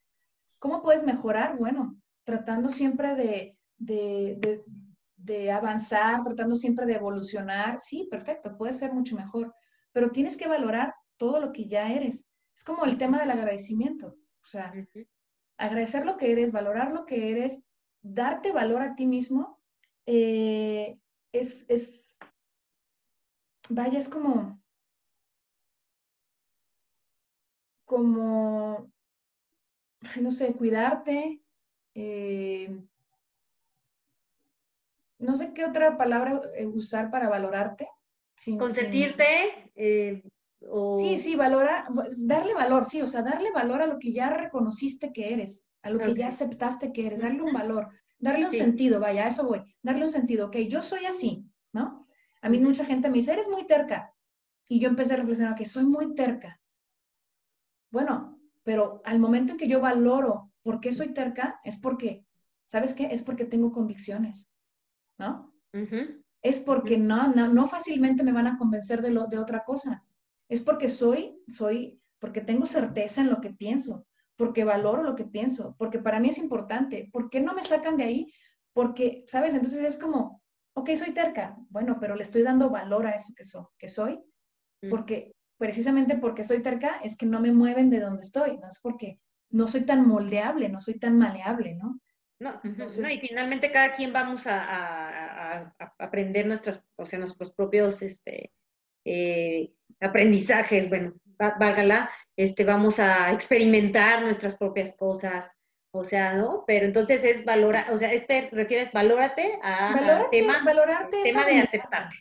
¿Cómo 0.61 0.81
puedes 0.83 1.03
mejorar? 1.03 1.59
Bueno, 1.59 2.01
tratando 2.25 2.69
siempre 2.69 3.17
de, 3.17 3.59
de 3.79 4.63
de 5.23 5.53
avanzar, 5.53 6.23
tratando 6.23 6.57
siempre 6.57 6.87
de 6.87 6.95
evolucionar, 6.95 7.79
sí, 7.79 8.09
perfecto, 8.11 8.57
puede 8.57 8.73
ser 8.73 8.93
mucho 8.93 9.17
mejor, 9.17 9.55
pero 9.93 10.11
tienes 10.11 10.37
que 10.37 10.49
valorar 10.49 10.95
todo 11.19 11.41
lo 11.41 11.53
que 11.53 11.67
ya 11.67 11.93
eres. 11.93 12.27
Es 12.57 12.65
como 12.65 12.85
el 12.85 12.97
tema 12.97 13.21
del 13.21 13.31
agradecimiento, 13.31 14.17
o 14.43 14.47
sea, 14.47 14.73
agradecer 15.59 16.07
lo 16.07 16.17
que 16.17 16.33
eres, 16.33 16.53
valorar 16.53 16.93
lo 16.93 17.05
que 17.05 17.31
eres, 17.31 17.67
darte 18.03 18.53
valor 18.53 18.83
a 18.83 18.95
ti 18.95 19.07
mismo, 19.07 19.61
eh, 20.07 20.99
es, 21.33 21.65
es, 21.69 22.19
vaya, 23.69 23.99
es 23.99 24.09
como, 24.09 24.61
como, 27.85 28.91
no 30.21 30.31
sé, 30.31 30.55
cuidarte, 30.55 31.43
eh, 31.95 32.81
no 35.19 35.37
sé 35.37 35.53
qué 35.53 35.65
otra 35.65 35.97
palabra 35.99 36.41
eh, 36.57 36.67
usar 36.67 37.11
para 37.11 37.29
valorarte. 37.29 37.89
Consentirte. 38.59 39.71
Eh, 39.75 40.23
sí, 40.99 41.17
sí, 41.17 41.37
valora, 41.37 41.89
darle 42.17 42.55
valor, 42.55 42.87
sí, 42.87 43.03
o 43.03 43.07
sea, 43.07 43.23
darle 43.23 43.51
valor 43.51 43.83
a 43.83 43.87
lo 43.87 43.99
que 43.99 44.13
ya 44.13 44.31
reconociste 44.31 45.13
que 45.13 45.33
eres, 45.33 45.67
a 45.83 45.91
lo 45.91 45.99
que 45.99 46.15
ya 46.15 46.29
aceptaste 46.29 46.93
que 46.93 47.07
eres, 47.07 47.21
darle 47.21 47.43
un 47.43 47.53
valor, 47.53 47.89
darle 48.19 48.47
un 48.47 48.53
sentido, 48.53 49.01
vaya, 49.01 49.25
a 49.25 49.29
eso 49.29 49.47
voy, 49.47 49.63
darle 49.83 50.05
un 50.05 50.11
sentido, 50.11 50.47
ok, 50.47 50.57
yo 50.69 50.83
soy 50.83 51.07
así, 51.07 51.45
¿no? 51.73 52.07
A 52.43 52.49
mí 52.49 52.59
mucha 52.59 52.85
gente 52.85 53.09
me 53.09 53.17
dice, 53.17 53.33
eres 53.33 53.49
muy 53.49 53.67
terca. 53.67 54.15
Y 54.69 54.79
yo 54.79 54.89
empecé 54.89 55.15
a 55.15 55.17
reflexionar 55.17 55.57
que 55.57 55.67
soy 55.67 55.85
muy 55.85 56.15
terca. 56.15 56.61
Bueno, 57.91 58.41
pero 58.63 59.03
al 59.05 59.19
momento 59.19 59.53
en 59.53 59.59
que 59.59 59.69
yo 59.69 59.81
valoro 59.81 60.53
por 60.63 60.81
qué 60.81 60.93
soy 60.93 61.13
terca, 61.13 61.61
es 61.65 61.77
porque, 61.77 62.25
¿sabes 62.67 62.95
qué? 62.95 63.09
Es 63.11 63.23
porque 63.23 63.45
tengo 63.45 63.73
convicciones. 63.73 64.51
¿no? 65.21 65.53
Es 66.43 66.61
porque 66.61 66.97
no, 66.97 67.29
no, 67.29 67.67
fácilmente 67.67 68.25
me 68.25 68.33
van 68.33 68.47
a 68.47 68.57
convencer 68.57 69.03
de, 69.03 69.11
lo, 69.11 69.27
de 69.27 69.39
otra 69.39 69.63
cosa. 69.65 70.03
Es 70.49 70.63
porque 70.63 70.89
soy, 70.89 71.39
soy, 71.47 72.01
porque 72.19 72.41
tengo 72.41 72.65
certeza 72.65 73.21
en 73.21 73.31
lo 73.31 73.41
que 73.41 73.51
pienso, 73.51 74.07
porque 74.41 74.65
valoro 74.65 75.03
lo 75.03 75.15
que 75.15 75.25
pienso, 75.25 75.77
porque 75.77 75.99
para 75.99 76.19
mí 76.19 76.31
es 76.31 76.39
importante. 76.39 77.11
¿Por 77.13 77.29
qué 77.29 77.43
no 77.43 77.53
me 77.53 77.63
sacan 77.63 77.99
de 77.99 78.05
ahí? 78.05 78.33
Porque, 78.73 79.23
¿sabes? 79.29 79.53
Entonces 79.53 79.83
es 79.83 79.99
como, 79.99 80.43
ok, 80.73 80.89
soy 80.97 81.13
terca. 81.13 81.59
Bueno, 81.69 81.99
pero 82.01 82.17
le 82.17 82.23
estoy 82.23 82.43
dando 82.43 82.71
valor 82.71 83.07
a 83.07 83.11
eso 83.11 83.35
que, 83.37 83.45
soy, 83.45 83.67
que 83.77 83.91
soy, 83.91 84.19
mm. 84.81 84.89
porque 84.89 85.35
precisamente 85.59 86.17
porque 86.17 86.43
soy 86.43 86.63
terca 86.63 87.01
es 87.05 87.19
que 87.19 87.27
no 87.27 87.39
me 87.39 87.53
mueven 87.53 87.91
de 87.91 88.01
donde 88.01 88.23
estoy, 88.23 88.57
no 88.57 88.67
es 88.67 88.81
porque 88.81 89.21
no 89.51 89.67
soy 89.67 89.83
tan 89.83 90.09
moldeable, 90.09 90.71
no 90.71 90.81
soy 90.81 90.99
tan 90.99 91.19
maleable, 91.19 91.75
¿no? 91.75 92.01
No, 92.39 92.59
y 92.65 93.19
finalmente 93.19 93.71
cada 93.71 93.93
quien 93.93 94.11
vamos 94.11 94.47
a, 94.47 95.75
aprender 95.99 96.47
nuestras, 96.47 96.83
o 96.97 97.05
sea, 97.05 97.19
nuestros 97.19 97.53
propios 97.53 98.01
este, 98.01 98.55
eh, 99.05 99.75
aprendizajes, 100.01 100.89
bueno, 100.89 101.13
válgala, 101.37 102.11
este, 102.43 102.65
vamos 102.65 102.99
a 102.99 103.33
experimentar 103.33 104.23
nuestras 104.23 104.57
propias 104.57 104.97
cosas, 104.97 105.51
o 105.93 106.05
sea, 106.05 106.35
¿no? 106.35 106.65
Pero 106.67 106.87
entonces 106.87 107.23
es 107.25 107.45
valorar, 107.45 107.91
o 107.93 107.99
sea, 107.99 108.13
este 108.13 108.49
refieres 108.53 108.93
valórate 108.93 109.59
a, 109.63 110.29
tema, 110.31 110.65
tema 111.23 111.45
de 111.45 111.61
aceptarte. 111.61 112.17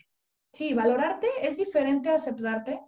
Sí, 0.52 0.74
valorarte 0.74 1.28
es 1.40 1.56
diferente 1.56 2.10
a 2.10 2.16
aceptarte. 2.16 2.80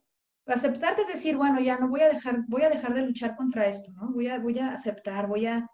Aceptarte 0.46 1.02
es 1.02 1.08
decir, 1.08 1.36
bueno, 1.36 1.60
ya 1.60 1.78
no 1.78 1.88
voy 1.88 2.00
a 2.00 2.08
dejar, 2.08 2.40
voy 2.48 2.62
a 2.62 2.68
dejar 2.68 2.94
de 2.94 3.02
luchar 3.02 3.36
contra 3.36 3.66
esto, 3.66 3.92
¿no? 3.92 4.10
Voy 4.12 4.28
a, 4.28 4.38
voy 4.38 4.58
a 4.58 4.72
aceptar, 4.72 5.28
voy 5.28 5.46
a, 5.46 5.66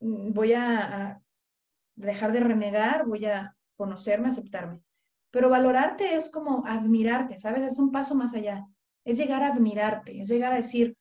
mm, 0.00 0.32
voy 0.32 0.52
a, 0.52 1.20
dejar 1.96 2.32
de 2.32 2.40
renegar, 2.40 3.06
voy 3.06 3.24
a 3.24 3.56
conocerme, 3.76 4.28
aceptarme. 4.28 4.82
Pero 5.30 5.48
valorarte 5.48 6.14
es 6.14 6.30
como 6.30 6.66
admirarte, 6.66 7.38
¿sabes? 7.38 7.72
Es 7.72 7.78
un 7.78 7.92
paso 7.92 8.14
más 8.14 8.34
allá. 8.34 8.66
Es 9.04 9.18
llegar 9.18 9.42
a 9.42 9.48
admirarte, 9.52 10.20
es 10.20 10.28
llegar 10.28 10.52
a 10.52 10.56
decir, 10.56 10.96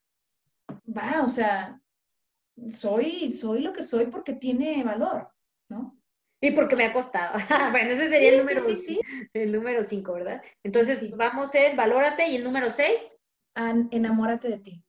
va, 0.85 1.21
o 1.23 1.29
sea, 1.29 1.79
soy, 2.71 3.31
soy 3.31 3.61
lo 3.61 3.73
que 3.73 3.83
soy 3.83 4.07
porque 4.07 4.33
tiene 4.33 4.83
valor, 4.83 5.29
¿no? 5.69 5.97
Y 6.41 6.51
porque 6.51 6.75
me 6.75 6.85
ha 6.85 6.91
costado. 6.91 7.37
bueno, 7.71 7.91
ese 7.91 8.09
sería 8.09 8.31
el 8.31 8.39
número 8.39 8.61
sí, 8.61 8.75
sí, 8.75 8.99
el 9.33 9.53
número 9.53 9.81
cinco, 9.81 10.11
¿verdad? 10.11 10.43
Entonces, 10.61 11.09
vamos 11.15 11.55
en 11.55 11.77
valórate 11.77 12.27
y 12.27 12.35
el 12.35 12.43
número 12.43 12.69
seis. 12.69 13.17
enamórate 13.55 14.49
de 14.49 14.59
ti. 14.59 14.83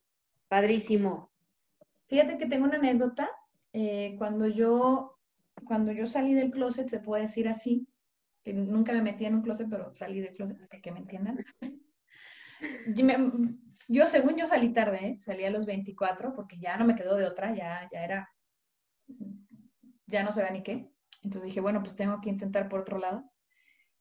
Padrísimo. 0.49 1.31
Fíjate 2.09 2.39
que 2.39 2.47
tengo 2.47 2.65
una 2.65 2.77
anécdota. 2.77 3.31
Eh, 3.73 4.17
cuando 4.19 4.49
yo, 4.49 5.17
cuando 5.65 5.93
yo 5.93 6.07
salí 6.07 6.35
del 6.35 6.51
closet, 6.51 6.89
se 6.89 6.99
puede 6.99 7.23
decir 7.23 7.47
así, 7.47 7.87
que 8.43 8.53
nunca 8.53 8.93
me 8.93 9.03
metí 9.03 9.25
en 9.25 9.37
un 9.37 9.43
closet, 9.43 9.69
pero 9.71 9.95
salí 9.95 10.21
del 10.21 10.35
closet, 10.35 10.59
para 10.69 10.83
que 10.83 10.91
me 10.93 10.99
entiendan. 10.99 11.45
Yo, 13.89 14.07
según 14.07 14.37
yo 14.37 14.47
salí 14.47 14.73
tarde, 14.73 15.07
¿eh? 15.07 15.19
salí 15.19 15.45
a 15.45 15.51
los 15.51 15.67
24, 15.67 16.35
porque 16.35 16.59
ya 16.59 16.77
no 16.77 16.85
me 16.85 16.95
quedó 16.95 17.17
de 17.17 17.27
otra, 17.27 17.55
ya, 17.55 17.89
ya 17.93 18.05
era, 18.05 18.29
ya 20.07 20.23
no 20.23 20.33
se 20.33 20.43
ve 20.43 20.51
ni 20.51 20.63
qué. 20.63 20.91
Entonces 21.23 21.45
dije, 21.45 21.61
bueno, 21.61 21.83
pues 21.83 21.97
tengo 21.97 22.21
que 22.21 22.29
intentar 22.29 22.69
por 22.69 22.81
otro 22.81 22.99
lado. 22.99 23.31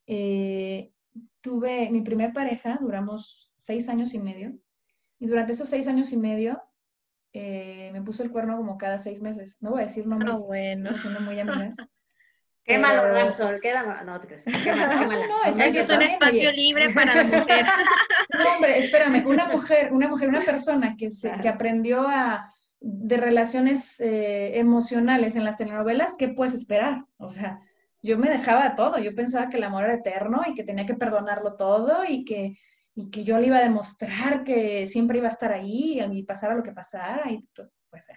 Eh, 0.07 0.93
tuve 1.41 1.89
mi 1.89 2.01
primer 2.01 2.33
pareja, 2.33 2.77
duramos 2.81 3.53
seis 3.55 3.87
años 3.89 4.13
y 4.13 4.19
medio, 4.19 4.57
y 5.19 5.27
durante 5.27 5.53
esos 5.53 5.69
seis 5.69 5.87
años 5.87 6.11
y 6.11 6.17
medio 6.17 6.61
eh, 7.31 7.89
me 7.93 8.01
puso 8.01 8.23
el 8.23 8.31
cuerno 8.31 8.57
como 8.57 8.77
cada 8.77 8.97
seis 8.97 9.21
meses. 9.21 9.57
No 9.61 9.71
voy 9.71 9.81
a 9.81 9.85
decir 9.85 10.05
nombres, 10.05 10.33
no, 10.33 10.39
ah, 10.39 10.45
bueno. 10.45 10.97
siendo 10.97 11.21
muy 11.21 11.39
amigas. 11.39 11.75
Qué 12.63 12.77
malo, 12.77 13.05
Ramsol, 13.11 13.59
qué 13.61 13.73
No, 14.05 14.19
te 14.19 14.27
crees. 14.27 14.45
No, 14.47 15.43
es, 15.45 15.75
es, 15.75 15.89
un 15.89 16.01
espacio 16.01 16.51
libre 16.51 16.89
para 16.93 17.15
la 17.15 17.23
mujer. 17.39 17.65
No, 18.37 18.55
hombre, 18.55 18.79
espérame, 18.79 19.25
una 19.27 19.47
mujer, 19.47 19.91
una 19.91 20.07
mujer, 20.07 20.29
una 20.29 20.43
persona 20.43 20.95
que, 20.97 21.11
se, 21.11 21.31
que 21.41 21.49
aprendió 21.49 22.07
a, 22.07 22.53
de 22.79 23.17
relaciones 23.17 23.99
eh, 23.99 24.59
emocionales 24.59 25.35
en 25.35 25.43
las 25.43 25.57
telenovelas, 25.57 26.15
¿qué 26.17 26.29
puedes 26.29 26.53
esperar? 26.53 27.05
O 27.17 27.27
sea, 27.27 27.59
yo 28.01 28.17
me 28.17 28.29
dejaba 28.29 28.75
todo, 28.75 28.97
yo 28.99 29.15
pensaba 29.15 29.49
que 29.49 29.57
el 29.57 29.63
amor 29.63 29.85
era 29.85 29.95
eterno 29.95 30.41
y 30.45 30.53
que 30.53 30.63
tenía 30.63 30.85
que 30.85 30.95
perdonarlo 30.95 31.55
todo 31.55 32.03
y 32.07 32.25
que, 32.25 32.57
y 32.95 33.09
que 33.09 33.23
yo 33.23 33.39
le 33.39 33.47
iba 33.47 33.57
a 33.57 33.63
demostrar 33.63 34.43
que 34.43 34.85
siempre 34.85 35.17
iba 35.17 35.27
a 35.27 35.31
estar 35.31 35.51
ahí 35.51 36.01
y 36.11 36.23
pasara 36.23 36.55
lo 36.55 36.63
que 36.63 36.73
pasara. 36.73 37.29
Y 37.31 37.45
pues 37.89 38.07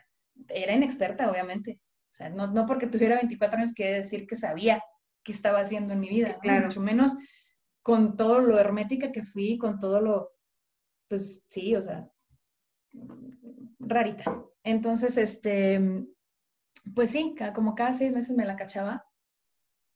era 0.49 0.73
inexperta, 0.73 1.31
obviamente. 1.31 1.79
O 2.17 2.19
sea, 2.19 2.31
no, 2.31 2.47
no 2.47 2.65
porque 2.65 2.87
tuviera 2.87 3.17
24 3.17 3.59
años 3.59 3.75
quiere 3.75 3.99
decir 3.99 4.27
que 4.27 4.37
sabía 4.37 4.83
qué 5.23 5.33
estaba 5.33 5.61
haciendo 5.61 5.93
en 5.93 6.01
mi 6.01 6.09
vida, 6.09 6.39
claro. 6.41 6.65
mucho 6.65 6.81
menos 6.81 7.17
con 7.83 8.17
todo 8.17 8.41
lo 8.41 8.59
hermética 8.59 9.13
que 9.13 9.23
fui, 9.23 9.59
con 9.59 9.79
todo 9.79 10.01
lo, 10.01 10.33
pues 11.09 11.45
sí, 11.51 11.77
o 11.77 11.83
sea, 11.83 12.11
rarita. 13.79 14.25
Entonces, 14.65 15.19
este, 15.19 16.07
pues 16.95 17.11
sí, 17.11 17.35
como 17.55 17.75
cada 17.75 17.93
seis 17.93 18.13
meses 18.13 18.35
me 18.35 18.47
la 18.47 18.57
cachaba. 18.57 19.05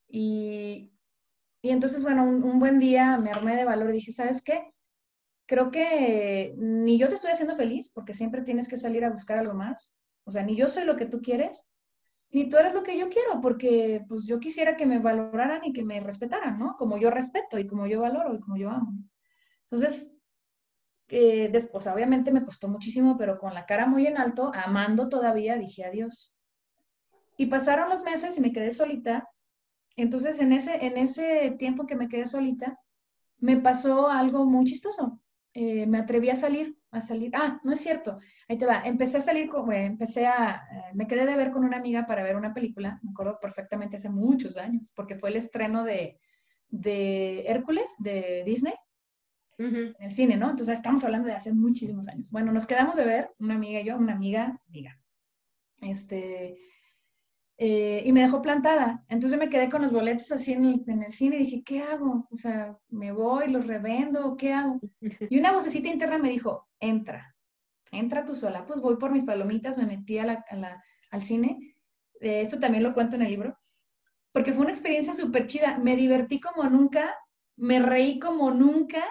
Y, 0.09 0.93
y 1.63 1.71
entonces, 1.71 2.03
bueno, 2.03 2.25
un, 2.25 2.59
buen 2.59 2.79
día 2.79 3.17
me 3.17 3.31
armé 3.31 3.57
de 3.57 3.65
valor 3.65 3.91
y 3.91 3.95
dije, 3.95 4.13
¿sabes 4.13 4.43
qué? 4.43 4.73
Creo 5.47 5.71
que 5.71 6.55
ni 6.59 6.99
yo 6.99 7.09
te 7.09 7.15
estoy 7.15 7.31
haciendo 7.31 7.57
feliz, 7.57 7.91
porque 7.91 8.15
siempre 8.15 8.43
tienes 8.43 8.69
que 8.69 8.77
salir 8.77 9.05
a 9.05 9.11
buscar 9.11 9.39
algo 9.39 9.55
más. 9.55 9.97
O 10.25 10.31
sea, 10.31 10.43
ni 10.43 10.55
yo 10.55 10.69
soy 10.69 10.85
lo 10.85 10.97
que 10.97 11.07
tú 11.07 11.23
quieres, 11.23 11.67
ni 12.33 12.49
tú 12.49 12.57
eres 12.57 12.75
lo 12.75 12.83
que 12.83 12.97
yo 12.99 13.09
quiero, 13.09 13.41
porque 13.41 14.05
pues 14.09 14.25
yo 14.27 14.39
quisiera 14.39 14.77
que 14.77 14.87
me 14.87 15.01
valoraran 15.01 15.65
y 15.65 15.73
que 15.73 15.83
me 15.83 16.01
respetaran, 16.01 16.59
¿no? 16.59 16.77
Como 16.77 16.97
yo 16.97 17.11
respeto 17.11 17.59
y 17.59 17.67
como 17.67 17.87
yo 17.87 18.01
valoro 18.01 18.35
y 18.35 18.41
como 18.41 18.57
yo 18.57 18.71
amo. 18.71 18.93
Entonces, 19.63 20.13
eh, 21.09 21.49
después, 21.51 21.87
obviamente 21.89 22.31
me 22.31 22.45
costó 22.45 22.69
muchísimo, 22.69 23.17
pero 23.19 23.39
con 23.39 23.53
la 23.53 23.67
cara 23.67 23.87
muy 23.87 24.07
en 24.07 24.17
alto, 24.17 24.53
amando 24.55 25.09
todavía, 25.09 25.57
dije 25.59 25.85
adiós. 25.85 26.33
Y 27.37 27.47
pasaron 27.47 27.89
los 27.89 28.03
meses 28.03 28.37
y 28.37 28.41
me 28.41 28.53
quedé 28.53 28.71
solita. 28.71 29.29
Entonces, 29.97 30.41
en 30.41 30.53
ese, 30.53 30.87
en 30.87 30.97
ese 30.99 31.57
tiempo 31.59 31.87
que 31.87 31.97
me 31.97 32.09
quedé 32.09 32.27
solita, 32.27 32.79
me 33.39 33.57
pasó 33.57 34.09
algo 34.09 34.45
muy 34.45 34.65
chistoso. 34.67 35.21
Eh, 35.53 35.87
me 35.87 35.99
atreví 35.99 36.31
a 36.31 36.37
salir, 36.37 36.77
a 36.91 37.01
salir. 37.01 37.31
Ah, 37.35 37.61
no 37.63 37.73
es 37.73 37.81
cierto. 37.81 38.19
Ahí 38.49 38.59
te 38.59 38.67
va. 38.67 38.83
Empecé 38.85 39.19
a 39.19 39.21
salir, 39.21 39.49
como, 39.49 39.73
eh, 39.73 39.85
empecé 39.85 40.27
a, 40.27 40.63
me 40.95 41.07
quedé 41.07 41.27
de 41.27 41.37
ver 41.37 41.51
con 41.53 41.65
una 41.65 41.77
amiga 41.77 42.07
para 42.07 42.23
ver 42.23 42.37
una 42.37 42.53
película. 42.53 42.99
Me 43.03 43.11
acuerdo 43.11 43.39
perfectamente 43.41 43.97
hace 43.97 44.11
muchos 44.11 44.57
años, 44.57 44.91
porque 44.95 45.17
fue 45.17 45.31
el 45.31 45.37
estreno 45.37 45.85
de, 45.85 46.19
de 46.69 47.43
Hércules 47.47 47.95
de 47.99 48.43
Disney 48.45 48.75
en 49.61 49.95
el 50.01 50.11
cine, 50.11 50.37
¿no? 50.37 50.51
Entonces 50.51 50.79
estamos 50.79 51.05
hablando 51.05 51.29
de 51.29 51.35
hace 51.35 51.53
muchísimos 51.53 52.09
años. 52.09 52.31
Bueno, 52.31 52.51
nos 52.51 52.67
quedamos 52.67 52.97
de 52.97 53.05
ver, 53.05 53.31
una 53.39 53.55
amiga 53.55 53.81
y 53.81 53.85
yo, 53.85 53.97
una 53.97 54.15
amiga, 54.15 54.59
amiga. 54.69 54.99
Este, 55.83 56.57
eh, 57.63 58.03
y 58.07 58.13
me 58.13 58.23
dejó 58.23 58.41
plantada. 58.41 59.05
Entonces 59.07 59.39
me 59.39 59.51
quedé 59.51 59.69
con 59.69 59.83
los 59.83 59.93
boletos 59.93 60.33
así 60.33 60.55
en 60.55 60.65
el, 60.65 60.83
en 60.87 61.03
el, 61.03 61.13
cine 61.13 61.37
y 61.37 61.41
dije, 61.41 61.63
¿qué 61.63 61.83
hago? 61.83 62.27
O 62.31 62.37
sea, 62.39 62.75
¿me 62.89 63.13
voy, 63.13 63.51
los 63.51 63.67
revendo? 63.67 64.35
¿Qué 64.39 64.55
hago? 64.55 64.81
Y 65.29 65.39
una 65.39 65.53
vocecita 65.53 65.91
interna 65.91 66.17
me 66.17 66.31
dijo, 66.31 66.71
entra, 66.81 67.37
entra 67.93 68.25
tú 68.25 68.35
sola. 68.35 68.65
Pues 68.65 68.81
voy 68.81 68.97
por 68.97 69.13
mis 69.13 69.25
palomitas, 69.25 69.77
me 69.77 69.85
metí 69.85 70.19
a 70.19 70.25
la, 70.25 70.45
a 70.49 70.57
la, 70.57 70.83
al 71.11 71.21
cine. 71.21 71.77
Eh, 72.23 72.41
esto 72.41 72.59
también 72.59 72.83
lo 72.83 72.95
cuento 72.95 73.17
en 73.17 73.23
el 73.23 73.29
libro. 73.29 73.59
Porque 74.33 74.55
fue 74.55 74.63
una 74.63 74.73
experiencia 74.73 75.13
súper 75.13 75.45
chida. 75.45 75.77
Me 75.77 75.97
divertí 75.97 76.41
como 76.41 76.65
nunca, 76.65 77.15
me 77.57 77.79
reí 77.79 78.19
como 78.19 78.53
nunca 78.53 79.05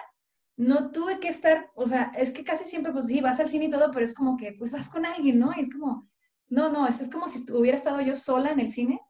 no 0.56 0.90
tuve 0.90 1.20
que 1.20 1.28
estar, 1.28 1.70
o 1.74 1.88
sea, 1.88 2.12
es 2.14 2.32
que 2.32 2.44
casi 2.44 2.64
siempre, 2.64 2.92
pues 2.92 3.06
sí, 3.06 3.22
vas 3.22 3.40
al 3.40 3.48
cine 3.48 3.66
y 3.66 3.70
todo, 3.70 3.90
pero 3.90 4.04
es 4.04 4.12
como 4.12 4.36
que, 4.36 4.52
pues 4.58 4.72
vas 4.72 4.90
con 4.90 5.06
alguien, 5.06 5.38
¿no? 5.38 5.52
Y 5.56 5.60
es 5.60 5.72
como, 5.72 6.09
no, 6.50 6.70
no, 6.70 6.86
es, 6.86 7.00
es 7.00 7.08
como 7.08 7.28
si 7.28 7.50
hubiera 7.52 7.76
estado 7.76 8.00
yo 8.00 8.14
sola 8.14 8.50
en 8.50 8.60
el 8.60 8.68
cine 8.68 9.00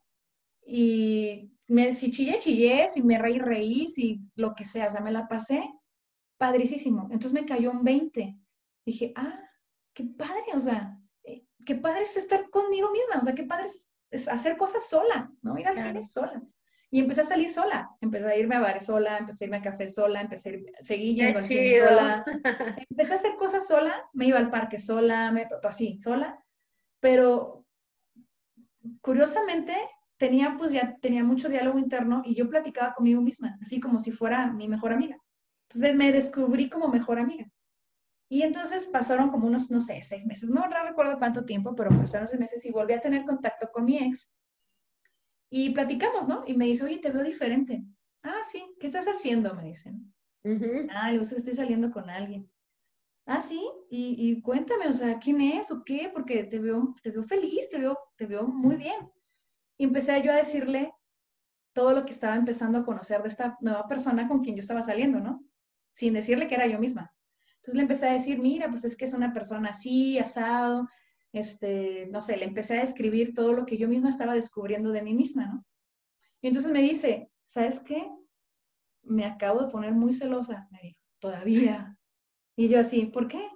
y 0.64 1.50
me, 1.68 1.92
si 1.92 2.10
chillé, 2.10 2.38
chillé, 2.38 2.88
si 2.88 3.02
me 3.02 3.18
reí, 3.18 3.38
reí, 3.38 3.86
si 3.86 4.20
lo 4.36 4.54
que 4.54 4.64
sea, 4.64 4.86
o 4.86 4.90
sea, 4.90 5.00
me 5.00 5.10
la 5.10 5.26
pasé 5.26 5.68
padricísimo. 6.36 7.04
Entonces 7.04 7.32
me 7.32 7.46
cayó 7.46 7.70
un 7.70 7.82
20. 7.82 8.36
Dije, 8.84 9.12
ah, 9.16 9.38
qué 9.94 10.04
padre, 10.04 10.44
o 10.54 10.60
sea, 10.60 10.98
eh, 11.24 11.44
qué 11.64 11.74
padre 11.74 12.02
es 12.02 12.16
estar 12.16 12.50
conmigo 12.50 12.90
misma, 12.90 13.20
o 13.20 13.22
sea, 13.22 13.34
qué 13.34 13.44
padre 13.44 13.66
es, 14.10 14.28
hacer 14.28 14.56
cosas 14.56 14.88
sola, 14.88 15.32
¿no? 15.42 15.58
Ir 15.58 15.68
al 15.68 15.78
cine 15.78 16.02
sola. 16.02 16.42
Y 16.90 16.98
empecé 16.98 17.20
a 17.20 17.24
salir 17.24 17.52
sola, 17.52 17.88
empecé 18.00 18.26
a 18.26 18.36
irme 18.36 18.56
a 18.56 18.60
bares 18.60 18.86
sola, 18.86 19.18
empecé 19.18 19.44
a 19.44 19.46
irme 19.46 19.58
a 19.58 19.62
café 19.62 19.88
sola, 19.88 20.20
empecé 20.20 20.64
a 20.78 20.82
seguir 20.82 21.14
yendo 21.14 21.38
al 21.38 21.44
cine 21.44 21.70
sola. 21.78 22.24
Empecé 22.90 23.12
a 23.12 23.14
hacer 23.14 23.36
cosas 23.36 23.68
sola, 23.68 24.08
me 24.12 24.26
iba 24.26 24.38
al 24.38 24.50
parque 24.50 24.78
sola, 24.80 25.30
me 25.30 25.46
así, 25.62 26.00
sola. 26.00 26.42
Pero 27.00 27.64
curiosamente 29.00 29.74
tenía 30.16 30.56
pues 30.58 30.72
ya 30.72 30.96
tenía 31.00 31.24
mucho 31.24 31.48
diálogo 31.48 31.78
interno 31.78 32.22
y 32.24 32.34
yo 32.34 32.48
platicaba 32.48 32.94
conmigo 32.94 33.22
misma, 33.22 33.58
así 33.62 33.80
como 33.80 33.98
si 33.98 34.10
fuera 34.10 34.52
mi 34.52 34.68
mejor 34.68 34.92
amiga. 34.92 35.16
Entonces 35.68 35.96
me 35.96 36.12
descubrí 36.12 36.68
como 36.68 36.88
mejor 36.88 37.18
amiga. 37.18 37.46
Y 38.28 38.42
entonces 38.42 38.86
pasaron 38.86 39.30
como 39.30 39.48
unos, 39.48 39.70
no 39.70 39.80
sé, 39.80 40.02
seis 40.02 40.24
meses, 40.24 40.50
no, 40.50 40.66
no 40.68 40.84
recuerdo 40.84 41.18
cuánto 41.18 41.44
tiempo, 41.44 41.74
pero 41.74 41.90
pasaron 41.90 42.28
seis 42.28 42.38
meses 42.38 42.64
y 42.64 42.70
volví 42.70 42.92
a 42.92 43.00
tener 43.00 43.24
contacto 43.24 43.70
con 43.72 43.84
mi 43.84 43.98
ex 43.98 44.34
y 45.50 45.70
platicamos, 45.70 46.28
¿no? 46.28 46.44
Y 46.46 46.56
me 46.56 46.66
dice, 46.66 46.84
oye, 46.84 46.98
te 46.98 47.10
veo 47.10 47.24
diferente. 47.24 47.82
Ah, 48.22 48.40
sí, 48.48 48.64
¿qué 48.78 48.86
estás 48.86 49.06
haciendo? 49.06 49.52
Me 49.54 49.64
dicen. 49.64 50.14
Ah, 50.90 51.12
yo 51.12 51.24
sé 51.24 51.34
que 51.34 51.38
estoy 51.40 51.54
saliendo 51.54 51.90
con 51.90 52.08
alguien. 52.08 52.48
Ah, 53.32 53.40
sí, 53.40 53.64
y, 53.90 54.42
cuéntame, 54.42 54.88
o 54.88 54.92
sea, 54.92 55.20
¿quién 55.20 55.40
es 55.40 55.70
o 55.70 55.84
qué? 55.84 56.10
Porque 56.12 56.42
te 56.42 56.58
veo, 56.58 56.92
te 57.00 57.12
veo 57.12 57.22
feliz, 57.22 57.70
te 57.70 57.78
veo, 57.78 57.96
te 58.16 58.26
veo 58.26 58.48
muy 58.48 58.74
bien. 58.74 59.08
Y 59.78 59.84
empecé 59.84 60.20
yo 60.24 60.32
a 60.32 60.36
decirle 60.36 60.92
todo 61.72 61.92
lo 61.92 62.04
que 62.04 62.12
estaba 62.12 62.34
empezando 62.34 62.78
a 62.78 62.84
conocer 62.84 63.22
de 63.22 63.28
esta 63.28 63.56
nueva 63.60 63.86
persona 63.86 64.26
con 64.26 64.42
quien 64.42 64.56
yo 64.56 64.60
estaba 64.60 64.82
saliendo, 64.82 65.20
¿no? 65.20 65.44
Sin 65.92 66.12
decirle 66.12 66.48
que 66.48 66.56
era 66.56 66.66
yo 66.66 66.80
misma. 66.80 67.14
Entonces 67.54 67.74
le 67.74 67.82
empecé 67.82 68.08
a 68.08 68.12
decir, 68.14 68.40
mira, 68.40 68.68
pues 68.68 68.84
es 68.84 68.96
que 68.96 69.04
es 69.04 69.14
una 69.14 69.32
persona 69.32 69.70
así, 69.70 70.18
asado, 70.18 70.88
este, 71.32 72.08
no 72.10 72.20
sé, 72.20 72.36
le 72.36 72.46
empecé 72.46 72.80
a 72.80 72.82
escribir 72.82 73.32
todo 73.32 73.52
lo 73.52 73.64
que 73.64 73.78
yo 73.78 73.86
misma 73.86 74.08
estaba 74.08 74.34
descubriendo 74.34 74.90
de 74.90 75.02
mí 75.02 75.14
misma, 75.14 75.46
¿no? 75.46 75.64
Y 76.40 76.48
entonces 76.48 76.72
me 76.72 76.82
dice, 76.82 77.30
¿sabes 77.44 77.78
qué? 77.78 78.10
Me 79.02 79.24
acabo 79.24 79.62
de 79.62 79.70
poner 79.70 79.92
muy 79.92 80.12
celosa, 80.12 80.66
me 80.72 80.80
dijo, 80.82 80.98
todavía. 81.20 81.96
Y 82.56 82.68
yo 82.68 82.80
así, 82.80 83.06
¿por 83.06 83.28
qué? 83.28 83.48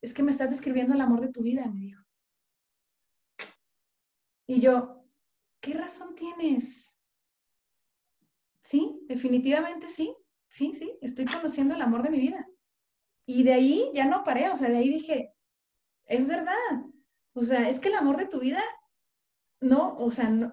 Es 0.00 0.14
que 0.14 0.22
me 0.22 0.30
estás 0.30 0.50
describiendo 0.50 0.94
el 0.94 1.00
amor 1.00 1.20
de 1.20 1.32
tu 1.32 1.42
vida, 1.42 1.66
me 1.66 1.80
dijo. 1.80 2.02
Y 4.46 4.60
yo, 4.60 5.04
¿qué 5.60 5.74
razón 5.74 6.14
tienes? 6.14 6.98
Sí, 8.62 9.00
definitivamente 9.08 9.88
sí. 9.88 10.14
sí, 10.48 10.72
sí, 10.74 10.98
estoy 11.00 11.24
conociendo 11.26 11.74
el 11.74 11.82
amor 11.82 12.02
de 12.02 12.10
mi 12.10 12.18
vida. 12.18 12.46
Y 13.26 13.42
de 13.42 13.54
ahí 13.54 13.90
ya 13.94 14.06
no 14.06 14.24
paré, 14.24 14.50
o 14.50 14.56
sea, 14.56 14.68
de 14.68 14.78
ahí 14.78 14.88
dije, 14.88 15.34
es 16.04 16.26
verdad. 16.26 16.84
O 17.32 17.42
sea, 17.42 17.68
es 17.68 17.80
que 17.80 17.88
el 17.88 17.94
amor 17.94 18.16
de 18.16 18.26
tu 18.26 18.40
vida, 18.40 18.62
no, 19.60 19.96
o 19.96 20.10
sea, 20.10 20.28
no, 20.28 20.52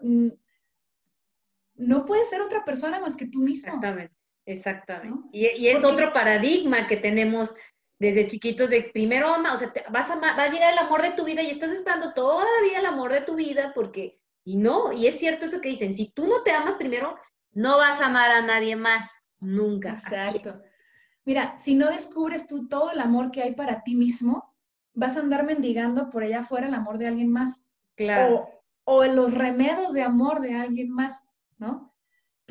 no 1.75 2.05
puede 2.05 2.23
ser 2.25 2.41
otra 2.41 2.63
persona 2.63 2.99
más 2.99 3.17
que 3.17 3.27
tú 3.27 3.39
mismo. 3.39 3.67
Exactamente, 3.67 4.15
exactamente. 4.45 5.27
Y, 5.31 5.67
es 5.67 5.83
otro 5.83 6.13
paradigma 6.13 6.87
que 6.87 6.97
tenemos 6.97 7.53
desde 8.01 8.25
chiquitos 8.25 8.71
de 8.71 8.89
primero 8.91 9.31
ama, 9.31 9.53
o 9.53 9.57
sea, 9.59 9.71
vas 9.91 10.09
a, 10.09 10.15
va 10.15 10.29
a 10.29 10.49
llegar 10.49 10.73
el 10.73 10.79
amor 10.79 11.03
de 11.03 11.11
tu 11.11 11.23
vida 11.23 11.43
y 11.43 11.51
estás 11.51 11.69
esperando 11.69 12.15
todavía 12.15 12.79
el 12.79 12.85
amor 12.87 13.11
de 13.13 13.21
tu 13.21 13.35
vida 13.35 13.73
porque, 13.75 14.19
y 14.43 14.57
no, 14.57 14.91
y 14.91 15.05
es 15.05 15.19
cierto 15.19 15.45
eso 15.45 15.61
que 15.61 15.69
dicen, 15.69 15.93
si 15.93 16.11
tú 16.11 16.25
no 16.25 16.41
te 16.41 16.49
amas 16.49 16.73
primero, 16.73 17.15
no 17.51 17.77
vas 17.77 18.01
a 18.01 18.07
amar 18.07 18.31
a 18.31 18.41
nadie 18.41 18.75
más, 18.75 19.29
nunca. 19.39 19.91
Exacto. 19.91 20.59
Mira, 21.25 21.59
si 21.59 21.75
no 21.75 21.91
descubres 21.91 22.47
tú 22.47 22.67
todo 22.67 22.89
el 22.89 22.99
amor 22.99 23.29
que 23.29 23.43
hay 23.43 23.53
para 23.53 23.83
ti 23.83 23.93
mismo, 23.93 24.51
vas 24.95 25.15
a 25.15 25.19
andar 25.19 25.45
mendigando 25.45 26.09
por 26.09 26.23
allá 26.23 26.39
afuera 26.39 26.67
el 26.67 26.73
amor 26.73 26.97
de 26.97 27.07
alguien 27.07 27.31
más. 27.31 27.67
Claro. 27.95 28.47
O, 28.85 29.01
o 29.01 29.05
los 29.05 29.35
remedios 29.35 29.93
de 29.93 30.01
amor 30.01 30.41
de 30.41 30.55
alguien 30.55 30.89
más. 30.89 31.23
¿no? 31.59 31.90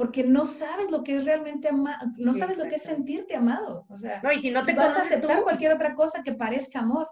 Porque 0.01 0.25
no 0.25 0.47
sabes 0.47 0.91
lo 0.91 1.05
que 1.05 1.17
es 1.17 1.27
realmente 1.27 1.69
amar, 1.69 1.99
no 2.17 2.33
sabes 2.33 2.57
lo 2.57 2.65
que 2.65 2.77
es 2.77 2.83
sentirte 2.85 3.37
amado. 3.37 3.85
O 3.91 3.97
sea, 3.97 4.23
no, 4.23 4.33
y 4.33 4.39
si 4.39 4.51
no 4.51 4.65
te 4.65 4.73
vas 4.73 4.97
a 4.97 5.03
aceptar 5.03 5.43
cualquier 5.43 5.75
otra 5.75 5.95
cosa 5.95 6.23
que 6.23 6.33
parezca 6.33 6.79
amor. 6.79 7.07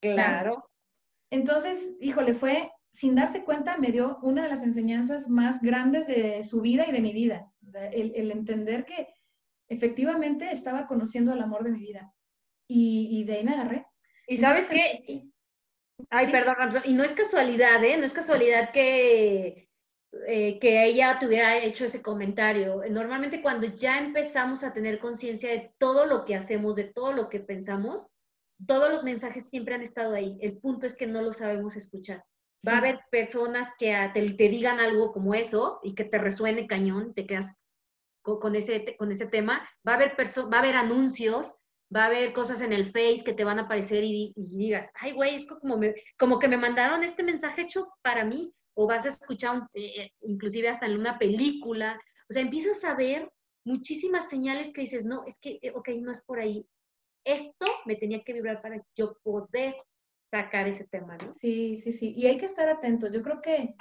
Claro. 0.00 0.64
Entonces, 1.28 1.98
híjole, 2.00 2.32
fue, 2.32 2.72
sin 2.88 3.14
darse 3.14 3.44
cuenta, 3.44 3.76
me 3.76 3.92
dio 3.92 4.16
una 4.22 4.44
de 4.44 4.48
las 4.48 4.62
enseñanzas 4.62 5.28
más 5.28 5.60
grandes 5.60 6.06
de 6.06 6.42
su 6.42 6.62
vida 6.62 6.86
y 6.88 6.92
de 6.92 7.02
mi 7.02 7.12
vida. 7.12 7.52
El, 7.92 8.30
entender 8.30 8.86
que 8.86 9.08
efectivamente 9.68 10.50
estaba 10.50 10.86
conociendo 10.86 11.34
el 11.34 11.42
amor 11.42 11.62
de 11.62 11.72
mi 11.72 11.80
vida. 11.80 12.10
Y, 12.66 13.22
de 13.24 13.34
ahí 13.34 13.44
me 13.44 13.52
agarré. 13.52 13.86
¿Y 14.26 14.38
sabes 14.38 14.70
qué? 14.70 15.28
Ay, 16.08 16.32
perdón, 16.32 16.56
y 16.86 16.94
no 16.94 17.04
es 17.04 17.12
casualidad, 17.12 17.84
¿eh? 17.84 17.98
No 17.98 18.06
es 18.06 18.14
casualidad 18.14 18.72
que 18.72 19.69
eh, 20.26 20.58
que 20.58 20.84
ella 20.84 21.18
tuviera 21.20 21.56
hecho 21.58 21.84
ese 21.84 22.02
comentario. 22.02 22.82
Normalmente 22.90 23.40
cuando 23.40 23.68
ya 23.68 23.98
empezamos 23.98 24.64
a 24.64 24.72
tener 24.72 24.98
conciencia 24.98 25.50
de 25.50 25.72
todo 25.78 26.04
lo 26.04 26.24
que 26.24 26.34
hacemos, 26.34 26.74
de 26.74 26.84
todo 26.84 27.12
lo 27.12 27.28
que 27.28 27.38
pensamos, 27.38 28.08
todos 28.66 28.90
los 28.90 29.04
mensajes 29.04 29.48
siempre 29.48 29.74
han 29.74 29.82
estado 29.82 30.14
ahí. 30.14 30.36
El 30.40 30.58
punto 30.58 30.86
es 30.86 30.96
que 30.96 31.06
no 31.06 31.22
lo 31.22 31.32
sabemos 31.32 31.76
escuchar. 31.76 32.24
Va 32.66 32.74
a 32.74 32.78
haber 32.78 33.00
personas 33.10 33.72
que 33.78 33.96
te, 34.12 34.20
digan 34.20 34.80
algo 34.80 35.12
como 35.12 35.34
eso 35.34 35.78
y 35.84 35.94
que 35.94 36.04
te 36.04 36.18
resuene 36.18 36.66
cañón, 36.66 37.14
te 37.14 37.24
quedas 37.24 37.64
con, 38.22 38.56
ese, 38.56 38.96
con 38.98 39.12
ese 39.12 39.26
tema. 39.26 39.66
Va 39.86 39.92
a, 39.92 39.94
haber 39.94 40.16
va 40.18 40.56
a 40.56 40.60
haber 40.60 40.76
anuncios, 40.76 41.54
va 41.94 42.02
a 42.02 42.06
haber 42.06 42.32
cosas 42.32 42.60
en 42.62 42.72
el 42.72 42.86
Face 42.86 43.22
que 43.24 43.32
te 43.32 43.44
van 43.44 43.60
a 43.60 43.62
aparecer 43.62 44.02
y, 44.02 44.34
digas, 44.36 44.90
ay, 44.96 45.12
güey, 45.12 45.36
es 45.36 45.46
como, 45.46 45.80
como 46.18 46.38
que 46.40 46.48
me 46.48 46.56
mandaron 46.56 47.04
este 47.04 47.22
mensaje 47.22 47.62
hecho 47.62 47.88
para 48.02 48.24
mí 48.24 48.52
o 48.80 48.86
vas 48.86 49.04
a 49.04 49.10
escuchar 49.10 49.68
eh, 49.74 50.10
inclusive 50.22 50.70
hasta 50.70 50.86
en 50.86 50.98
una 50.98 51.18
película, 51.18 52.00
o 52.30 52.32
sea, 52.32 52.40
empiezas 52.40 52.82
a 52.84 52.94
ver 52.94 53.30
muchísimas 53.62 54.30
señales 54.30 54.72
que 54.72 54.80
dices, 54.80 55.04
no, 55.04 55.22
es 55.26 55.38
que, 55.38 55.58
eh, 55.60 55.70
ok, 55.74 55.90
no 56.00 56.10
es 56.10 56.22
por 56.22 56.40
ahí. 56.40 56.66
Esto 57.22 57.66
me 57.84 57.96
tenía 57.96 58.22
que 58.24 58.32
vibrar 58.32 58.62
para 58.62 58.82
yo 58.96 59.18
poder 59.22 59.74
sacar 60.30 60.66
ese 60.66 60.84
tema, 60.84 61.18
¿no? 61.18 61.34
Sí, 61.34 61.78
sí, 61.78 61.92
sí. 61.92 62.14
Y 62.16 62.26
hay 62.26 62.38
que 62.38 62.46
estar 62.46 62.70
atentos. 62.70 63.12
Yo 63.12 63.22
creo 63.22 63.42
que 63.42 63.74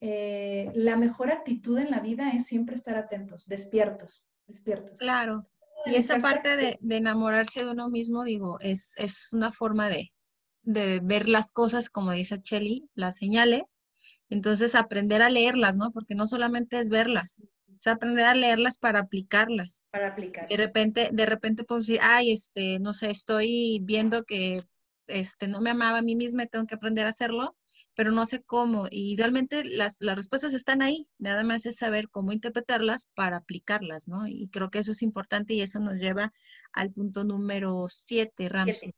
eh, 0.00 0.70
la 0.74 0.96
mejor 0.96 1.30
actitud 1.30 1.76
en 1.76 1.90
la 1.90 2.00
vida 2.00 2.30
es 2.30 2.46
siempre 2.46 2.76
estar 2.76 2.96
atentos, 2.96 3.44
despiertos, 3.46 4.24
despiertos. 4.46 4.98
Claro. 4.98 5.46
Y 5.84 5.96
esa 5.96 6.16
parte 6.16 6.56
de, 6.56 6.78
enamorarse 6.96 7.62
de 7.62 7.70
uno 7.70 7.90
mismo, 7.90 8.24
digo, 8.24 8.58
es, 8.60 8.94
es 8.96 9.34
una 9.34 9.52
forma 9.52 9.90
de, 9.90 10.14
de 10.62 11.00
ver 11.04 11.28
las 11.28 11.52
cosas, 11.52 11.90
como 11.90 12.12
dice 12.12 12.40
Chelly, 12.40 12.88
las 12.94 13.16
señales, 13.16 13.82
entonces, 14.28 14.74
aprender 14.74 15.22
a 15.22 15.30
leerlas, 15.30 15.76
¿no? 15.76 15.92
Porque 15.92 16.14
no 16.14 16.26
solamente 16.26 16.78
es 16.78 16.88
verlas, 16.88 17.40
es 17.76 17.86
aprender 17.86 18.24
a 18.24 18.34
leerlas 18.34 18.78
para 18.78 19.00
aplicarlas. 19.00 19.84
Para 19.90 20.08
aplicar. 20.08 20.48
De 20.48 20.56
repente, 20.56 21.10
de 21.12 21.26
repente 21.26 21.64
puedo 21.64 21.80
decir, 21.80 22.00
ay, 22.02 22.32
este, 22.32 22.78
no 22.78 22.92
sé, 22.92 23.10
estoy 23.10 23.80
viendo 23.82 24.24
que 24.24 24.62
este, 25.06 25.48
no 25.48 25.60
me 25.60 25.70
amaba 25.70 25.98
a 25.98 26.02
mí 26.02 26.16
misma, 26.16 26.46
tengo 26.46 26.66
que 26.66 26.74
aprender 26.74 27.06
a 27.06 27.10
hacerlo, 27.10 27.56
pero 27.94 28.10
no 28.10 28.26
sé 28.26 28.42
cómo. 28.42 28.86
Y 28.90 29.16
realmente 29.16 29.64
las, 29.64 29.96
las 30.00 30.16
respuestas 30.16 30.54
están 30.54 30.82
ahí, 30.82 31.08
nada 31.18 31.44
más 31.44 31.64
es 31.66 31.76
saber 31.76 32.08
cómo 32.10 32.32
interpretarlas 32.32 33.08
para 33.14 33.38
aplicarlas, 33.38 34.08
¿no? 34.08 34.26
Y 34.26 34.48
creo 34.48 34.70
que 34.70 34.80
eso 34.80 34.92
es 34.92 35.02
importante 35.02 35.54
y 35.54 35.62
eso 35.62 35.78
nos 35.78 35.94
lleva 35.94 36.32
al 36.72 36.92
punto 36.92 37.24
número 37.24 37.86
siete, 37.88 38.48
Ramsey. 38.48 38.92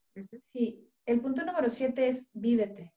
Sí, 0.53 0.91
el 1.07 1.21
punto 1.21 1.45
número 1.45 1.69
siete 1.71 2.09
es 2.09 2.27
vívete. 2.33 2.93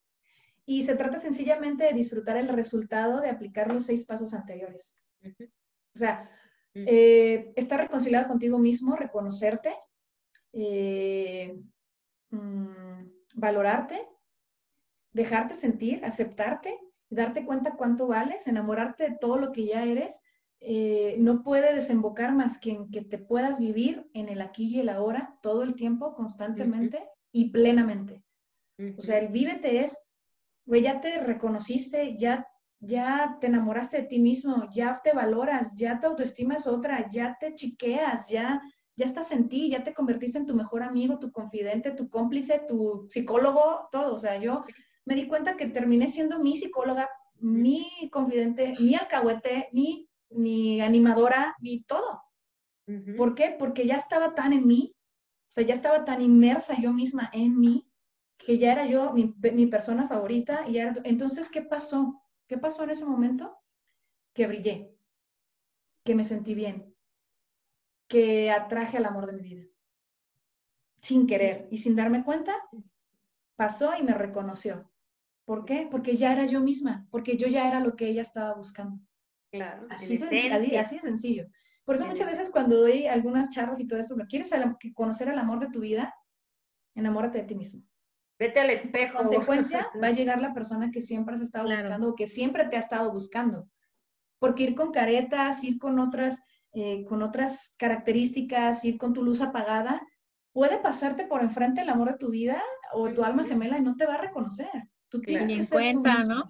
Y 0.66 0.84
se 0.84 0.96
trata 0.96 1.20
sencillamente 1.20 1.84
de 1.86 1.94
disfrutar 1.94 2.38
el 2.38 2.48
resultado 2.48 3.20
de 3.20 3.30
aplicar 3.30 3.72
los 3.72 3.86
seis 3.86 4.06
pasos 4.06 4.34
anteriores. 4.34 4.96
O 5.24 6.00
sea, 6.00 6.30
eh, 6.74 7.52
estar 7.56 7.80
reconciliado 7.80 8.28
contigo 8.28 8.58
mismo, 8.58 8.96
reconocerte, 8.96 9.76
eh, 10.54 11.60
mm, 12.30 13.04
valorarte, 13.36 14.08
dejarte 15.12 15.56
sentir, 15.56 16.04
aceptarte, 16.06 16.80
darte 17.10 17.46
cuenta 17.46 17.76
cuánto 17.76 18.08
vales, 18.08 18.48
enamorarte 18.48 19.10
de 19.10 19.18
todo 19.18 19.38
lo 19.38 19.52
que 19.52 19.66
ya 19.66 19.84
eres, 19.84 20.22
eh, 20.62 21.16
no 21.20 21.44
puede 21.44 21.74
desembocar 21.74 22.34
más 22.34 22.60
que 22.60 22.72
en 22.72 22.92
que 22.92 23.02
te 23.02 23.18
puedas 23.18 23.60
vivir 23.60 24.10
en 24.14 24.30
el 24.30 24.42
aquí 24.42 24.68
y 24.68 24.80
el 24.80 24.90
ahora 24.90 25.38
todo 25.42 25.64
el 25.64 25.76
tiempo, 25.76 26.14
constantemente 26.14 27.04
y 27.32 27.50
plenamente. 27.50 28.24
O 28.98 29.02
sea, 29.02 29.20
el 29.20 29.28
vívete 29.28 29.84
es 29.84 29.98
güey, 30.72 30.84
ya 30.84 31.02
te 31.02 31.20
reconociste, 31.20 32.16
ya, 32.16 32.48
ya 32.80 33.38
te 33.42 33.48
enamoraste 33.48 33.98
de 33.98 34.08
ti 34.08 34.20
mismo, 34.20 34.70
ya 34.74 35.02
te 35.04 35.12
valoras, 35.12 35.76
ya 35.76 36.00
tu 36.00 36.08
autoestima 36.08 36.56
es 36.56 36.66
otra, 36.66 37.10
ya 37.10 37.36
te 37.38 37.54
chiqueas, 37.56 38.30
ya, 38.30 38.62
ya 38.96 39.06
estás 39.06 39.34
en 39.34 39.50
ti, 39.50 39.70
ya 39.70 39.84
te 39.84 39.94
convertiste 39.94 40.38
en 40.38 40.46
tu 40.46 40.56
mejor 40.56 40.82
amigo, 40.82 41.20
tu 41.20 41.30
confidente, 41.30 41.92
tu 41.92 42.10
cómplice, 42.10 42.62
tu 42.70 43.06
psicólogo, 43.10 43.90
todo. 43.92 44.16
O 44.16 44.18
sea, 44.18 44.38
yo 44.38 44.64
me 45.04 45.16
di 45.16 45.28
cuenta 45.28 45.58
que 45.58 45.66
terminé 45.66 46.08
siendo 46.08 46.40
mi 46.40 46.56
psicóloga, 46.56 47.10
mi 47.42 48.10
confidente, 48.10 48.72
mi 48.80 48.96
alcahuete, 48.96 49.68
mi, 49.74 50.08
mi 50.30 50.80
animadora, 50.80 51.54
mi 51.60 51.84
todo. 51.84 52.22
¿Por 53.18 53.36
qué? 53.36 53.54
Porque 53.60 53.86
ya 53.86 53.98
estaba 53.98 54.36
tan 54.36 54.54
en 54.54 54.66
mí, 54.66 54.96
o 54.96 55.52
sea, 55.52 55.66
ya 55.66 55.74
estaba 55.74 56.06
tan 56.06 56.22
inmersa 56.22 56.80
yo 56.80 56.94
misma 56.94 57.30
en 57.34 57.60
mí, 57.60 57.91
que 58.46 58.58
ya 58.58 58.72
era 58.72 58.86
yo 58.86 59.14
mi, 59.14 59.68
persona 59.68 60.08
favorita. 60.08 60.68
Y 60.68 60.78
entonces, 60.78 61.50
¿qué 61.50 61.62
pasó? 61.62 62.24
¿Qué 62.48 62.58
pasó 62.58 62.84
en 62.84 62.90
ese 62.90 63.06
momento? 63.06 63.58
Que 64.34 64.48
brillé, 64.48 64.96
que 66.04 66.16
me 66.16 66.24
sentí 66.24 66.56
bien, 66.56 66.96
que 68.08 68.52
atraje 68.52 68.98
al 68.98 69.06
amor 69.06 69.28
de 69.28 69.34
mi 69.34 69.42
vida. 69.42 69.66
Sin 71.02 71.28
querer 71.28 71.68
y 71.72 71.78
sin 71.78 71.96
darme 71.96 72.24
cuenta, 72.24 72.56
pasó 73.56 73.96
y 73.98 74.04
me 74.04 74.14
reconoció. 74.14 74.92
¿Por 75.46 75.66
qué? 75.66 75.88
Porque 75.90 76.16
ya 76.16 76.32
era 76.32 76.46
yo 76.46 76.62
misma, 76.62 77.08
porque 77.10 77.36
yo 77.36 77.48
ya 77.48 77.68
era 77.68 77.80
lo 77.80 77.96
que 77.96 78.08
ella 78.08 78.22
estaba 78.22 78.54
buscando. 78.54 79.00
Claro. 79.52 79.88
Así, 79.90 80.16
así, 80.16 80.76
así 80.76 80.96
de 80.96 81.02
sencillo. 81.02 81.48
Por 81.84 81.96
eso 81.96 82.06
muchas 82.06 82.28
veces 82.28 82.50
cuando 82.50 82.78
doy 82.78 83.08
algunas 83.08 83.50
charlas 83.50 83.80
y 83.80 83.88
todo 83.88 84.00
eso, 84.00 84.16
¿quieres 84.30 84.52
conocer 84.94 85.28
el 85.28 85.40
amor 85.40 85.60
de 85.60 85.70
tu 85.70 85.82
vida? 85.82 86.14
Enamórate 86.96 87.40
de 87.40 87.44
ti 87.46 87.56
mismo. 87.56 87.84
Vete 88.42 88.60
al 88.60 88.72
espejo. 88.72 89.20
En 89.20 89.24
consecuencia, 89.24 89.88
va 90.04 90.08
a 90.08 90.12
llegar 90.12 90.42
la 90.42 90.52
persona 90.52 90.90
que 90.90 91.00
siempre 91.00 91.36
has 91.36 91.42
estado 91.42 91.70
buscando 91.70 92.10
o 92.10 92.16
que 92.16 92.26
siempre 92.26 92.66
te 92.66 92.76
ha 92.76 92.80
estado 92.80 93.12
buscando. 93.12 93.70
Porque 94.40 94.64
ir 94.64 94.74
con 94.74 94.92
caretas, 94.92 95.64
ir 95.64 95.78
con 95.78 96.00
otras, 96.00 96.44
eh, 96.74 97.06
con 97.06 97.22
otras 97.22 97.76
características, 97.78 98.84
ir 98.84 98.98
con 98.98 99.14
tu 99.14 99.24
luz 99.24 99.42
apagada, 99.42 100.02
puede 100.54 100.80
pasarte 100.80 101.28
por 101.28 101.44
enfrente 101.44 101.82
el 101.82 101.90
amor 101.90 102.14
de 102.14 102.18
tu 102.18 102.32
vida 102.32 102.60
o 102.94 103.10
tu 103.10 103.24
alma 103.24 103.44
gemela 103.44 103.78
y 103.78 103.84
no 103.84 103.96
te 103.96 104.08
va 104.08 104.16
a 104.16 104.22
reconocer. 104.22 104.72
Tú 105.08 105.22
tienes 105.22 105.48
que 105.48 105.62
ser 105.62 105.78
cuenta, 105.78 106.24
¿no? 106.24 106.44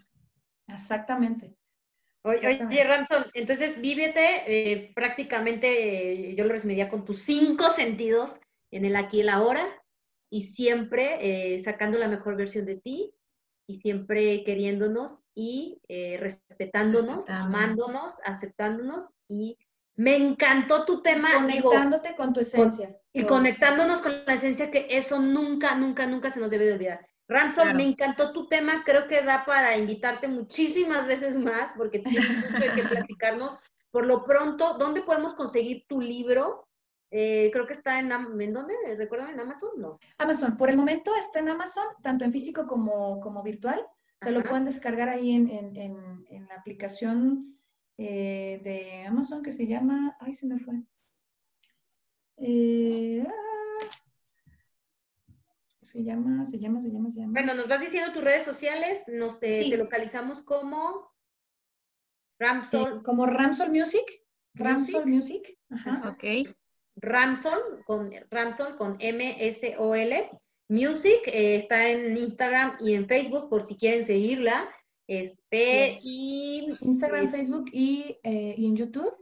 Exactamente. 0.67 1.57
Oye, 2.23 2.65
oye, 2.69 2.83
Ramson, 2.85 3.25
entonces 3.33 3.81
vívete 3.81 4.43
eh, 4.47 4.93
prácticamente, 4.95 6.29
eh, 6.29 6.35
yo 6.37 6.45
lo 6.45 6.53
resumiría 6.53 6.87
con 6.87 7.03
tus 7.03 7.23
cinco 7.23 7.69
sentidos 7.69 8.39
en 8.69 8.85
el 8.85 8.95
aquí 8.95 9.17
y 9.17 9.21
el 9.21 9.29
ahora, 9.29 9.80
y 10.31 10.43
siempre 10.43 11.55
eh, 11.55 11.59
sacando 11.59 11.99
la 11.99 12.07
mejor 12.07 12.37
versión 12.37 12.65
de 12.65 12.77
ti 12.77 13.13
y 13.67 13.75
siempre 13.75 14.43
queriéndonos 14.43 15.23
y 15.35 15.81
eh, 15.87 16.17
respetándonos, 16.19 17.29
amándonos, 17.29 18.15
aceptándonos 18.23 19.11
y 19.27 19.57
me 19.95 20.15
encantó 20.15 20.85
tu 20.85 21.01
tema. 21.01 21.33
Conectándote 21.35 22.15
con 22.15 22.33
tu 22.33 22.39
esencia. 22.39 22.97
y 23.13 23.25
conectándonos 23.25 24.01
con 24.01 24.25
la 24.25 24.33
esencia 24.33 24.71
que 24.71 24.87
eso 24.89 25.19
nunca, 25.19 25.75
nunca, 25.75 26.07
nunca 26.07 26.29
se 26.29 26.39
nos 26.39 26.49
debe 26.49 26.65
de 26.65 26.73
olvidar. 26.73 27.07
Ramson, 27.27 27.75
me 27.75 27.83
encantó 27.83 28.33
tu 28.33 28.47
tema, 28.47 28.83
creo 28.85 29.07
que 29.07 29.21
da 29.21 29.45
para 29.45 29.77
invitarte 29.77 30.27
muchísimas 30.27 31.07
veces 31.07 31.37
más 31.37 31.71
porque 31.77 31.99
tienes 31.99 32.29
mucho 32.29 32.73
que 32.73 32.83
platicarnos. 32.83 33.55
Por 33.89 34.05
lo 34.05 34.23
pronto, 34.23 34.77
¿dónde 34.77 35.01
podemos 35.01 35.35
conseguir 35.35 35.85
tu 35.87 36.01
libro? 36.01 36.67
Eh, 37.13 37.49
creo 37.51 37.67
que 37.67 37.73
está 37.73 37.99
en, 37.99 38.09
¿en 38.09 38.53
dónde? 38.53 38.73
¿Recuerdan? 38.97 39.31
¿En 39.31 39.39
Amazon? 39.41 39.71
No. 39.77 39.99
Amazon. 40.17 40.55
Por 40.55 40.69
el 40.69 40.77
momento 40.77 41.13
está 41.17 41.39
en 41.39 41.49
Amazon, 41.49 41.85
tanto 42.01 42.23
en 42.23 42.31
físico 42.31 42.65
como, 42.65 43.19
como 43.19 43.43
virtual. 43.43 43.85
Se 44.21 44.31
lo 44.31 44.43
pueden 44.43 44.65
descargar 44.65 45.09
ahí 45.09 45.31
en, 45.31 45.49
en, 45.49 46.25
en, 46.29 46.47
la 46.47 46.55
aplicación 46.55 47.57
eh, 47.97 48.61
de 48.63 49.03
Amazon 49.07 49.41
que 49.41 49.51
se 49.51 49.65
llama... 49.65 50.15
Ay, 50.19 50.33
se 50.33 50.45
me 50.45 50.59
fue. 50.59 50.75
Eh, 52.37 53.25
ah, 53.27 53.89
se 55.81 56.03
llama, 56.03 56.45
se 56.45 56.59
llama, 56.59 56.79
se 56.79 56.91
llama, 56.91 57.09
se 57.09 57.19
llama. 57.19 57.33
Bueno, 57.33 57.55
nos 57.55 57.67
vas 57.67 57.81
diciendo 57.81 58.13
tus 58.13 58.23
redes 58.23 58.43
sociales, 58.43 59.05
nos 59.07 59.39
te, 59.39 59.75
localizamos 59.75 60.41
como 60.43 61.11
Ramsol. 62.39 63.03
como 63.03 63.25
Ramsol 63.25 63.71
Music. 63.71 64.05
Ramsol 64.53 65.07
Music. 65.07 65.57
Ajá. 65.69 66.09
Ok. 66.09 66.53
Ramsol 66.95 67.83
con 67.85 68.09
Ramsol 68.29 68.75
con 68.75 68.97
M 68.99 69.35
S 69.39 69.75
O 69.77 69.95
L 69.95 70.29
Music 70.71 71.27
eh, 71.27 71.57
está 71.57 71.89
en 71.89 72.15
Instagram 72.15 72.77
y 72.79 72.93
en 72.93 73.05
Facebook 73.05 73.49
por 73.49 73.61
si 73.61 73.75
quieren 73.75 74.05
seguirla. 74.05 74.69
Este 75.05 75.97
y 76.01 76.77
Instagram, 76.79 77.29
Facebook 77.29 77.65
y, 77.73 78.17
eh, 78.23 78.55
y, 78.57 78.67
en 78.67 78.77
YouTube. 78.77 79.13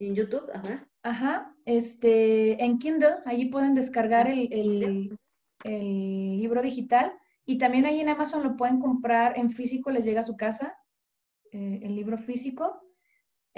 En 0.00 0.14
YouTube, 0.14 0.50
ajá. 0.54 0.88
Ajá. 1.02 1.54
Este, 1.66 2.64
en 2.64 2.78
Kindle, 2.78 3.16
allí 3.26 3.50
pueden 3.50 3.74
descargar 3.74 4.26
el, 4.26 4.50
el, 4.50 5.18
el, 5.64 6.38
libro 6.38 6.62
digital 6.62 7.12
y 7.44 7.58
también 7.58 7.84
ahí 7.84 8.00
en 8.00 8.08
Amazon 8.08 8.42
lo 8.42 8.56
pueden 8.56 8.80
comprar 8.80 9.38
en 9.38 9.50
físico, 9.50 9.90
les 9.90 10.06
llega 10.06 10.20
a 10.20 10.24
su 10.24 10.36
casa 10.36 10.78
eh, 11.52 11.80
el 11.82 11.94
libro 11.94 12.16
físico. 12.16 12.82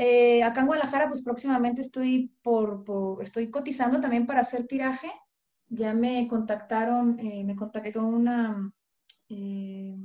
Eh, 0.01 0.45
acá 0.45 0.61
en 0.61 0.69
Guadalajara, 0.69 1.09
pues 1.09 1.23
próximamente 1.23 1.81
estoy, 1.81 2.33
por, 2.43 2.85
estoy 3.21 3.51
cotizando 3.51 4.01
también 4.01 4.27
para 4.27 4.41
hacer 4.41 4.65
tiraje. 4.69 5.11
Ya 5.67 5.93
me 5.93 6.29
contactaron, 6.29 7.19
eh, 7.19 7.43
me 7.43 7.57
contactó 7.57 8.05
una, 8.05 8.73
eh, 9.29 9.97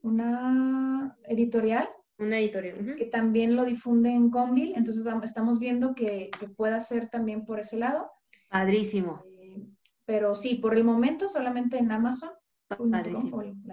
una 0.00 1.14
editorial. 1.24 1.90
Una 2.16 2.38
editorial. 2.38 2.96
Que 2.96 3.04
también 3.04 3.54
lo 3.54 3.66
difunde 3.66 4.12
en 4.12 4.30
Convil. 4.30 4.72
Entonces 4.76 5.04
estamos 5.24 5.58
viendo 5.58 5.94
que, 5.94 6.30
que 6.40 6.48
pueda 6.48 6.80
ser 6.80 7.10
también 7.10 7.44
por 7.44 7.60
ese 7.60 7.76
lado. 7.76 8.10
Padrísimo. 8.48 9.22
pero 10.06 10.34
sí, 10.34 10.54
por 10.54 10.74
el 10.74 10.84
momento 10.84 11.28
solamente 11.28 11.76
en 11.76 11.92
Amazon. 11.92 12.30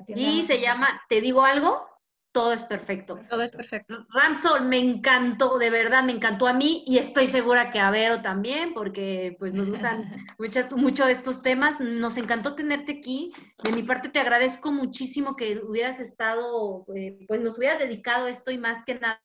y 0.08 0.44
se 0.44 0.60
llama, 0.60 1.02
¿te 1.08 1.22
digo 1.22 1.44
algo? 1.44 1.95
Todo 2.36 2.52
es 2.52 2.64
perfecto. 2.64 3.18
Todo 3.30 3.44
es 3.44 3.54
perfecto. 3.54 4.06
Ramsol 4.10 4.66
me 4.66 4.78
encantó, 4.78 5.58
de 5.58 5.70
verdad 5.70 6.04
me 6.04 6.12
encantó 6.12 6.48
a 6.48 6.54
mí 6.54 6.84
y 6.86 6.98
estoy 6.98 7.28
segura 7.28 7.72
que 7.72 7.80
a 7.80 7.90
Vero 7.92 8.22
también, 8.22 8.74
porque 8.74 9.38
pues 9.40 9.54
nos 9.54 9.70
gustan 9.70 10.04
muchas, 10.38 10.70
mucho 10.74 11.08
estos 11.08 11.42
temas. 11.42 11.80
Nos 11.80 12.18
encantó 12.18 12.54
tenerte 12.54 12.98
aquí. 13.00 13.32
De 13.64 13.72
mi 13.72 13.84
parte 13.84 14.10
te 14.10 14.20
agradezco 14.20 14.74
muchísimo 14.74 15.38
que 15.38 15.60
hubieras 15.60 16.02
estado, 16.02 16.86
eh, 16.94 17.20
pues 17.26 17.40
nos 17.40 17.58
hubieras 17.58 17.80
dedicado 17.80 18.28
esto 18.28 18.52
y 18.52 18.58
más 18.58 18.84
que 18.84 18.96
nada 18.96 19.22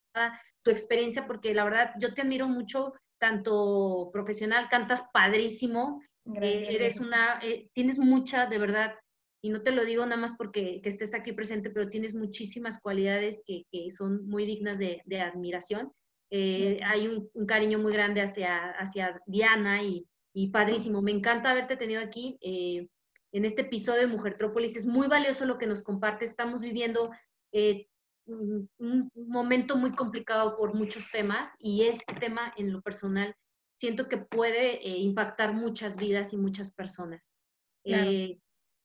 tu 0.62 0.70
experiencia, 0.70 1.26
porque 1.26 1.52
la 1.52 1.64
verdad 1.64 1.90
yo 1.98 2.14
te 2.14 2.22
admiro 2.22 2.46
mucho, 2.46 2.92
tanto 3.18 4.10
profesional, 4.12 4.68
cantas 4.68 5.02
padrísimo. 5.12 6.00
Gracias, 6.24 6.62
eh, 6.62 6.74
eres 6.76 7.00
una, 7.00 7.40
eh, 7.42 7.70
tienes 7.72 7.98
mucha, 7.98 8.46
de 8.46 8.58
verdad, 8.58 8.94
y 9.42 9.48
no 9.48 9.62
te 9.62 9.72
lo 9.72 9.84
digo 9.84 10.04
nada 10.04 10.20
más 10.20 10.34
porque 10.36 10.80
estés 10.84 11.14
aquí 11.14 11.32
presente, 11.32 11.70
pero 11.70 11.88
tienes 11.88 12.14
muchísimas 12.14 12.80
cualidades 12.80 13.42
que, 13.46 13.64
que 13.70 13.90
son 13.90 14.26
muy 14.26 14.44
dignas 14.44 14.78
de, 14.78 15.02
de 15.06 15.20
admiración. 15.20 15.92
Eh, 16.30 16.80
hay 16.84 17.08
un, 17.08 17.28
un, 17.32 17.46
cariño 17.46 17.78
muy 17.78 17.92
grande 17.92 18.20
hacia, 18.20 18.70
hacia 18.72 19.20
Diana 19.26 19.82
y, 19.82 20.06
y, 20.34 20.48
padrísimo. 20.48 21.00
Me 21.00 21.10
encanta 21.10 21.50
haberte 21.50 21.76
tenido 21.76 22.02
aquí 22.02 22.38
eh, 22.42 22.86
en 23.32 23.44
este 23.44 23.62
episodio 23.62 24.02
de 24.02 24.06
Mujer 24.06 24.36
Trópolis. 24.36 24.76
Es 24.76 24.86
muy 24.86 25.08
valioso 25.08 25.46
lo 25.46 25.58
que 25.58 25.66
nos 25.66 25.82
comparte. 25.82 26.26
Estamos 26.26 26.60
viviendo 26.60 27.10
eh, 27.52 27.88
un, 28.26 28.68
un, 28.78 29.10
momento 29.14 29.74
muy 29.74 29.92
complicado 29.92 30.56
por 30.56 30.74
muchos 30.74 31.10
temas 31.10 31.50
y 31.58 31.84
este 31.84 32.14
tema 32.14 32.52
en 32.56 32.72
lo 32.72 32.82
personal 32.82 33.34
siento 33.76 34.08
que 34.08 34.18
puede 34.18 34.86
impactar 34.98 35.54
muchas 35.54 35.96
vidas 35.96 36.34
y 36.34 36.36
muchas 36.36 36.70
personas. 36.70 37.34
Claro. 37.82 38.10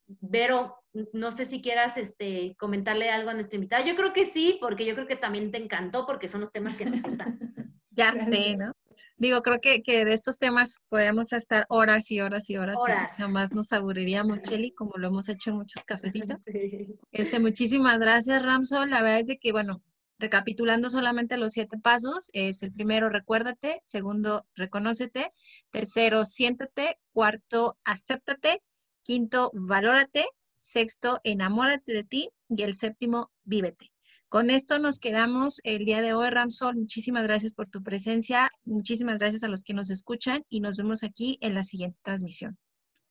Vero, 0.08 0.76
no 1.14 1.32
sé 1.32 1.46
si 1.46 1.62
quieras 1.62 1.98
este, 1.98 2.56
comentarle 2.58 3.10
algo 3.10 3.30
a 3.30 3.34
nuestra 3.34 3.56
invitada. 3.56 3.86
Yo 3.86 3.96
creo 3.96 4.14
que 4.14 4.26
sí, 4.26 4.58
porque 4.62 4.86
yo 4.86 4.94
creo 4.94 5.08
que 5.08 5.16
también 5.16 5.52
te 5.52 5.58
encantó, 5.58 6.06
porque 6.06 6.28
son 6.28 6.42
los 6.42 6.52
temas 6.52 6.76
que 6.76 6.86
te 6.86 7.02
gustan. 7.02 7.40
ya 7.92 8.14
sé, 8.14 8.56
¿no? 8.56 8.72
Digo, 9.18 9.42
creo 9.42 9.62
que, 9.62 9.82
que, 9.82 10.04
de 10.04 10.14
estos 10.14 10.38
temas 10.38 10.84
podríamos 10.90 11.32
estar 11.32 11.66
horas 11.70 12.12
y 12.12 12.20
horas 12.20 12.50
y 12.50 12.58
horas. 12.58 12.76
horas. 12.78 13.14
Jamás 13.14 13.54
nos 13.54 13.72
aburriríamos, 13.72 14.42
Cheli, 14.42 14.72
como 14.72 14.92
lo 14.98 15.08
hemos 15.08 15.30
hecho 15.30 15.52
en 15.52 15.58
muchos 15.58 15.84
cafecitos. 15.86 16.44
Este, 17.12 17.40
muchísimas 17.40 18.00
gracias, 18.00 18.44
Ramsol. 18.44 18.90
La 18.90 19.02
verdad 19.02 19.22
es 19.22 19.28
de 19.28 19.38
que, 19.38 19.54
bueno, 19.54 19.82
recapitulando 20.20 20.90
solamente 20.90 21.38
los 21.38 21.54
siete 21.54 21.78
pasos, 21.78 22.30
es 22.34 22.62
el 22.62 22.74
primero, 22.74 23.10
recuérdate. 23.10 23.80
Segundo, 23.84 24.46
reconócete. 24.54 25.32
Tercero, 25.72 26.26
siéntate. 26.26 27.00
Cuarto, 27.14 27.78
acéptate. 27.86 28.62
Quinto, 29.06 29.52
valórate. 29.54 30.26
Sexto, 30.58 31.20
enamórate 31.24 31.94
de 31.94 32.04
ti. 32.04 32.30
Y 32.50 32.64
el 32.64 32.74
séptimo, 32.74 33.32
vívete. 33.44 33.92
Con 34.30 34.50
esto 34.50 34.80
nos 34.80 34.98
quedamos 34.98 35.62
el 35.64 35.86
día 35.86 36.02
de 36.02 36.16
hoy, 36.16 36.32
Ramsol. 36.32 36.76
Muchísimas 36.76 37.22
gracias 37.22 37.54
por 37.54 37.70
tu 37.70 37.84
presencia. 37.84 38.50
Muchísimas 38.64 39.20
gracias 39.20 39.44
a 39.44 39.48
los 39.48 39.64
que 39.64 39.76
nos 39.76 39.92
escuchan 39.92 40.44
y 40.50 40.60
nos 40.60 40.78
vemos 40.78 41.04
aquí 41.04 41.38
en 41.42 41.54
la 41.54 41.64
siguiente 41.64 42.00
transmisión. 42.04 42.58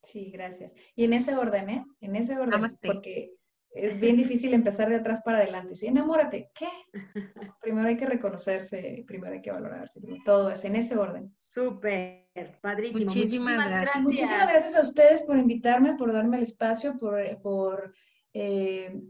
Sí, 0.03 0.33
gracias. 0.33 0.75
Y 0.97 1.05
en 1.05 1.13
ese 1.13 1.37
orden, 1.37 1.71
¿eh? 1.71 1.85
En 2.01 2.17
ese 2.17 2.37
orden. 2.37 2.61
Porque 2.83 3.31
es 3.75 3.99
bien 3.99 4.17
difícil 4.17 4.55
empezar 4.55 4.89
de 4.89 4.97
atrás 4.97 5.21
para 5.25 5.39
adelante. 5.39 5.75
Sí, 5.75 5.87
enamórate. 5.87 6.51
¿Qué? 6.55 6.69
Primero 7.61 7.89
hay 7.89 7.97
que 7.97 8.07
reconocerse, 8.07 9.05
primero 9.07 9.35
hay 9.35 9.43
que 9.43 9.51
valorarse. 9.51 10.01
Todo 10.25 10.51
es 10.51 10.65
en 10.65 10.77
ese 10.77 10.97
orden. 10.97 11.33
Súper, 11.37 12.29
padrísimo. 12.63 13.01
Muchísimas, 13.01 13.69
gracias. 13.69 14.05
Muchísimas 14.05 14.49
gracias 14.49 14.77
a 14.77 14.83
ustedes 14.83 15.23
por 15.23 15.37
invitarme, 15.37 15.97
por 15.97 16.13
darme 16.13 16.37
el 16.37 16.45
espacio, 16.45 16.97
por, 16.97 17.21
por, 17.43 17.93
eh, 18.33 19.01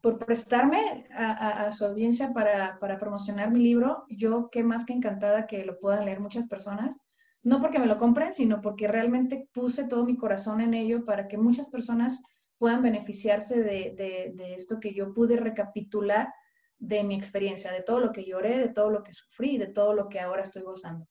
por 0.00 0.18
prestarme 0.18 1.06
a, 1.12 1.70
su 1.72 1.84
audiencia 1.84 2.32
para, 2.32 2.78
para 2.78 2.96
promocionar 2.96 3.50
mi 3.50 3.60
libro. 3.60 4.04
Yo, 4.08 4.48
qué 4.50 4.64
más 4.64 4.86
que 4.86 4.94
encantada 4.94 5.46
que 5.46 5.64
lo 5.64 5.78
puedan 5.78 6.06
leer 6.06 6.20
muchas 6.20 6.46
personas 6.46 6.98
no 7.42 7.60
porque 7.60 7.78
me 7.78 7.86
lo 7.86 7.98
compren, 7.98 8.32
sino 8.32 8.60
porque 8.60 8.88
realmente 8.88 9.48
puse 9.52 9.84
todo 9.84 10.04
mi 10.04 10.16
corazón 10.16 10.60
en 10.60 10.74
ello 10.74 11.04
para 11.04 11.28
que 11.28 11.38
muchas 11.38 11.68
personas 11.68 12.22
puedan 12.58 12.82
beneficiarse 12.82 13.62
de, 13.62 14.34
esto 14.54 14.80
que 14.80 14.92
yo 14.92 15.14
pude 15.14 15.36
recapitular 15.36 16.28
de 16.78 17.02
mi 17.04 17.14
experiencia, 17.14 17.72
de 17.72 17.82
todo 17.82 18.00
lo 18.00 18.12
que 18.12 18.24
lloré, 18.24 18.58
de 18.58 18.68
todo 18.68 18.90
lo 18.90 19.02
que 19.02 19.12
sufrí, 19.12 19.58
de 19.58 19.68
todo 19.68 19.94
lo 19.94 20.08
que 20.08 20.20
ahora 20.20 20.42
estoy 20.42 20.62
gozando. 20.62 21.06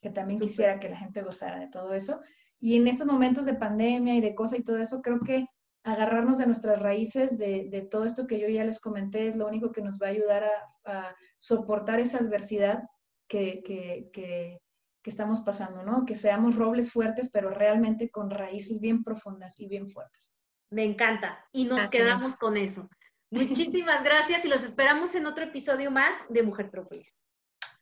Que 0.00 0.10
también 0.10 0.40
quisiera 0.40 0.80
que 0.80 0.88
la 0.88 0.96
gente 0.96 1.22
gozara 1.22 1.58
de 1.58 1.68
todo 1.68 1.94
eso. 1.94 2.20
Y 2.60 2.76
en 2.76 2.86
estos 2.88 3.06
momentos 3.06 3.46
de 3.46 3.54
pandemia 3.54 4.14
y 4.14 4.20
de 4.20 4.34
cosas 4.34 4.58
y 4.58 4.64
todo 4.64 4.78
eso, 4.78 5.00
creo 5.00 5.20
que 5.20 5.46
agarrarnos 5.84 6.38
de 6.38 6.46
nuestras 6.46 6.80
raíces, 6.80 7.38
de, 7.38 7.88
todo 7.90 8.04
esto 8.04 8.26
que 8.26 8.38
yo 8.38 8.48
ya 8.48 8.64
les 8.64 8.78
comenté, 8.78 9.26
es 9.26 9.36
lo 9.36 9.48
único 9.48 9.72
que 9.72 9.82
nos 9.82 9.98
va 9.98 10.06
a 10.06 10.10
ayudar 10.10 10.44
a, 10.84 11.14
soportar 11.38 11.98
esa 12.00 12.18
adversidad 12.18 12.82
que, 13.28 13.62
que, 13.64 14.58
estamos 15.04 15.40
pasando, 15.40 15.82
¿no? 15.82 16.04
Que 16.04 16.14
seamos 16.14 16.54
robles 16.54 16.92
fuertes, 16.92 17.30
pero 17.32 17.50
realmente 17.50 18.10
con 18.10 18.30
raíces 18.30 18.78
bien 18.78 19.02
profundas 19.02 19.58
y 19.58 19.66
bien 19.66 19.90
fuertes. 19.90 20.32
Me 20.72 20.84
encanta. 20.84 21.46
Y 21.52 21.66
nos 21.66 21.88
quedamos 21.88 22.36
con 22.36 22.56
eso. 22.56 22.88
Muchísimas 23.30 24.02
gracias 24.04 24.44
y 24.46 24.48
los 24.48 24.62
esperamos 24.62 25.14
en 25.14 25.26
otro 25.26 25.44
episodio 25.44 25.90
más 25.90 26.14
de 26.30 26.42
Mujer 26.42 26.70
Trópolis. 26.70 27.14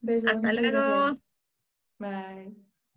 Besos. 0.01 0.33
Hasta 0.33 0.53
luego. 0.53 1.21
Bye. 1.99 2.70